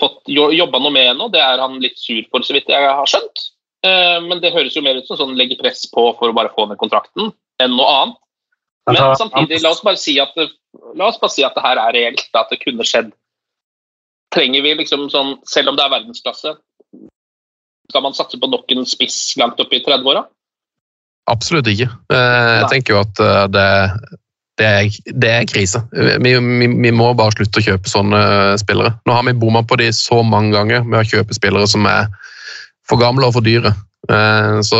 fått 0.00 0.30
jobba 0.32 0.80
noe 0.80 0.94
med 0.94 1.10
ennå. 1.12 1.28
Det 1.32 1.42
er 1.42 1.62
han 1.62 1.80
litt 1.82 1.98
sur 2.00 2.22
for, 2.30 2.44
så 2.46 2.56
vidt 2.56 2.70
jeg 2.72 2.88
har 2.88 3.08
skjønt. 3.10 3.46
Uh, 3.82 4.18
men 4.28 4.40
det 4.42 4.54
høres 4.54 4.76
jo 4.78 4.84
mer 4.84 5.00
ut 5.00 5.08
som 5.08 5.18
sånn 5.18 5.36
legge 5.38 5.58
press 5.58 5.84
på 5.90 6.04
for 6.18 6.30
å 6.30 6.36
bare 6.36 6.52
få 6.54 6.68
ned 6.70 6.78
kontrakten, 6.80 7.32
enn 7.62 7.74
noe 7.74 7.94
annet. 7.98 8.18
Men 8.86 8.98
Altså, 8.98 9.24
samtidig, 9.24 9.60
la 9.62 9.70
oss 9.70 9.82
bare 9.82 9.98
si 10.00 10.16
at 10.22 10.34
la 10.98 11.06
oss 11.06 11.18
bare 11.22 11.34
si 11.34 11.44
at 11.46 11.54
det 11.54 11.62
her 11.62 11.78
er 11.78 11.94
reelt, 11.94 12.28
at 12.34 12.50
det 12.50 12.58
kunne 12.62 12.86
skjedd. 12.86 13.12
Trenger 14.34 14.64
vi 14.64 14.74
liksom 14.80 15.08
sånn, 15.12 15.36
selv 15.46 15.70
om 15.70 15.78
det 15.78 15.84
er 15.84 15.92
verdensklasse, 15.92 16.54
skal 17.92 18.04
man 18.06 18.16
satse 18.16 18.40
på 18.40 18.48
nok 18.48 18.72
en 18.72 18.86
spiss 18.88 19.36
langt 19.40 19.60
opp 19.60 19.74
i 19.74 19.82
30-åra? 19.84 20.24
Absolutt 21.30 21.68
ikke. 21.70 21.90
Eh, 22.10 22.54
Jeg 22.62 22.70
tenker 22.72 22.96
jo 22.96 23.02
at 23.02 23.20
eh, 23.22 23.44
det, 23.52 23.66
det, 24.62 24.70
er, 24.70 25.12
det 25.26 25.30
er 25.34 25.46
krise. 25.50 25.82
Vi, 25.92 26.32
vi, 26.38 26.72
vi 26.86 26.94
må 26.94 27.10
bare 27.18 27.34
slutte 27.34 27.60
å 27.60 27.66
kjøpe 27.66 27.90
sånne 27.90 28.24
eh, 28.32 28.58
spillere. 28.62 28.94
Nå 29.08 29.18
har 29.18 29.26
vi 29.26 29.36
bomma 29.42 29.64
på 29.66 29.80
de 29.82 29.90
så 29.96 30.22
mange 30.22 30.54
ganger 30.54 30.86
med 30.86 31.02
å 31.02 31.08
kjøpe 31.08 31.36
spillere 31.36 31.66
som 31.70 31.88
er 31.90 32.06
for 32.88 33.02
gamle 33.02 33.26
og 33.28 33.34
for 33.36 33.44
dyre. 33.46 33.74
Eh, 34.10 34.56
Så 34.66 34.78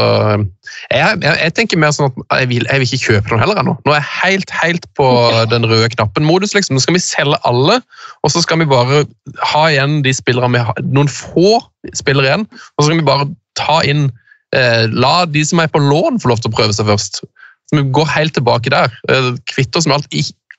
jeg, 0.91 1.19
jeg, 1.23 1.35
jeg 1.39 1.55
tenker 1.55 1.79
mer 1.79 1.93
sånn 1.95 2.09
at 2.11 2.41
jeg 2.41 2.49
vil, 2.51 2.67
jeg 2.67 2.83
vil 2.83 2.89
ikke 2.89 3.13
kjøpe 3.13 3.33
noen 3.33 3.43
heller 3.45 3.61
ennå. 3.63 3.77
Nå 3.87 3.95
er 3.95 4.01
jeg 4.01 4.11
helt, 4.23 4.55
helt 4.63 4.89
på 4.99 5.07
den 5.53 5.67
røde 5.71 5.91
knappen-modus. 5.95 6.55
liksom. 6.57 6.79
Nå 6.79 6.83
skal 6.85 6.99
vi 6.99 7.05
selge 7.05 7.39
alle, 7.49 7.79
og 8.23 8.35
så 8.35 8.43
skal 8.45 8.63
vi 8.63 8.71
bare 8.71 9.05
ha 9.53 9.63
igjen 9.71 10.01
de 10.07 10.15
spillerne 10.17 10.57
vi 10.57 10.65
har. 10.67 10.83
Noen 10.95 11.11
få 11.13 11.61
spillere 11.99 12.31
igjen, 12.31 12.49
og 12.49 12.83
så 12.83 12.89
skal 12.91 13.01
vi 13.03 13.07
bare 13.13 13.31
ta 13.59 13.79
inn 13.87 14.09
eh, 14.57 14.89
La 14.91 15.23
de 15.29 15.45
som 15.47 15.63
er 15.63 15.71
på 15.71 15.83
lån, 15.83 16.19
få 16.23 16.33
lov 16.33 16.43
til 16.43 16.51
å 16.53 16.57
prøve 16.59 16.75
seg 16.77 16.91
først. 16.91 17.23
Så 17.73 17.81
vi 17.81 17.89
går 17.97 18.09
helt 18.13 18.35
tilbake 18.37 18.71
der. 18.71 18.93
Kvitter 19.09 19.37
Kvitte 19.49 19.81
oss 19.81 19.87
med 19.89 19.97
alt. 19.97 20.17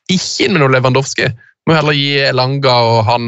Ikke 0.10 0.48
inn 0.48 0.56
med 0.56 0.64
noe 0.64 0.74
Lewandowski. 0.74 1.30
Må 1.70 1.78
heller 1.78 1.96
gi 1.96 2.18
Elanga 2.26 2.74
og 2.90 3.04
han 3.08 3.28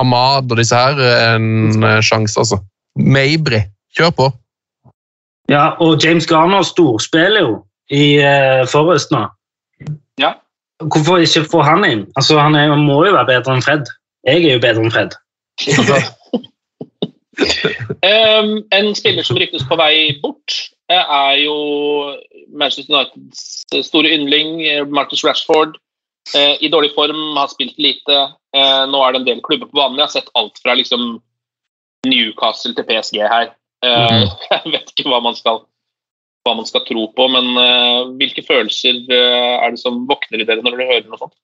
Ahmad 0.00 0.48
og 0.50 0.56
disse 0.56 0.76
her 0.76 0.96
en 1.36 1.84
eh, 1.84 2.00
sjanse, 2.00 2.40
altså. 2.40 2.58
Mabry, 2.96 3.60
kjør 3.96 4.14
på. 4.16 4.30
Ja, 5.52 5.74
og 5.84 6.00
James 6.04 6.26
Garner 6.26 6.64
storspiller 6.64 7.44
jo 7.44 7.54
i 7.92 8.20
uh, 8.24 8.64
Forrest 8.68 9.12
nå. 9.12 9.26
Ja. 10.20 10.34
Hvorfor 10.82 11.20
ikke 11.22 11.44
få 11.50 11.62
han 11.66 11.84
inn? 11.84 12.06
Altså, 12.16 12.38
Han 12.40 12.56
er, 12.56 12.72
må 12.76 13.02
jo 13.06 13.12
være 13.12 13.28
bedre 13.28 13.56
enn 13.56 13.64
Fred. 13.64 13.90
jeg 14.26 14.44
er 14.44 14.56
jo 14.56 14.62
bedre 14.62 14.84
enn 14.84 14.94
Fred. 14.94 15.16
Um, 18.02 18.52
en 18.76 18.94
spiller 18.94 19.26
som 19.26 19.36
ryktes 19.40 19.64
på 19.68 19.76
vei 19.80 20.20
bort, 20.22 20.56
eh, 20.92 21.00
er 21.02 21.40
jo 21.42 21.56
Manchester 22.52 22.94
Uniteds 22.94 23.86
store 23.88 24.12
yndling, 24.12 24.60
eh, 24.66 24.84
Marcus 24.84 25.24
Rashford. 25.24 25.76
Eh, 26.36 26.56
I 26.62 26.70
dårlig 26.70 26.92
form, 26.94 27.36
har 27.36 27.48
spilt 27.50 27.78
lite. 27.78 28.18
Eh, 28.54 28.84
nå 28.86 29.00
er 29.02 29.12
det 29.12 29.20
en 29.22 29.26
del 29.26 29.40
klubber 29.42 29.66
på 29.70 29.78
banen. 29.80 29.98
Jeg 29.98 30.06
har 30.06 30.14
sett 30.20 30.30
alt 30.38 30.58
fra 30.62 30.74
liksom 30.78 31.20
Newcastle 32.06 32.74
til 32.74 32.84
PSG 32.88 33.20
her. 33.22 33.54
Eh, 33.82 34.08
Mhm. 34.08 34.30
Jeg 34.50 34.72
vet 34.72 34.92
ikke 34.92 35.10
hva 35.10 35.20
man 35.22 35.34
skal, 35.34 35.64
hva 36.46 36.56
man 36.56 36.66
skal 36.66 36.84
tro 36.86 37.06
på, 37.16 37.28
men 37.30 37.56
eh, 37.58 38.10
hvilke 38.18 38.44
følelser 38.46 39.02
eh, 39.10 39.64
er 39.64 39.70
det 39.74 39.80
som 39.82 40.04
våkner 40.06 40.42
i 40.42 40.46
dere 40.46 40.62
når 40.62 40.76
dere 40.78 40.90
hører 40.92 41.08
noe 41.10 41.18
sånt? 41.18 41.34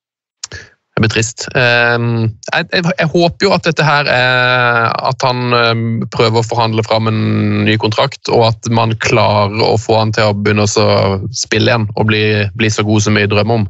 Det 0.98 1.04
blir 1.04 1.12
trist. 1.14 1.44
Ehm, 1.54 2.32
Jeg, 2.50 2.64
jeg, 2.72 2.82
jeg 2.98 3.06
håper 3.12 3.46
jo 3.46 3.52
at 3.54 3.66
dette 3.68 3.84
her 3.86 4.08
er 4.10 4.88
at 5.06 5.22
han 5.22 5.54
ehm, 5.54 5.84
prøver 6.10 6.40
å 6.40 6.46
forhandle 6.48 6.82
fram 6.82 7.06
en 7.06 7.20
ny 7.68 7.76
kontrakt, 7.78 8.26
og 8.34 8.48
at 8.48 8.66
man 8.74 8.96
klarer 8.98 9.62
å 9.62 9.76
få 9.78 10.00
han 10.00 10.10
til 10.16 10.26
å 10.26 10.34
begynne 10.34 10.66
å 10.66 10.88
spille 11.30 11.70
igjen 11.70 11.86
og 11.94 12.08
bli, 12.10 12.24
bli 12.58 12.70
så 12.74 12.82
god 12.82 13.06
som 13.06 13.14
vi 13.14 13.28
drømmer 13.30 13.60
om. 13.60 13.68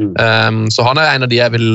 Mm. 0.00 0.14
Ehm, 0.24 0.62
Så 0.72 0.88
han 0.88 0.96
er 0.96 1.12
en 1.12 1.28
av 1.28 1.28
de 1.28 1.36
jeg 1.42 1.52
vil 1.52 1.68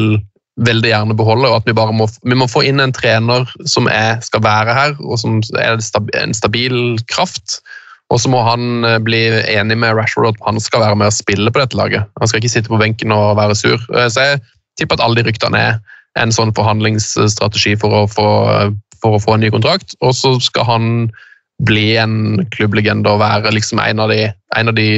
veldig 0.65 0.89
gjerne 0.89 1.19
beholde, 1.19 1.51
og 1.51 1.59
at 1.61 1.69
vi 1.69 1.77
bare 1.77 1.93
må, 1.93 2.09
vi 2.25 2.41
må 2.41 2.49
få 2.49 2.65
inn 2.65 2.81
en 2.81 2.95
trener 2.95 3.45
som 3.69 3.85
er, 3.91 4.17
skal 4.25 4.41
være 4.41 4.73
her, 4.73 4.97
og 5.05 5.21
som 5.21 5.37
er 5.61 5.77
en 6.23 6.33
stabil 6.33 6.97
kraft. 7.11 7.59
Og 8.13 8.19
så 8.21 8.29
må 8.29 8.41
han 8.45 8.85
eh, 8.85 8.99
bli 9.01 9.21
enig 9.53 9.77
med 9.81 9.95
Rashford 9.97 10.33
at 10.35 10.43
han 10.45 10.59
skal 10.61 10.83
være 10.83 10.97
med 11.01 11.09
og 11.09 11.15
spille 11.15 11.51
på 11.51 11.61
dette 11.61 11.77
laget. 11.77 12.05
Han 12.21 12.29
skal 12.29 12.41
ikke 12.41 12.53
sitte 12.53 12.69
på 12.71 12.77
benken 12.81 13.13
og 13.13 13.37
være 13.37 13.55
sur. 13.57 13.81
Eh, 13.97 14.09
Så 14.13 14.21
jeg 14.21 14.41
tipper 14.79 14.97
at 14.97 15.05
alle 15.05 15.21
de 15.21 15.29
ryktene 15.29 15.61
er 15.61 15.77
en 16.19 16.33
sånn 16.33 16.53
forhandlingsstrategi 16.55 17.75
for 17.81 17.95
å 17.95 18.03
få, 18.11 18.27
for 19.03 19.17
å 19.17 19.21
få 19.21 19.35
en 19.35 19.43
ny 19.45 19.51
kontrakt. 19.53 19.97
Og 20.05 20.15
så 20.17 20.35
skal 20.43 20.67
han 20.69 20.89
bli 21.63 21.95
en 21.99 22.43
klubblegende 22.51 23.11
og 23.11 23.21
være 23.21 23.53
liksom 23.55 23.79
en 23.79 24.01
av 24.03 24.11
de, 24.11 24.27
en 24.57 24.71
av 24.71 24.75
de 24.75 24.89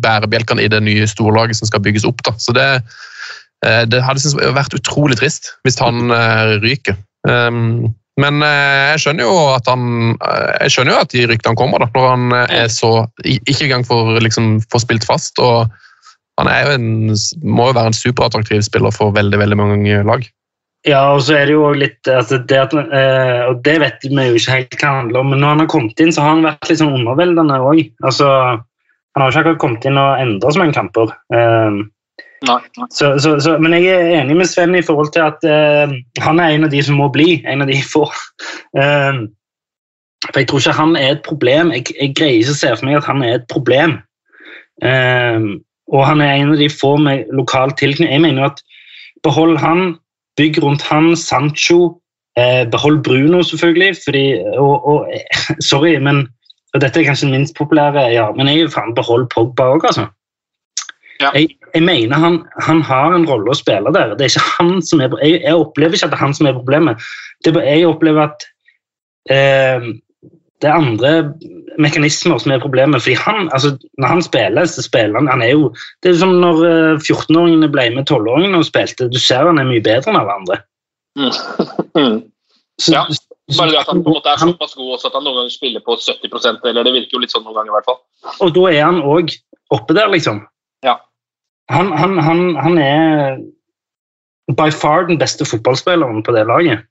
bærebjelkene 0.00 0.64
i 0.64 0.70
det 0.72 0.80
nye 0.84 1.08
storlaget 1.08 1.58
som 1.58 1.68
skal 1.68 1.82
bygges 1.84 2.06
opp. 2.08 2.22
Da. 2.24 2.32
Så 2.40 2.54
det, 2.56 2.68
eh, 3.66 3.84
det 3.84 4.02
hadde 4.04 4.22
synes 4.22 4.38
vært 4.56 4.76
utrolig 4.76 5.18
trist 5.20 5.52
hvis 5.66 5.80
han 5.82 6.10
eh, 6.10 6.56
ryker. 6.64 6.96
Um, 7.28 7.92
men 8.16 8.40
eh, 8.44 8.92
jeg 8.94 9.02
skjønner 9.02 9.26
jo 9.26 9.36
at 9.52 9.66
han 9.68 10.14
jeg 10.62 10.72
skjønner 10.72 10.94
jo 10.94 11.00
at 11.02 11.12
de 11.12 11.26
ryktene 11.28 11.58
kommer, 11.58 11.82
da, 11.82 11.90
når 11.92 12.06
han 12.08 12.36
er 12.46 12.70
så 12.72 12.92
ikke 13.26 13.66
engang 13.66 13.84
får 13.84 14.16
liksom, 14.24 14.54
spilt 14.80 15.04
fast. 15.04 15.36
og 15.42 15.68
han 16.40 16.50
er 16.52 16.66
jo 16.66 16.74
en, 16.76 16.88
må 17.42 17.70
jo 17.70 17.76
være 17.78 17.92
en 17.92 17.96
superattraktiv 17.96 18.64
spiller 18.66 18.92
for 18.94 19.14
veldig 19.16 19.40
veldig 19.40 19.58
mange 19.60 20.02
lag. 20.08 20.26
Ja, 20.86 21.00
og 21.16 21.24
så 21.26 21.34
er 21.34 21.48
det 21.48 21.56
jo 21.56 21.72
litt 21.74 22.06
altså 22.06 22.38
det 22.46 22.58
at, 22.62 22.74
eh, 22.76 23.40
Og 23.48 23.58
det 23.66 23.74
vet 23.82 24.04
vi 24.06 24.12
jo 24.28 24.38
ikke 24.38 24.54
helt 24.54 24.76
hva 24.76 24.78
det 24.78 25.00
handler 25.00 25.20
om, 25.20 25.32
men 25.32 25.42
når 25.42 25.54
han 25.54 25.62
har 25.64 25.72
kommet 25.72 26.02
inn, 26.02 26.12
så 26.14 26.22
har 26.22 26.36
han 26.36 26.46
vært 26.46 26.70
litt 26.70 26.78
sånn 26.82 26.94
underveldende 27.00 27.58
òg. 27.58 27.80
Altså, 28.06 28.28
han 28.30 29.22
har 29.22 29.30
jo 29.30 29.34
ikke 29.34 29.42
akkurat 29.46 29.62
kommet 29.64 29.88
inn 29.88 29.98
og 29.98 30.22
endret 30.22 30.54
så 30.54 30.62
mange 30.62 30.76
kamper. 30.76 31.14
Eh, 31.34 31.84
Nei, 32.44 32.58
nei. 32.76 32.86
så, 32.92 33.14
så, 33.18 33.38
så, 33.40 33.54
men 33.62 33.72
jeg 33.72 33.88
er 33.88 34.10
enig 34.20 34.36
med 34.36 34.48
Sven 34.50 34.76
i 34.76 34.84
forhold 34.84 35.08
til 35.14 35.24
at 35.24 35.44
eh, 35.48 35.94
han 36.22 36.40
er 36.42 36.52
en 36.52 36.66
av 36.66 36.72
de 36.74 36.82
som 36.84 36.98
må 37.00 37.08
bli. 37.12 37.40
En 37.48 37.64
av 37.64 37.70
de 37.70 37.78
få. 37.80 38.04
Eh, 38.76 39.22
for 40.26 40.40
jeg 40.42 40.50
tror 40.50 40.60
ikke 40.60 40.76
han 40.76 40.92
er 41.00 41.14
et 41.14 41.24
problem. 41.26 41.72
Jeg, 41.74 41.88
jeg 41.96 42.12
greier 42.18 42.42
ikke 42.42 42.54
å 42.54 42.60
se 42.60 42.74
for 42.74 42.88
meg 42.88 42.98
at 43.00 43.08
han 43.08 43.24
er 43.24 43.38
et 43.38 43.48
problem. 43.50 43.96
Eh, 44.84 45.48
og 45.92 46.06
han 46.06 46.20
er 46.20 46.34
en 46.34 46.54
av 46.54 46.58
de 46.60 46.70
få 46.72 46.96
med 46.98 47.30
lokal 47.36 47.74
tilknytning. 47.78 48.12
Jeg 48.12 48.24
mener 48.24 48.42
jo 48.42 48.50
at 48.50 48.62
behold 49.26 49.58
han, 49.62 49.96
bygg 50.36 50.58
rundt 50.62 50.82
han, 50.86 51.14
Sancho, 51.16 52.00
eh, 52.38 52.64
behold 52.70 53.02
Bruno 53.06 53.42
selvfølgelig, 53.42 53.96
fordi, 54.04 54.26
og, 54.58 54.86
og 54.86 55.12
eh, 55.14 55.44
sorry, 55.70 55.96
men 56.02 56.26
og 56.74 56.82
dette 56.82 57.00
er 57.00 57.08
kanskje 57.08 57.30
den 57.30 57.38
minst 57.38 57.56
populære, 57.56 58.10
ja, 58.12 58.26
men 58.36 58.50
jeg 58.50 58.58
er 58.58 58.66
jo 58.66 58.72
faen 58.74 58.94
behold 58.96 59.30
Pogba 59.32 59.70
òg, 59.72 59.86
altså. 59.88 60.10
Ja. 61.22 61.30
Jeg, 61.32 61.54
jeg 61.72 61.82
mener 61.86 62.20
han, 62.20 62.42
han 62.66 62.82
har 62.84 63.14
en 63.16 63.24
rolle 63.28 63.48
å 63.48 63.56
spille 63.56 63.92
der. 63.94 64.12
Det 64.18 64.26
er 64.26 64.34
ikke 64.34 64.50
han 64.58 64.82
som 64.84 65.00
er, 65.00 65.14
jeg, 65.24 65.40
jeg 65.46 65.56
opplever 65.56 65.96
ikke 65.96 66.10
at 66.10 66.12
det 66.12 66.18
er 66.18 66.24
han 66.26 66.36
som 66.36 66.48
er 66.50 66.58
problemet. 66.58 67.06
Det 67.44 67.54
er, 67.56 67.62
jeg 67.70 67.88
opplever 67.88 68.26
at 68.26 68.44
eh, 69.32 69.86
det 70.62 70.70
er 70.70 70.78
andre 70.78 71.10
mekanismer 71.82 72.38
som 72.40 72.52
er 72.52 72.62
problemet. 72.62 73.02
fordi 73.02 73.16
han, 73.20 73.50
altså, 73.52 73.76
Når 73.98 74.08
han 74.08 74.22
spiller, 74.22 74.64
så 74.64 74.82
spiller 74.82 75.18
han 75.18 75.28
han 75.28 75.42
er 75.42 75.52
jo, 75.52 75.74
Det 76.02 76.10
er 76.10 76.18
som 76.18 76.38
når 76.40 76.62
eh, 76.66 77.00
14-åringene 77.00 77.68
ble 77.68 77.90
med 77.94 78.10
12-åringene 78.10 78.58
og 78.62 78.64
spilte. 78.64 79.10
Du 79.12 79.18
ser 79.18 79.46
han 79.46 79.58
er 79.58 79.68
mye 79.68 79.84
bedre 79.84 80.10
enn 80.10 80.20
alle 80.20 80.38
andre. 80.40 80.60
Mm. 81.16 82.22
Så, 82.80 82.92
Ja, 82.92 83.04
Bare 83.58 83.70
det 83.70 83.78
at 83.78 83.86
han 83.86 84.02
på 84.02 84.10
en 84.10 84.16
måte 84.16 84.32
er 84.32 84.40
såpass 84.42 84.74
god 84.74 84.94
også 84.96 85.06
at 85.06 85.14
han 85.14 85.22
noen 85.22 85.36
ganger 85.38 85.52
spiller 85.54 85.82
på 85.86 85.94
70% 86.02 86.64
eller 86.66 86.82
det 86.82 86.92
virker 86.96 87.14
jo 87.14 87.20
litt 87.22 87.30
sånn 87.30 87.44
noen 87.46 87.54
ganger 87.54 87.70
i 87.70 87.76
hvert 87.76 87.86
fall. 87.86 88.00
Og 88.42 88.50
da 88.56 88.64
er 88.72 88.82
han 88.82 88.98
òg 89.06 89.30
oppe 89.76 89.94
der, 89.94 90.10
liksom. 90.10 90.40
Ja. 90.82 90.96
Han, 91.70 91.92
han, 91.94 92.18
han, 92.18 92.40
han 92.58 92.80
er 92.82 93.38
by 94.58 94.66
far 94.74 95.06
den 95.06 95.20
beste 95.22 95.46
fotballspilleren 95.46 96.24
på 96.26 96.34
det 96.34 96.42
laget. 96.50 96.82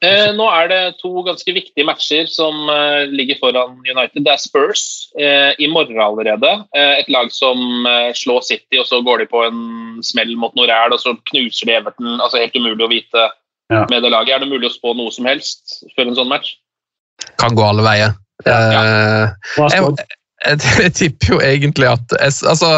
Eh, 0.00 0.30
nå 0.32 0.46
er 0.48 0.68
det 0.70 0.78
to 1.02 1.10
ganske 1.26 1.52
viktige 1.52 1.84
matcher 1.84 2.24
som 2.32 2.70
eh, 2.72 3.02
ligger 3.12 3.36
foran 3.36 3.74
United. 3.84 4.22
Det 4.24 4.32
er 4.32 4.40
Spurs 4.40 4.84
eh, 5.20 5.50
i 5.60 5.68
morgen 5.68 6.00
allerede. 6.00 6.52
Eh, 6.72 6.94
et 7.02 7.10
lag 7.12 7.28
som 7.36 7.60
eh, 7.86 8.08
slår 8.16 8.40
City, 8.48 8.78
og 8.80 8.86
så 8.88 9.02
går 9.04 9.18
de 9.24 9.26
på 9.28 9.42
en 9.44 9.60
smell 10.06 10.32
mot 10.40 10.56
Noræl, 10.56 10.94
og 10.96 11.02
så 11.02 11.12
knuser 11.32 11.68
de 11.68 11.76
Everton. 11.76 12.16
altså 12.16 12.40
Helt 12.40 12.56
umulig 12.56 12.86
å 12.86 12.90
vite 12.94 13.26
Ja. 13.70 13.84
med 13.90 14.02
det 14.02 14.10
laget. 14.10 14.32
Er 14.34 14.40
det 14.42 14.48
mulig 14.50 14.66
å 14.66 14.72
spå 14.74 14.96
noe 14.98 15.12
som 15.14 15.28
helst 15.28 15.84
før 15.94 16.08
en 16.08 16.16
sånn 16.16 16.32
match? 16.32 16.56
Kan 17.38 17.54
gå 17.54 17.62
alle 17.62 17.84
veier. 17.84 18.16
Eh, 18.46 18.50
Ja. 18.56 18.80
jeg, 19.68 19.92
jeg, 20.48 20.58
jeg 20.86 20.94
tipper 20.96 21.34
jo 21.36 21.38
egentlig 21.44 21.86
at 21.92 22.16
jeg, 22.16 22.32
altså, 22.48 22.72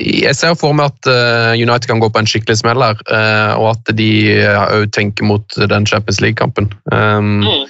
jeg 0.00 0.36
ser 0.38 0.56
for 0.58 0.76
meg 0.76 0.92
at 0.92 1.10
eh, 1.10 1.60
United 1.60 1.88
kan 1.90 2.00
gå 2.02 2.08
på 2.12 2.22
en 2.22 2.28
skikkelig 2.28 2.60
smell 2.62 2.82
her, 2.84 3.00
eh, 3.12 3.52
og 3.60 3.74
at 3.74 3.92
de 3.98 4.10
òg 4.48 4.88
tenker 4.96 5.28
mot 5.28 5.60
den 5.70 5.88
Champions 5.88 6.22
League-kampen. 6.24 6.72
Um, 6.92 7.40
Mm. 7.40 7.66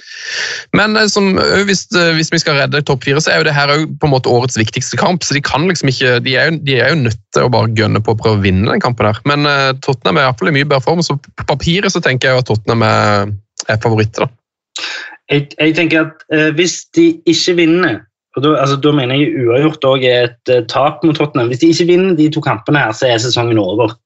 Men 0.77 0.97
eh, 0.97 1.07
som, 1.11 1.33
hvis, 1.67 1.85
eh, 1.97 2.13
hvis 2.17 2.31
vi 2.33 2.39
skal 2.41 2.57
redde 2.59 2.81
topp 2.85 3.05
fire, 3.05 3.21
så 3.23 3.33
er 3.33 3.41
jo 3.41 3.47
det 3.47 3.55
her 3.55 3.71
på 3.71 4.07
en 4.07 4.13
måte 4.13 4.31
årets 4.31 4.59
viktigste 4.59 4.99
kamp. 4.99 5.25
Så 5.25 5.35
de 5.37 5.43
kan 5.45 5.67
liksom 5.69 5.91
ikke, 5.91 6.19
de 6.25 6.35
er, 6.37 6.51
jo, 6.51 6.59
de 6.67 6.77
er 6.79 6.93
jo 6.93 7.01
nødt 7.05 7.21
til 7.35 7.47
å 7.47 7.51
bare 7.53 7.73
gønne 7.77 8.03
på 8.03 8.13
å 8.15 8.19
prøve 8.19 8.39
å 8.39 8.43
vinne 8.43 8.69
den 8.69 8.83
kampen. 8.83 9.09
her. 9.09 9.21
Men 9.29 9.47
eh, 9.49 9.71
Tottenham 9.83 10.19
er 10.19 10.27
i 10.27 10.29
hvert 10.29 10.41
fall 10.43 10.51
i 10.53 10.57
mye 10.59 10.69
bedre 10.69 10.85
form, 10.85 11.03
så 11.05 11.17
på 11.17 11.47
papiret 11.49 11.93
så 11.93 12.03
tenker 12.03 12.29
jeg 12.29 12.37
jo 12.37 12.43
at 12.45 12.51
Tottenham 12.51 12.85
er, 12.87 13.33
er 13.67 13.81
favoritter. 13.83 14.27
da. 14.27 14.85
Jeg, 15.31 15.51
jeg 15.55 15.75
tenker 15.77 16.07
at 16.07 16.23
eh, 16.33 16.49
Hvis 16.57 16.81
de 16.95 17.13
ikke 17.29 17.55
vinner 17.59 18.01
og 18.35 18.43
da, 18.45 18.53
altså, 18.61 18.77
da 18.79 18.93
mener 18.95 19.19
jeg 19.19 19.33
uavgjort 19.43 19.85
også 19.89 20.07
er 20.07 20.29
et 20.29 20.51
eh, 20.53 20.63
tap 20.71 21.03
mot 21.03 21.17
Tottenham. 21.17 21.49
Hvis 21.51 21.59
de 21.63 21.71
ikke 21.73 21.89
vinner 21.89 22.15
de 22.15 22.29
to 22.31 22.43
kampene, 22.43 22.79
her, 22.79 22.95
så 22.95 23.09
er 23.09 23.19
sesongen 23.19 23.59
over. 23.59 23.97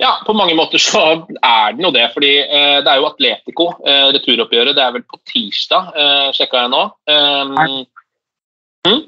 Ja, 0.00 0.14
på 0.24 0.32
mange 0.32 0.54
måter 0.56 0.80
så 0.80 1.02
er 1.42 1.74
den 1.76 1.84
jo 1.84 1.90
det. 1.92 2.06
fordi 2.14 2.32
eh, 2.40 2.78
det 2.80 2.88
er 2.92 3.00
jo 3.00 3.08
Atletico, 3.10 3.66
eh, 3.84 4.06
returoppgjøret. 4.14 4.76
Det 4.78 4.84
er 4.84 4.94
vel 4.94 5.04
på 5.04 5.18
tirsdag, 5.28 5.90
eh, 6.02 6.28
sjekka 6.36 6.64
jeg 6.64 6.72
nå. 6.72 6.84
Um, 7.10 9.02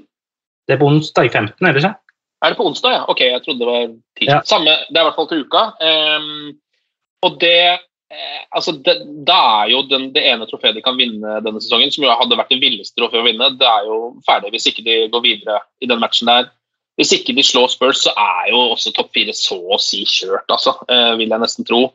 Det 0.66 0.76
er 0.76 0.80
på 0.80 0.90
onsdag 0.90 1.30
15., 1.30 1.66
er 1.66 1.72
det 1.72 1.82
ikke? 1.82 1.94
Er 2.42 2.52
det 2.52 2.58
på 2.58 2.66
onsdag, 2.66 2.92
ja? 2.92 3.06
Ok, 3.08 3.20
jeg 3.20 3.42
trodde 3.44 3.62
det 3.62 3.70
var 3.70 3.86
tirsdag. 4.18 4.34
Ja. 4.34 4.42
Samme, 4.44 4.76
det 4.90 4.98
er 4.98 5.04
i 5.04 5.08
hvert 5.08 5.18
fall 5.20 5.30
til 5.30 5.46
uka. 5.46 5.64
Um, 5.78 6.52
og 7.22 7.38
det 7.40 7.78
altså 8.52 8.74
det, 8.84 8.94
Da 9.26 9.38
er 9.62 9.70
jo 9.72 9.82
den, 9.88 10.10
det 10.14 10.24
ene 10.28 10.48
trofeet 10.48 10.76
de 10.76 10.82
kan 10.84 10.98
vinne 10.98 11.38
denne 11.44 11.62
sesongen, 11.62 11.92
som 11.94 12.04
jo 12.04 12.12
hadde 12.12 12.38
vært 12.38 12.52
det 12.52 12.60
villeste 12.62 12.98
trofeet 12.98 13.22
å 13.22 13.28
vinne, 13.28 13.52
det 13.60 13.68
er 13.68 13.88
jo 13.88 14.00
ferdig 14.26 14.52
hvis 14.54 14.68
ikke 14.72 14.84
de 14.86 14.98
går 15.12 15.24
videre 15.24 15.62
i 15.80 15.88
den 15.90 16.02
matchen 16.02 16.30
der. 16.30 16.50
Hvis 17.00 17.14
ikke 17.16 17.32
de 17.36 17.44
slår 17.46 17.70
Spurs, 17.72 18.02
så 18.04 18.12
er 18.18 18.50
jo 18.52 18.60
også 18.74 18.92
topp 18.92 19.14
fire 19.16 19.32
så 19.36 19.56
å 19.56 19.80
si 19.80 20.02
kjørt, 20.04 20.44
altså, 20.52 20.76
eh, 20.92 21.14
vil 21.20 21.32
jeg 21.32 21.40
nesten 21.40 21.68
tro. 21.68 21.86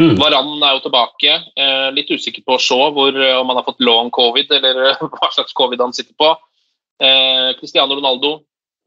Mm. 0.00 0.16
Varan 0.20 0.62
er 0.64 0.76
jo 0.76 0.82
tilbake. 0.86 1.34
Eh, 1.56 1.88
litt 1.96 2.10
usikker 2.12 2.44
på 2.44 2.58
Shaw, 2.60 2.92
hvor, 2.96 3.16
eh, 3.16 3.36
om 3.36 3.48
han 3.48 3.60
har 3.60 3.66
fått 3.66 3.80
long 3.84 4.10
covid, 4.12 4.52
eller 4.58 4.90
eh, 4.90 5.02
hva 5.16 5.30
slags 5.32 5.56
covid 5.56 5.80
han 5.80 5.92
sitter 5.96 6.16
på. 6.20 6.32
Eh, 7.02 7.52
Cristiano 7.60 7.96
Ronaldo. 7.96 8.40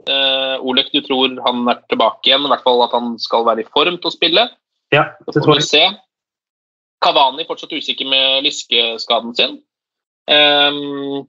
Eh, 0.05 0.55
Olek, 0.61 0.91
du 0.93 1.01
tror 1.05 1.33
han 1.45 1.67
er 1.71 1.81
tilbake 1.89 2.29
igjen, 2.29 2.45
i 2.45 2.51
hvert 2.51 2.65
fall 2.65 2.83
at 2.85 2.95
han 2.97 3.15
skal 3.21 3.45
være 3.47 3.63
i 3.63 3.69
form 3.69 3.99
til 4.01 4.11
å 4.11 4.15
spille. 4.15 4.49
Ja, 4.93 5.09
Det 5.25 5.33
det 5.33 5.43
tror 5.43 5.57
vi 5.57 5.65
jeg. 5.65 5.93
Kavani 7.05 7.45
fortsatt 7.47 7.77
usikker 7.77 8.09
med 8.09 8.43
lyskeskaden 8.47 9.37
sin. 9.37 9.59
Um, 10.25 11.25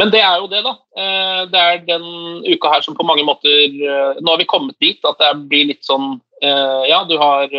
men 0.00 0.10
det 0.10 0.22
er 0.24 0.40
jo 0.40 0.48
det, 0.50 0.62
da. 0.64 0.72
Eh, 0.98 1.40
det 1.52 1.62
er 1.62 1.82
den 1.86 2.06
uka 2.48 2.72
her 2.72 2.84
som 2.84 2.96
på 2.96 3.06
mange 3.06 3.24
måter 3.26 3.70
eh, 3.70 4.18
Nå 4.18 4.32
har 4.32 4.40
vi 4.40 4.48
kommet 4.48 4.76
dit 4.82 4.98
at 5.06 5.20
det 5.20 5.30
blir 5.50 5.68
litt 5.68 5.84
sånn 5.86 6.16
eh, 6.42 6.82
Ja, 6.90 7.02
du 7.08 7.14
har 7.20 7.52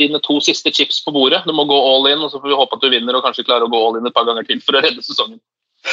dine 0.00 0.20
to 0.24 0.40
siste 0.44 0.72
chips 0.74 1.00
på 1.04 1.14
bordet. 1.14 1.44
Du 1.46 1.54
må 1.56 1.66
gå 1.70 1.78
all 1.78 2.10
in, 2.10 2.24
og 2.24 2.32
så 2.32 2.40
får 2.40 2.50
vi 2.50 2.58
håpe 2.58 2.78
at 2.78 2.84
du 2.84 2.90
vinner 2.92 3.16
og 3.16 3.24
kanskje 3.26 3.46
klarer 3.46 3.68
å 3.68 3.72
gå 3.72 3.80
all 3.80 4.00
in 4.00 4.08
et 4.08 4.16
par 4.16 4.26
ganger 4.28 4.46
til 4.48 4.60
for 4.64 4.76
å 4.76 4.84
redde 4.84 5.04
sesongen. 5.04 5.40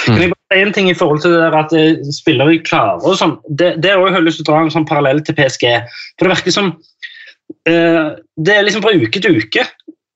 Kan 0.06 0.24
jeg 0.24 0.32
bare 0.32 0.56
si 0.56 0.64
en 0.64 0.76
ting 0.76 0.88
i 0.90 0.96
forhold 0.98 1.24
til 1.24 1.36
det 1.36 1.42
der 1.44 1.58
at 1.60 1.74
spillere 2.16 2.60
klarer 2.66 3.04
og 3.06 3.20
sånn. 3.20 3.38
Det, 3.48 3.76
det 3.84 3.92
er 3.92 4.02
også, 4.02 4.18
jeg 4.18 4.28
lyst 4.28 4.42
til 4.42 4.48
å 4.48 4.52
dra 4.52 4.64
en 4.66 4.74
sånn 4.74 4.88
parallell 4.90 5.24
til 5.28 5.38
PSG. 5.38 5.68
For 6.18 6.26
det 6.26 6.36
virker 6.36 6.58
som 6.58 6.74
Det 7.68 8.54
er 8.54 8.64
liksom 8.64 8.84
fra 8.84 8.94
uke 8.96 9.20
til 9.20 9.42
uke 9.44 9.66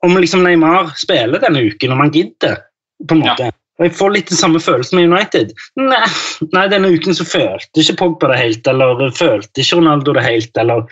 om 0.05 0.17
liksom 0.21 0.43
Neymar 0.45 0.93
spiller 0.99 1.41
denne 1.41 1.65
uken, 1.65 1.93
om 1.95 2.03
han 2.05 2.13
gidder. 2.13 2.61
på 3.07 3.15
en 3.17 3.25
måte. 3.25 3.51
Og 3.75 3.85
Jeg 3.89 3.95
får 3.97 4.11
litt 4.13 4.29
den 4.31 4.39
samme 4.39 4.59
følelsen 4.63 4.99
med 4.99 5.09
United. 5.11 5.49
Nei, 5.75 6.05
nei, 6.53 6.67
denne 6.71 6.93
uken 6.95 7.17
så 7.17 7.25
følte 7.27 7.81
ikke 7.81 7.97
Pogba 7.99 8.29
det 8.31 8.37
helt, 8.39 8.69
eller 8.71 9.09
følte 9.17 9.61
ikke 9.61 9.81
Ronaldo 9.81 10.13
det 10.15 10.23
helt. 10.23 10.61
eller, 10.61 10.85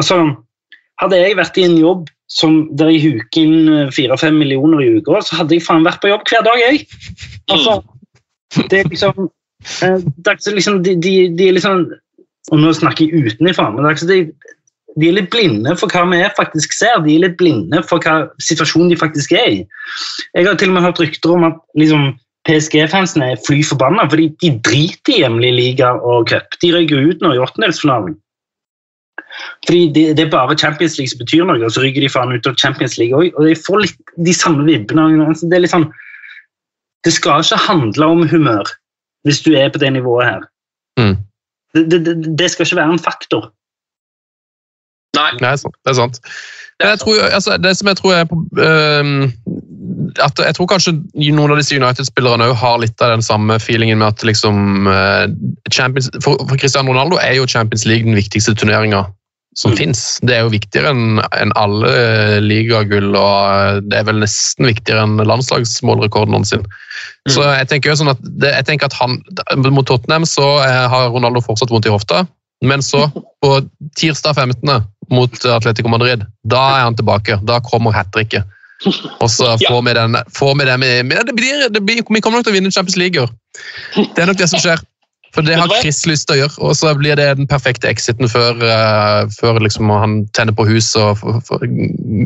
altså, 0.00 0.22
Hadde 1.00 1.16
jeg 1.16 1.36
vært 1.36 1.56
i 1.56 1.64
en 1.64 1.76
jobb 1.80 2.08
som 2.30 2.56
der 2.78 2.92
jeg 2.92 3.02
huker 3.08 3.42
inn 3.42 3.92
fire-fem 3.92 4.36
millioner 4.38 4.82
i 4.84 4.90
uka, 5.00 5.20
så 5.24 5.40
hadde 5.40 5.56
jeg 5.56 5.64
faen 5.66 5.86
vært 5.86 6.00
på 6.02 6.10
jobb 6.12 6.26
hver 6.28 6.44
dag, 6.46 6.60
jeg. 6.60 6.82
Altså, 7.50 7.80
det 8.70 8.82
er 8.82 8.90
liksom, 8.92 9.30
eh, 9.84 9.96
det 9.98 10.34
er 10.34 10.56
liksom 10.56 10.82
de, 10.84 10.94
de, 10.96 11.14
de 11.36 11.48
er 11.48 11.58
liksom 11.58 11.90
Og 12.50 12.58
nå 12.58 12.70
snakker 12.74 13.04
jeg 13.06 13.30
utenifra, 13.30 13.68
men 13.70 13.84
det 13.84 14.16
er 14.16 14.30
de, 14.96 15.08
er 15.08 15.18
litt 15.18 15.30
blinde 15.32 15.76
for 15.78 15.92
hva 15.92 16.06
vi 16.10 16.22
faktisk 16.36 16.74
ser. 16.74 17.02
De 17.04 17.14
er 17.14 17.26
litt 17.26 17.36
blinde 17.40 17.82
for 17.86 18.02
hva 18.02 18.24
situasjonen 18.42 18.90
de 18.92 18.98
faktisk 18.98 19.34
er 19.36 19.60
i. 19.60 19.60
Jeg 20.34 20.48
har 20.48 20.58
til 20.58 20.72
og 20.72 20.78
med 20.78 20.88
hørt 20.88 21.02
rykter 21.02 21.36
om 21.36 21.46
at 21.50 21.60
liksom, 21.78 22.12
PSG-fansene 22.48 23.34
er 23.34 23.42
fly 23.46 23.60
forbanna, 23.66 24.06
fordi 24.08 24.30
de 24.40 24.54
driter 24.64 25.12
i 25.12 25.20
hjemlig 25.22 25.52
liga 25.54 25.92
og 26.00 26.30
cup. 26.30 26.56
De 26.62 26.72
røyker 26.74 27.10
ut 27.10 27.24
nå 27.24 27.34
i 27.36 27.42
åttendelsfinalen. 27.42 28.16
Fordi 29.66 29.82
det, 29.94 30.04
det, 30.16 30.24
er 30.24 30.32
bare 30.32 30.56
Champions 30.58 30.96
League 30.98 31.12
som 31.12 31.20
betyr 31.20 31.44
noe, 31.46 31.60
og 31.62 31.72
så 31.74 31.84
rygger 31.84 32.04
de 32.04 32.12
faen 32.12 32.32
ut 32.32 32.48
av 32.48 32.56
Champions 32.58 32.96
League 32.98 33.16
òg. 33.16 33.34
Og 33.36 33.46
de 33.46 33.56
får 33.58 33.84
litt 33.84 34.14
de 34.26 34.34
samme 34.34 34.64
vibbene. 34.66 35.28
Det 35.42 35.56
er 35.56 35.64
litt 35.64 35.74
sånn 35.74 35.90
Det 37.04 37.12
skal 37.16 37.44
ikke 37.44 37.60
handle 37.64 38.08
om 38.12 38.26
humør 38.28 38.68
hvis 39.24 39.42
du 39.44 39.52
er 39.56 39.68
på 39.72 39.80
det 39.80 39.92
nivået 39.92 40.26
her. 40.26 40.44
Mm. 41.00 41.16
Det, 41.76 41.98
det, 42.04 42.14
det, 42.40 42.48
skal 42.50 42.66
ikke 42.66 42.80
være 42.80 42.96
en 42.96 43.02
faktor. 43.04 43.50
Nei. 45.20 45.30
Det 45.40 45.52
er 45.52 45.60
sant. 45.60 45.76
Det, 45.84 45.92
er 45.92 45.98
sant. 45.98 46.20
Men 46.80 46.94
jeg 46.94 47.02
tror, 47.02 47.20
altså, 47.28 47.56
det 47.60 47.74
som 47.76 47.90
jeg 47.90 48.00
tror 48.00 48.16
er 48.16 48.24
uh, 48.30 49.30
at 50.24 50.42
Jeg 50.42 50.56
tror 50.56 50.66
kanskje 50.70 50.96
noen 51.36 51.52
av 51.52 51.60
disse 51.60 51.76
United-spillerne 51.76 52.50
har 52.56 52.80
litt 52.82 53.02
av 53.04 53.14
den 53.14 53.22
samme 53.22 53.60
feelingen 53.62 54.00
med 54.00 54.14
at 54.14 54.24
liksom 54.26 54.88
uh, 54.88 55.28
Champions, 55.70 56.10
for, 56.24 56.40
for, 56.48 56.56
Cristiano 56.58 56.90
Ronaldo 56.90 57.20
er 57.22 57.36
jo 57.38 57.48
Champions 57.48 57.86
League 57.86 58.08
den 58.08 58.18
viktigste 58.18 58.56
turneringa 58.58 59.04
som 59.58 59.74
mm. 59.74 59.76
fins. 59.76 60.02
Det 60.22 60.34
er 60.36 60.44
jo 60.46 60.52
viktigere 60.54 60.92
enn 60.94 61.20
en 61.36 61.52
alle 61.58 61.92
ligagull, 62.44 63.12
og 63.18 63.86
det 63.90 63.98
er 63.98 64.06
vel 64.06 64.20
nesten 64.22 64.68
viktigere 64.70 65.04
enn 65.04 65.18
landslagsmålrekorden 65.26 66.38
hans. 66.38 66.54
Mm. 66.54 66.66
Så 67.34 67.44
jeg 67.44 67.70
tenker 67.72 67.90
jo 67.90 67.98
sånn 68.00 68.12
at, 68.12 68.22
det, 68.22 68.52
jeg 68.54 68.68
tenker 68.68 68.90
at 68.90 68.98
han, 69.00 69.18
Mot 69.66 69.88
Tottenham 69.90 70.26
så 70.28 70.52
har 70.62 71.10
Ronaldo 71.10 71.42
fortsatt 71.44 71.72
vondt 71.74 71.90
i 71.90 71.94
hofta. 71.94 72.22
Men 72.64 72.82
så, 72.84 73.06
på 73.42 73.50
tirsdag 73.96 74.36
15. 74.36 74.82
mot 75.10 75.44
Atletico 75.44 75.88
Madrid, 75.88 76.24
da 76.44 76.60
er 76.76 76.84
han 76.84 76.96
tilbake. 76.96 77.40
Da 77.48 77.60
kommer 77.64 77.94
hat 77.96 78.12
tricket. 78.14 78.44
Og 79.20 79.28
så 79.30 79.56
får 79.60 79.82
vi 79.84 79.94
den, 79.96 80.16
får 80.36 80.54
vi 80.58 80.68
den 80.68 80.80
med, 80.80 81.26
det 81.26 81.34
blir, 81.36 81.68
det 81.68 81.82
blir, 81.84 82.00
Vi 82.08 82.20
kommer 82.20 82.40
nok 82.40 82.46
til 82.46 82.54
å 82.54 82.56
vinne 82.56 82.72
Champions 82.72 82.96
League. 82.96 83.26
Det 83.96 84.22
er 84.22 84.30
nok 84.30 84.40
det 84.40 84.48
som 84.52 84.62
skjer. 84.62 84.80
For 85.34 85.46
det 85.46 85.58
har 85.60 85.70
Chris 85.78 86.02
lyst 86.10 86.26
til 86.26 86.36
å 86.36 86.40
gjøre, 86.40 86.56
og 86.66 86.72
så 86.74 86.90
blir 86.98 87.14
det 87.18 87.28
den 87.38 87.46
perfekte 87.50 87.86
exiten 87.86 88.26
før, 88.30 88.56
uh, 88.58 89.28
før 89.30 89.60
liksom 89.62 89.92
han 89.94 90.24
tenner 90.34 90.56
på 90.56 90.66
huset 90.66 90.98
og 91.04 91.20
for, 91.20 91.38
for, 91.46 91.62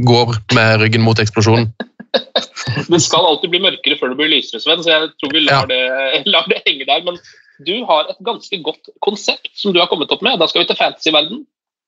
går 0.08 0.32
med 0.56 0.80
ryggen 0.80 1.04
mot 1.04 1.20
eksplosjonen. 1.20 1.68
Det 2.14 3.00
skal 3.02 3.26
alltid 3.28 3.52
bli 3.52 3.60
mørkere 3.60 3.98
før 4.00 4.14
det 4.14 4.20
blir 4.22 4.32
lysere, 4.32 4.62
Sven, 4.62 4.80
så 4.80 4.94
jeg 4.94 5.10
tror 5.20 5.34
vi 5.34 5.44
lar, 5.44 5.66
ja. 5.68 5.68
det, 5.68 6.22
lar 6.32 6.48
det 6.48 6.62
henge 6.64 6.88
der. 6.88 7.04
Men 7.04 7.20
du 7.62 7.74
har 7.86 8.10
et 8.10 8.20
ganske 8.26 8.58
godt 8.66 8.90
konsept 9.04 9.52
som 9.58 9.74
du 9.74 9.80
har 9.80 9.88
kommet 9.90 10.10
opp 10.10 10.22
med. 10.26 10.40
Da 10.40 10.48
skal 10.50 10.64
vi 10.64 10.70
til 10.70 10.78
fantasy-verden. 10.78 11.44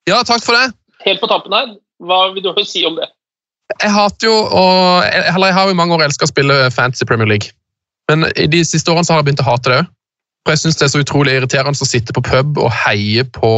Ja, 0.06 0.22
takk 0.22 0.44
for 0.46 0.54
det. 0.54 0.70
Helt 1.06 1.20
på 1.22 1.28
tampen 1.30 1.54
her, 1.54 1.74
hva 2.02 2.26
vil 2.34 2.44
du 2.44 2.52
si 2.64 2.84
om 2.86 2.96
det? 2.98 3.08
Jeg 3.82 3.90
hater 3.90 4.28
jo, 4.28 4.34
og, 4.46 5.04
eller 5.10 5.50
jeg 5.50 5.56
har 5.56 5.66
jo 5.66 5.74
i 5.74 5.78
mange 5.78 5.96
år 5.96 6.06
elska 6.06 6.28
å 6.28 6.30
spille 6.30 6.58
fantasy 6.70 7.06
Premier 7.08 7.28
League. 7.28 7.50
Men 8.10 8.28
i 8.38 8.46
de 8.46 8.62
siste 8.64 8.92
årene 8.92 9.04
så 9.06 9.14
har 9.14 9.22
jeg 9.22 9.32
begynt 9.32 9.42
å 9.42 9.48
hate 9.48 9.72
det 9.72 9.78
òg. 9.82 9.92
For 10.46 10.54
jeg 10.54 10.62
syns 10.62 10.76
det 10.78 10.84
er 10.86 10.90
så 10.92 11.00
utrolig 11.02 11.32
irriterende 11.34 11.82
å 11.82 11.88
sitte 11.88 12.14
på 12.14 12.22
pub 12.22 12.60
og 12.62 12.70
heie 12.70 13.24
på 13.34 13.48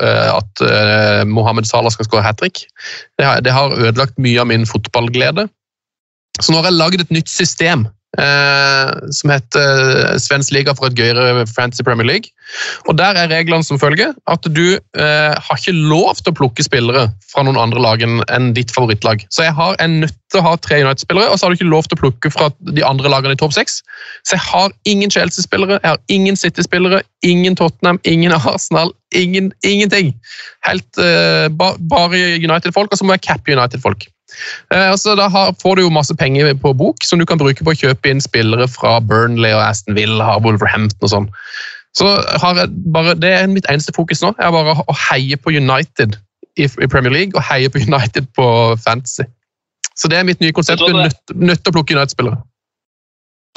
uh, 0.00 0.30
at 0.32 0.62
uh, 0.64 1.20
Mohammed 1.28 1.68
Salah 1.68 1.92
skal 1.92 2.08
skåre 2.08 2.24
hat 2.24 2.38
trick. 2.40 2.62
Det, 3.20 3.26
det, 3.44 3.52
har 3.52 3.76
ødelagt 3.76 4.16
mye 4.16 4.40
av 4.40 4.48
min 4.48 4.64
fotballglede. 4.64 5.44
Så 6.40 6.54
nå 6.54 6.62
har 6.62 6.70
jeg 6.70 6.78
lagd 6.78 7.04
et 7.04 7.12
nytt 7.12 7.28
system 7.28 7.84
Eh, 8.16 8.90
som 9.12 9.30
heter 9.30 10.16
Svensk 10.16 10.54
liga 10.56 10.72
for 10.72 10.88
et 10.88 10.96
gøyere 10.96 11.44
fantasy 11.46 11.84
Premier 11.84 12.08
League. 12.08 12.32
Og 12.88 12.96
Der 12.96 13.12
er 13.20 13.28
reglene 13.28 13.64
som 13.64 13.78
følger 13.78 14.14
at 14.26 14.48
du 14.48 14.78
eh, 14.78 15.34
har 15.36 15.60
ikke 15.60 15.76
lov 15.76 16.16
til 16.16 16.32
å 16.32 16.38
plukke 16.38 16.64
spillere 16.64 17.10
fra 17.28 17.44
noen 17.44 17.60
andre 17.60 17.82
lag 17.84 18.00
enn 18.00 18.50
ditt 18.56 18.72
favorittlag. 18.72 19.26
Så 19.28 19.44
jeg 19.44 19.52
har 19.60 19.76
en 19.84 20.00
nødt 20.06 20.16
til 20.32 20.40
å 20.40 20.46
ha 20.48 20.56
tre 20.56 20.80
United-spillere, 20.80 21.28
og 21.28 21.36
så 21.36 21.46
har 21.46 21.52
du 21.52 21.60
ikke 21.60 21.68
lov 21.68 21.84
til 21.84 21.98
å 21.98 22.02
plukke 22.06 22.32
fra 22.32 22.48
de 22.72 22.84
andre 22.84 23.12
lagene 23.12 23.36
i 23.36 23.40
topp 23.40 23.52
seks. 23.56 23.82
Så 24.24 24.38
jeg 24.38 24.44
har 24.48 24.72
ingen 24.88 25.12
Chelsea-spillere, 25.12 25.76
jeg 25.82 25.92
har 25.92 26.00
ingen 26.08 26.36
City-spillere, 26.36 27.04
ingen 27.22 27.60
Tottenham, 27.60 28.00
ingen 28.08 28.32
Arsenal, 28.32 28.94
ingen, 29.12 29.52
ingenting. 29.60 30.14
Helt 30.64 31.02
eh, 31.04 31.48
ba, 31.52 31.74
Bare 31.92 32.38
United-folk, 32.40 32.88
og 32.88 33.00
så 33.00 33.04
må 33.04 33.18
jeg 33.18 33.28
cappe 33.28 33.52
United-folk. 33.52 34.08
Eh, 34.74 34.90
altså, 34.90 35.14
da 35.18 35.28
har, 35.32 35.54
får 35.62 35.78
du 35.78 35.82
jo 35.86 35.94
masse 35.94 36.14
penger 36.18 36.52
på 36.62 36.72
bok 36.76 37.04
som 37.06 37.20
du 37.20 37.26
kan 37.28 37.40
bruke 37.40 37.64
på 37.64 37.74
å 37.74 37.78
kjøpe 37.78 38.12
inn 38.12 38.22
spillere 38.22 38.68
fra 38.70 38.98
Burnley 39.04 39.54
og 39.56 39.64
Aston 39.64 39.98
Villa 39.98 40.36
og 40.36 40.46
Wolverhampton 40.46 41.08
og 41.08 41.14
sånn. 41.14 41.28
Så 41.98 42.10
bare, 42.94 43.16
Det 43.18 43.30
er 43.32 43.48
mitt 43.50 43.66
eneste 43.70 43.94
fokus 43.96 44.22
nå. 44.22 44.34
er 44.38 44.54
bare 44.54 44.76
å 44.78 44.98
heie 45.08 45.36
på 45.36 45.54
United 45.54 46.18
i, 46.58 46.66
i 46.68 46.90
Premier 46.90 47.14
League 47.14 47.34
og 47.34 47.42
heie 47.48 47.70
på 47.72 47.82
United 47.82 48.28
på 48.36 48.46
Fantasy. 48.84 49.26
Så 49.98 50.10
det 50.10 50.18
er 50.18 50.26
mitt 50.28 50.40
nye 50.40 50.54
konsept. 50.54 50.84
Nødt 51.34 51.64
til 51.64 51.72
å 51.72 51.74
plukke 51.74 51.96
United-spillere. 51.96 52.38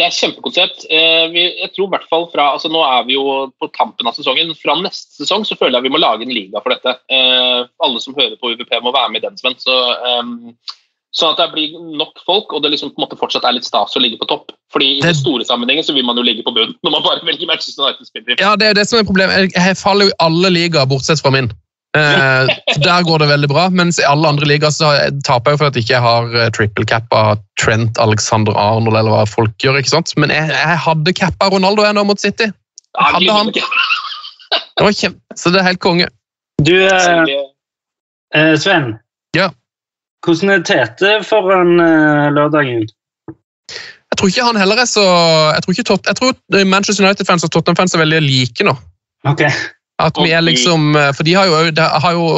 Det 0.01 0.07
er 0.07 0.15
kjempekonsept. 0.17 0.87
Eh, 0.89 1.35
jeg 1.61 1.69
tror 1.75 1.91
hvert 1.91 2.07
fall 2.09 2.23
fra, 2.31 2.47
altså 2.55 2.71
Nå 2.73 2.81
er 2.81 3.03
vi 3.05 3.13
jo 3.13 3.51
på 3.61 3.67
tampen 3.75 4.07
av 4.09 4.15
sesongen. 4.17 4.49
Fra 4.57 4.73
neste 4.79 5.21
sesong 5.21 5.45
så 5.45 5.57
føler 5.59 5.77
jeg 5.77 5.85
vi 5.85 5.93
må 5.93 6.01
lage 6.01 6.25
en 6.25 6.33
liga 6.33 6.61
for 6.63 6.73
dette. 6.73 6.95
Eh, 7.13 7.59
alle 7.85 8.01
som 8.01 8.17
hører 8.17 8.33
på 8.41 8.55
UVP 8.55 8.73
må 8.81 8.95
være 8.95 9.11
med 9.13 9.21
i 9.21 9.27
den, 9.27 9.37
Sven. 9.37 9.59
Så, 9.61 9.75
um, 10.17 10.55
sånn 11.13 11.35
at 11.35 11.43
det 11.43 11.51
blir 11.53 11.77
nok 11.99 12.17
folk, 12.25 12.49
og 12.49 12.63
det 12.63 12.71
liksom 12.73 12.95
på 12.95 12.97
en 12.97 13.05
måte 13.05 13.19
fortsatt 13.19 13.45
er 13.45 13.59
litt 13.59 13.67
stas 13.67 13.93
å 13.93 14.01
ligge 14.01 14.17
på 14.17 14.29
topp. 14.31 14.55
Fordi 14.73 14.89
I 14.97 15.05
den 15.05 15.17
store 15.19 15.45
sammenhengen 15.45 15.85
så 15.85 15.93
vil 15.93 16.07
man 16.07 16.17
jo 16.17 16.25
ligge 16.25 16.47
på 16.47 16.55
bunn 16.55 16.73
når 16.87 16.97
man 16.97 17.05
bare 17.05 17.27
velger 17.27 17.51
Manchester 17.51 17.85
United-spillere. 17.85 18.41
Ja, 18.41 18.55
det 18.57 18.71
er 18.71 18.79
det 18.81 18.87
som 18.89 19.03
er 19.03 19.05
problemet. 19.05 19.53
Jeg 19.53 19.77
faller 19.77 20.09
jo 20.09 20.15
i 20.15 20.21
alle 20.25 20.55
ligaer, 20.57 20.89
bortsett 20.89 21.21
fra 21.21 21.35
min. 21.37 21.53
Eh, 21.97 22.47
der 22.79 23.03
går 23.03 23.19
det 23.19 23.27
veldig 23.27 23.49
bra, 23.51 23.65
mens 23.69 23.99
i 23.99 24.05
alle 24.07 24.29
andre 24.29 24.47
ligaer 24.47 24.71
så 24.71 24.93
taper 25.27 25.51
jeg 25.51 25.59
for 25.59 25.67
at 25.67 25.75
jeg 25.75 25.83
ikke 25.83 25.99
har 26.05 26.35
eh, 26.39 26.51
triple 26.55 26.85
cap 26.87 27.11
av 27.11 27.41
Trent 27.59 27.99
Alexander 27.99 28.55
Arnold 28.55 28.95
eller 28.95 29.11
hva 29.11 29.25
folk 29.27 29.51
gjør. 29.59 29.81
ikke 29.81 29.91
sant? 29.91 30.13
Men 30.15 30.31
jeg, 30.31 30.53
jeg 30.55 30.77
hadde 30.85 31.15
cappa 31.17 31.49
Ronaldo 31.51 31.83
ennå 31.87 32.05
mot 32.07 32.21
City. 32.21 32.47
Jeg 32.47 33.15
hadde 33.15 33.35
han. 33.35 33.51
Det 33.51 34.85
var 34.85 34.95
kjempe, 34.95 35.35
så 35.35 35.51
det 35.51 35.59
er 35.59 35.67
helt 35.67 35.83
konge. 35.83 36.07
Du, 36.63 36.75
eh, 36.79 37.35
eh, 38.35 38.55
Sven. 38.59 38.93
Ja. 39.35 39.49
Hvordan 40.23 40.55
er 40.55 40.63
Tete 40.67 41.11
foran 41.27 41.75
eh, 41.81 42.31
lørdagen? 42.35 42.87
Jeg 44.11 44.19
tror 44.19 44.31
ikke 44.31 44.45
han 44.45 44.59
heller 44.59 44.81
er 44.83 44.87
så 44.89 45.03
Jeg 45.55 45.63
tror, 45.63 45.73
ikke, 45.73 45.97
jeg 46.07 46.15
tror 46.19 46.65
Manchester 46.67 47.05
United-fans 47.05 47.45
og 47.47 47.51
Tottenham-fans 47.51 47.95
er 47.95 48.03
veldig 48.03 48.19
like 48.21 48.67
nå. 48.67 48.75
Okay. 49.27 49.51
At 50.01 50.17
vi 50.17 50.31
er 50.33 50.41
liksom, 50.41 50.95
eh, 50.97 51.11
for 51.13 51.27
de 51.27 51.35
har 51.37 51.49
jo, 51.49 51.57
har 51.77 52.15
jo 52.15 52.29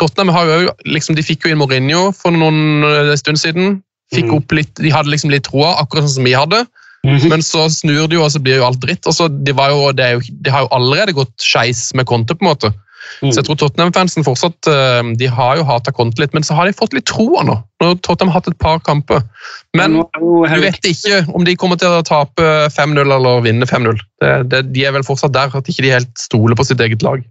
Tottenham 0.00 0.32
har 0.34 0.48
jo 0.48 0.72
liksom, 0.88 1.14
de 1.14 1.22
fikk 1.22 1.46
jo 1.46 1.52
inn 1.52 1.60
Mourinho 1.60 2.08
for 2.16 2.34
noen 2.34 2.86
eh, 2.86 3.14
stund 3.20 3.40
siden. 3.40 3.78
Fikk 4.14 4.30
mm. 4.30 4.34
opp 4.38 4.56
litt, 4.56 4.72
De 4.80 4.90
hadde 4.92 5.12
liksom 5.12 5.30
litt 5.30 5.46
troa, 5.46 5.76
akkurat 5.82 6.06
sånn 6.08 6.18
som 6.18 6.28
vi 6.28 6.34
hadde. 6.34 6.64
Mm. 7.06 7.28
Men 7.30 7.44
så 7.44 7.68
snur 7.70 8.08
de 8.10 8.18
jo, 8.18 8.24
og 8.24 8.32
så 8.34 8.40
blir 8.42 8.58
jo 8.58 8.66
alt 8.66 8.80
dritt. 8.82 9.06
og 9.06 9.14
så 9.14 9.28
de, 9.30 9.54
jo, 9.54 9.92
det 9.94 10.10
jo, 10.16 10.22
de 10.42 10.52
har 10.54 10.66
jo 10.66 10.72
allerede 10.74 11.14
gått 11.16 11.34
skeis 11.44 11.92
med 11.94 12.08
Conte. 12.10 12.34
på 12.34 12.44
en 12.44 12.50
måte. 12.50 12.72
Mm. 13.22 13.30
Så 13.30 13.40
jeg 13.40 13.48
tror 13.48 13.58
Tottenham-fansen 13.62 14.26
fortsatt 14.26 14.68
eh, 14.70 15.00
de 15.20 15.30
har 15.32 15.58
jo 15.58 15.66
hata 15.68 15.94
Conte 15.94 16.22
litt, 16.22 16.34
men 16.36 16.46
så 16.46 16.56
har 16.58 16.68
de 16.68 16.76
fått 16.76 16.94
litt 16.96 17.08
troa 17.10 17.44
nå. 17.46 17.58
Når 17.82 17.98
Tottenham 18.06 18.32
har 18.32 18.40
hatt 18.40 18.52
et 18.52 18.60
par 18.62 18.82
kamper. 18.84 19.24
Men 19.78 20.00
du 20.02 20.62
vet 20.62 20.88
ikke 20.88 21.22
om 21.36 21.46
de 21.46 21.56
kommer 21.58 21.80
til 21.80 21.94
å 21.94 22.04
tape 22.06 22.46
5-0 22.74 23.02
eller 23.04 23.42
vinne 23.46 23.68
5-0. 23.68 24.00
De 24.48 24.86
er 24.86 24.96
vel 24.96 25.06
fortsatt 25.06 25.34
der 25.36 25.54
at 25.54 25.70
ikke 25.70 25.86
de 25.86 25.94
helt 25.94 26.14
stoler 26.18 26.58
på 26.58 26.66
sitt 26.66 26.82
eget 26.84 27.04
lag. 27.06 27.22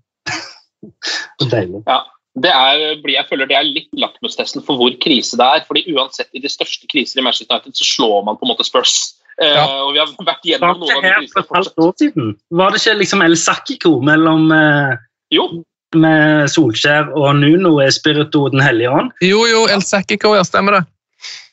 Deilig. 1.52 1.84
Ja. 1.88 2.04
Det 2.38 2.52
er, 2.54 2.82
jeg 3.02 3.26
føler 3.30 3.50
det 3.50 3.56
er 3.58 3.66
litt 3.66 3.90
lakmustesten 3.98 4.62
for 4.66 4.78
hvor 4.78 4.94
krise 5.02 5.40
det 5.40 5.46
er. 5.46 5.64
fordi 5.66 5.88
Uansett 5.96 6.30
i 6.38 6.42
de 6.44 6.52
største 6.52 6.86
kriser 6.92 7.20
i 7.20 7.26
Manchester 7.26 7.56
United 7.56 7.78
så 7.80 7.88
slår 7.96 8.28
man 8.28 8.38
på 8.38 8.46
en 8.46 8.54
måte 8.54 8.68
Spurs. 8.68 9.16
Eh, 9.42 9.54
ja. 9.54 9.66
Uh, 9.66 9.88
og 9.88 9.92
vi 9.96 10.02
har 10.02 10.14
vært 10.26 10.46
gjennom 10.50 10.80
noen 10.82 10.98
av 10.98 11.04
de 11.06 11.12
krisene. 11.26 12.30
Var 12.62 12.74
det 12.74 12.82
ikke 12.82 12.96
liksom 13.02 13.24
El 13.26 13.38
Sakiko 13.38 13.94
mellom 14.06 14.52
uh, 14.54 14.94
jo. 15.34 15.48
Med 15.96 16.50
Solskjær 16.52 17.14
og 17.16 17.30
Nuno 17.38 17.78
Espirito 17.80 17.96
Spirito 17.96 18.42
den 18.52 18.62
hellige 18.62 18.92
ånd. 18.92 19.14
Jo, 19.24 19.46
jo, 19.48 19.62
El 19.72 19.84
Sakiko, 19.86 20.34
ja, 20.36 20.44
stemmer 20.44 20.76
det. 20.76 20.82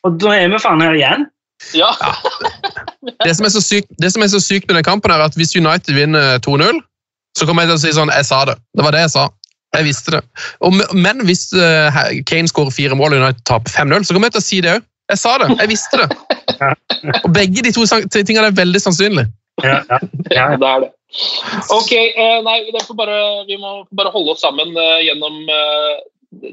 Og 0.05 0.18
da 0.20 0.35
er 0.37 0.51
vi 0.51 0.59
faen 0.61 0.83
her 0.83 0.97
igjen. 0.99 1.29
Ja. 1.72 1.93
ja. 2.03 2.11
Det, 3.25 3.37
som 3.39 3.47
sykt, 3.62 3.89
det, 4.03 4.11
som 4.12 4.25
er 4.25 4.33
så 4.33 4.41
sykt 4.43 4.66
med 4.68 4.77
den 4.81 4.85
kampen, 4.85 5.14
er 5.14 5.22
at 5.22 5.39
hvis 5.39 5.55
United 5.57 5.95
vinner 5.95 6.43
2-0, 6.45 6.83
så 7.39 7.47
kommer 7.47 7.64
jeg 7.64 7.72
til 7.72 7.79
å 7.79 7.83
si 7.83 7.95
sånn 7.97 8.12
Jeg 8.14 8.27
sa 8.29 8.43
det. 8.51 8.59
Det 8.77 8.85
var 8.85 8.95
det 8.95 9.05
jeg 9.07 9.14
sa. 9.14 9.29
Jeg 9.75 9.87
visste 9.89 10.16
det. 10.16 10.20
Og, 10.62 10.75
men 10.95 11.22
hvis 11.27 11.49
uh, 11.57 12.03
Kane 12.29 12.51
skårer 12.51 12.75
fire 12.75 12.99
mål 12.99 13.16
og 13.16 13.25
United 13.25 13.47
taper 13.49 13.75
5-0, 13.75 14.07
så 14.07 14.14
kommer 14.14 14.31
jeg 14.31 14.37
til 14.37 14.43
å 14.43 14.49
si 14.49 14.61
det 14.64 14.75
òg. 14.77 14.91
Jeg 15.12 15.20
sa 15.20 15.33
det. 15.43 15.49
Jeg 15.61 15.68
visste 15.68 16.01
det. 16.01 16.07
Og 17.22 17.33
begge 17.35 17.64
de 17.64 17.72
to 17.75 17.85
tingene 18.14 18.49
er 18.49 18.57
veldig 18.57 18.81
sannsynlig. 18.81 19.27
Ja, 19.62 19.81
ja, 19.91 19.99
ja. 20.33 20.47
Det 20.61 20.68
er 20.68 20.87
det. 20.87 20.93
Ok, 21.71 21.93
eh, 21.93 22.41
nei, 22.43 22.57
det 22.75 22.83
får 22.87 22.97
bare, 22.99 23.19
vi 23.49 23.57
må 23.61 23.85
bare 23.95 24.11
holde 24.15 24.35
oss 24.35 24.43
sammen 24.43 24.75
eh, 24.75 25.05
gjennom 25.07 25.37
eh, 25.47 25.93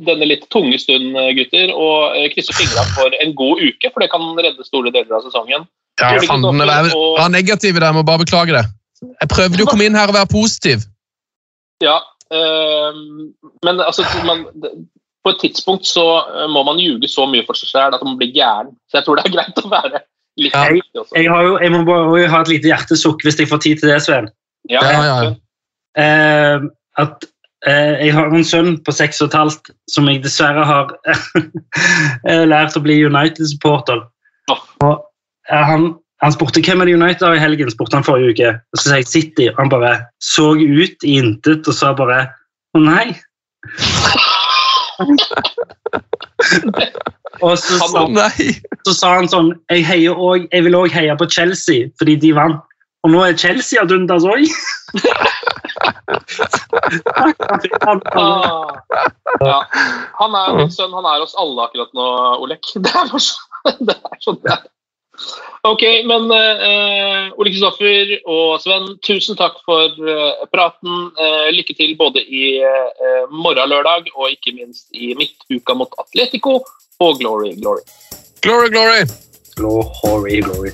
denne 0.05 0.28
litt 0.30 0.45
tunge 0.53 0.78
stund, 0.82 1.16
eh, 1.18 1.32
gutter, 1.38 1.74
og 1.74 2.18
eh, 2.18 2.28
krysse 2.34 2.53
fingra 2.57 2.84
for 2.93 3.16
en 3.24 3.34
god 3.38 3.64
uke, 3.64 3.89
for 3.89 4.03
det 4.05 4.12
kan 4.14 4.28
redde 4.38 4.68
store 4.68 4.93
deler 4.93 5.18
av 5.18 5.26
sesongen. 5.26 5.66
Ja, 5.99 6.14
jeg 6.16 6.30
fant 6.30 6.45
den 6.45 6.62
jeg 6.62 6.93
og- 6.95 7.18
var 7.18 7.34
negativ 7.34 7.76
i 7.76 7.80
det, 7.82 7.89
jeg 7.89 7.97
må 7.97 8.05
bare 8.05 8.24
beklage 8.24 8.55
det. 8.59 8.66
Jeg 9.01 9.30
prøvde 9.34 9.57
jo 9.57 9.66
å 9.66 9.72
komme 9.74 9.88
inn 9.89 9.97
her 9.97 10.14
og 10.14 10.18
være 10.20 10.30
positiv. 10.30 10.86
Ja, 11.82 11.97
eh, 12.30 13.01
men 13.66 13.82
altså, 13.82 14.05
man, 14.30 14.45
på 15.26 15.34
et 15.34 15.41
tidspunkt 15.41 15.89
så 15.89 16.05
må 16.53 16.64
man 16.66 16.78
ljuge 16.82 17.09
så 17.09 17.26
mye 17.30 17.45
for 17.45 17.57
seg 17.57 17.70
selv 17.74 17.97
at 17.97 18.05
man 18.05 18.18
blir 18.18 18.30
gæren. 18.34 18.76
Så 18.89 18.99
jeg 19.01 19.05
tror 19.05 19.18
det 19.18 19.26
er 19.26 19.36
greit 19.36 19.57
å 19.66 19.70
være 19.74 20.03
litt 20.38 20.53
Ja. 20.53 20.70
Jeg, 21.18 21.28
har 21.30 21.43
jo, 21.43 21.57
jeg 21.59 21.74
må 21.74 21.82
bare 21.86 22.28
ha 22.30 22.41
et 22.41 22.53
lite 22.53 22.70
hjertesukk 22.70 23.26
hvis 23.26 23.38
jeg 23.41 23.49
får 23.49 23.62
tid 23.66 23.82
til 23.82 23.89
det, 23.91 23.99
Sven. 24.05 24.30
Ja, 24.70 24.82
Ja, 24.86 25.24
ja. 25.24 25.32
Eh, 25.99 26.57
at 27.01 27.26
eh, 27.68 27.93
jeg 28.05 28.14
har 28.16 28.32
en 28.32 28.45
sønn 28.47 28.78
på 28.86 28.91
seks 28.95 29.22
og 29.22 29.32
et 29.32 29.39
halvt 29.39 29.72
som 29.91 30.07
jeg 30.07 30.22
dessverre 30.24 30.64
har 30.68 30.93
eh, 32.30 32.45
lært 32.47 32.78
å 32.78 32.84
bli 32.84 33.01
United-supporter. 33.05 33.99
Og 34.86 34.95
han, 35.51 35.82
han 36.24 36.36
spurte 36.36 36.64
hvem 36.64 36.82
er 36.84 36.89
det 36.89 36.97
United 36.99 37.28
har 37.28 37.36
i 37.36 37.43
helgen, 37.43 37.72
spurte 37.74 37.97
han 37.99 38.07
forrige 38.07 38.32
uke. 38.36 38.49
Og 38.72 38.76
så 38.80 38.84
sa 38.86 39.01
jeg 39.01 39.12
City, 39.12 39.45
og 39.51 39.57
han 39.59 39.74
bare 39.74 39.93
så 40.24 40.47
ut 40.55 40.97
i 41.03 41.18
intet 41.20 41.68
og 41.68 41.76
sa 41.76 41.88
bare 41.97 42.20
å 42.78 42.80
nei. 42.84 43.07
og 47.45 47.53
så 47.59 48.07
Nei! 48.09 48.47
så 48.88 48.93
sa 48.95 49.07
han 49.20 49.28
sånn 49.30 49.51
jeg, 49.70 49.84
heier 49.86 50.16
også, 50.16 50.47
jeg 50.49 50.62
vil 50.66 50.78
òg 50.80 50.89
heie 50.95 51.14
på 51.20 51.30
Chelsea 51.30 51.80
fordi 52.01 52.16
de 52.22 52.32
vant. 52.38 52.62
Og 53.02 53.10
nå 53.10 53.22
er 53.26 53.38
Chelsea 53.38 53.82
ad 53.82 53.89
dundas 53.89 54.26
òg. 54.30 54.45
Ah. 58.14 58.76
Ja. 59.41 59.60
Han 60.20 60.36
er 60.38 60.58
min 60.58 60.74
sønn, 60.74 60.93
han 60.93 61.08
er 61.08 61.24
oss 61.24 61.34
alle 61.39 61.66
akkurat 61.66 61.89
nå, 61.97 62.10
Olek. 62.43 62.68
Det 62.84 62.91
er 62.91 63.10
bare 63.10 63.24
sånn 63.24 63.82
det 63.88 63.95
er. 63.95 64.20
Sånn 64.22 64.39
det 64.43 64.54
er. 64.54 64.70
Ok, 65.70 65.84
men 66.10 66.24
uh, 66.34 67.30
Ole 67.38 67.52
Kristoffer 67.52 68.16
og 68.26 68.56
Sven, 68.64 68.88
tusen 69.06 69.38
takk 69.38 69.60
for 69.68 69.93
uh, 70.02 70.41
praten. 70.54 71.12
Uh, 71.20 71.49
lykke 71.54 71.76
til 71.78 71.93
både 71.99 72.24
i 72.26 72.58
uh, 72.66 73.30
morgen 73.30 73.70
lørdag 73.70 74.10
og 74.16 74.32
ikke 74.34 74.56
minst 74.58 74.89
i 74.97 75.14
midtuka 75.20 75.78
mot 75.78 75.93
Atletico 76.02 76.64
og 77.02 77.22
Glory 77.22 77.54
Glory. 77.62 77.86
Glory, 78.41 78.74
glory! 78.74 79.06
Glory, 79.62 80.41
glory. 80.41 80.74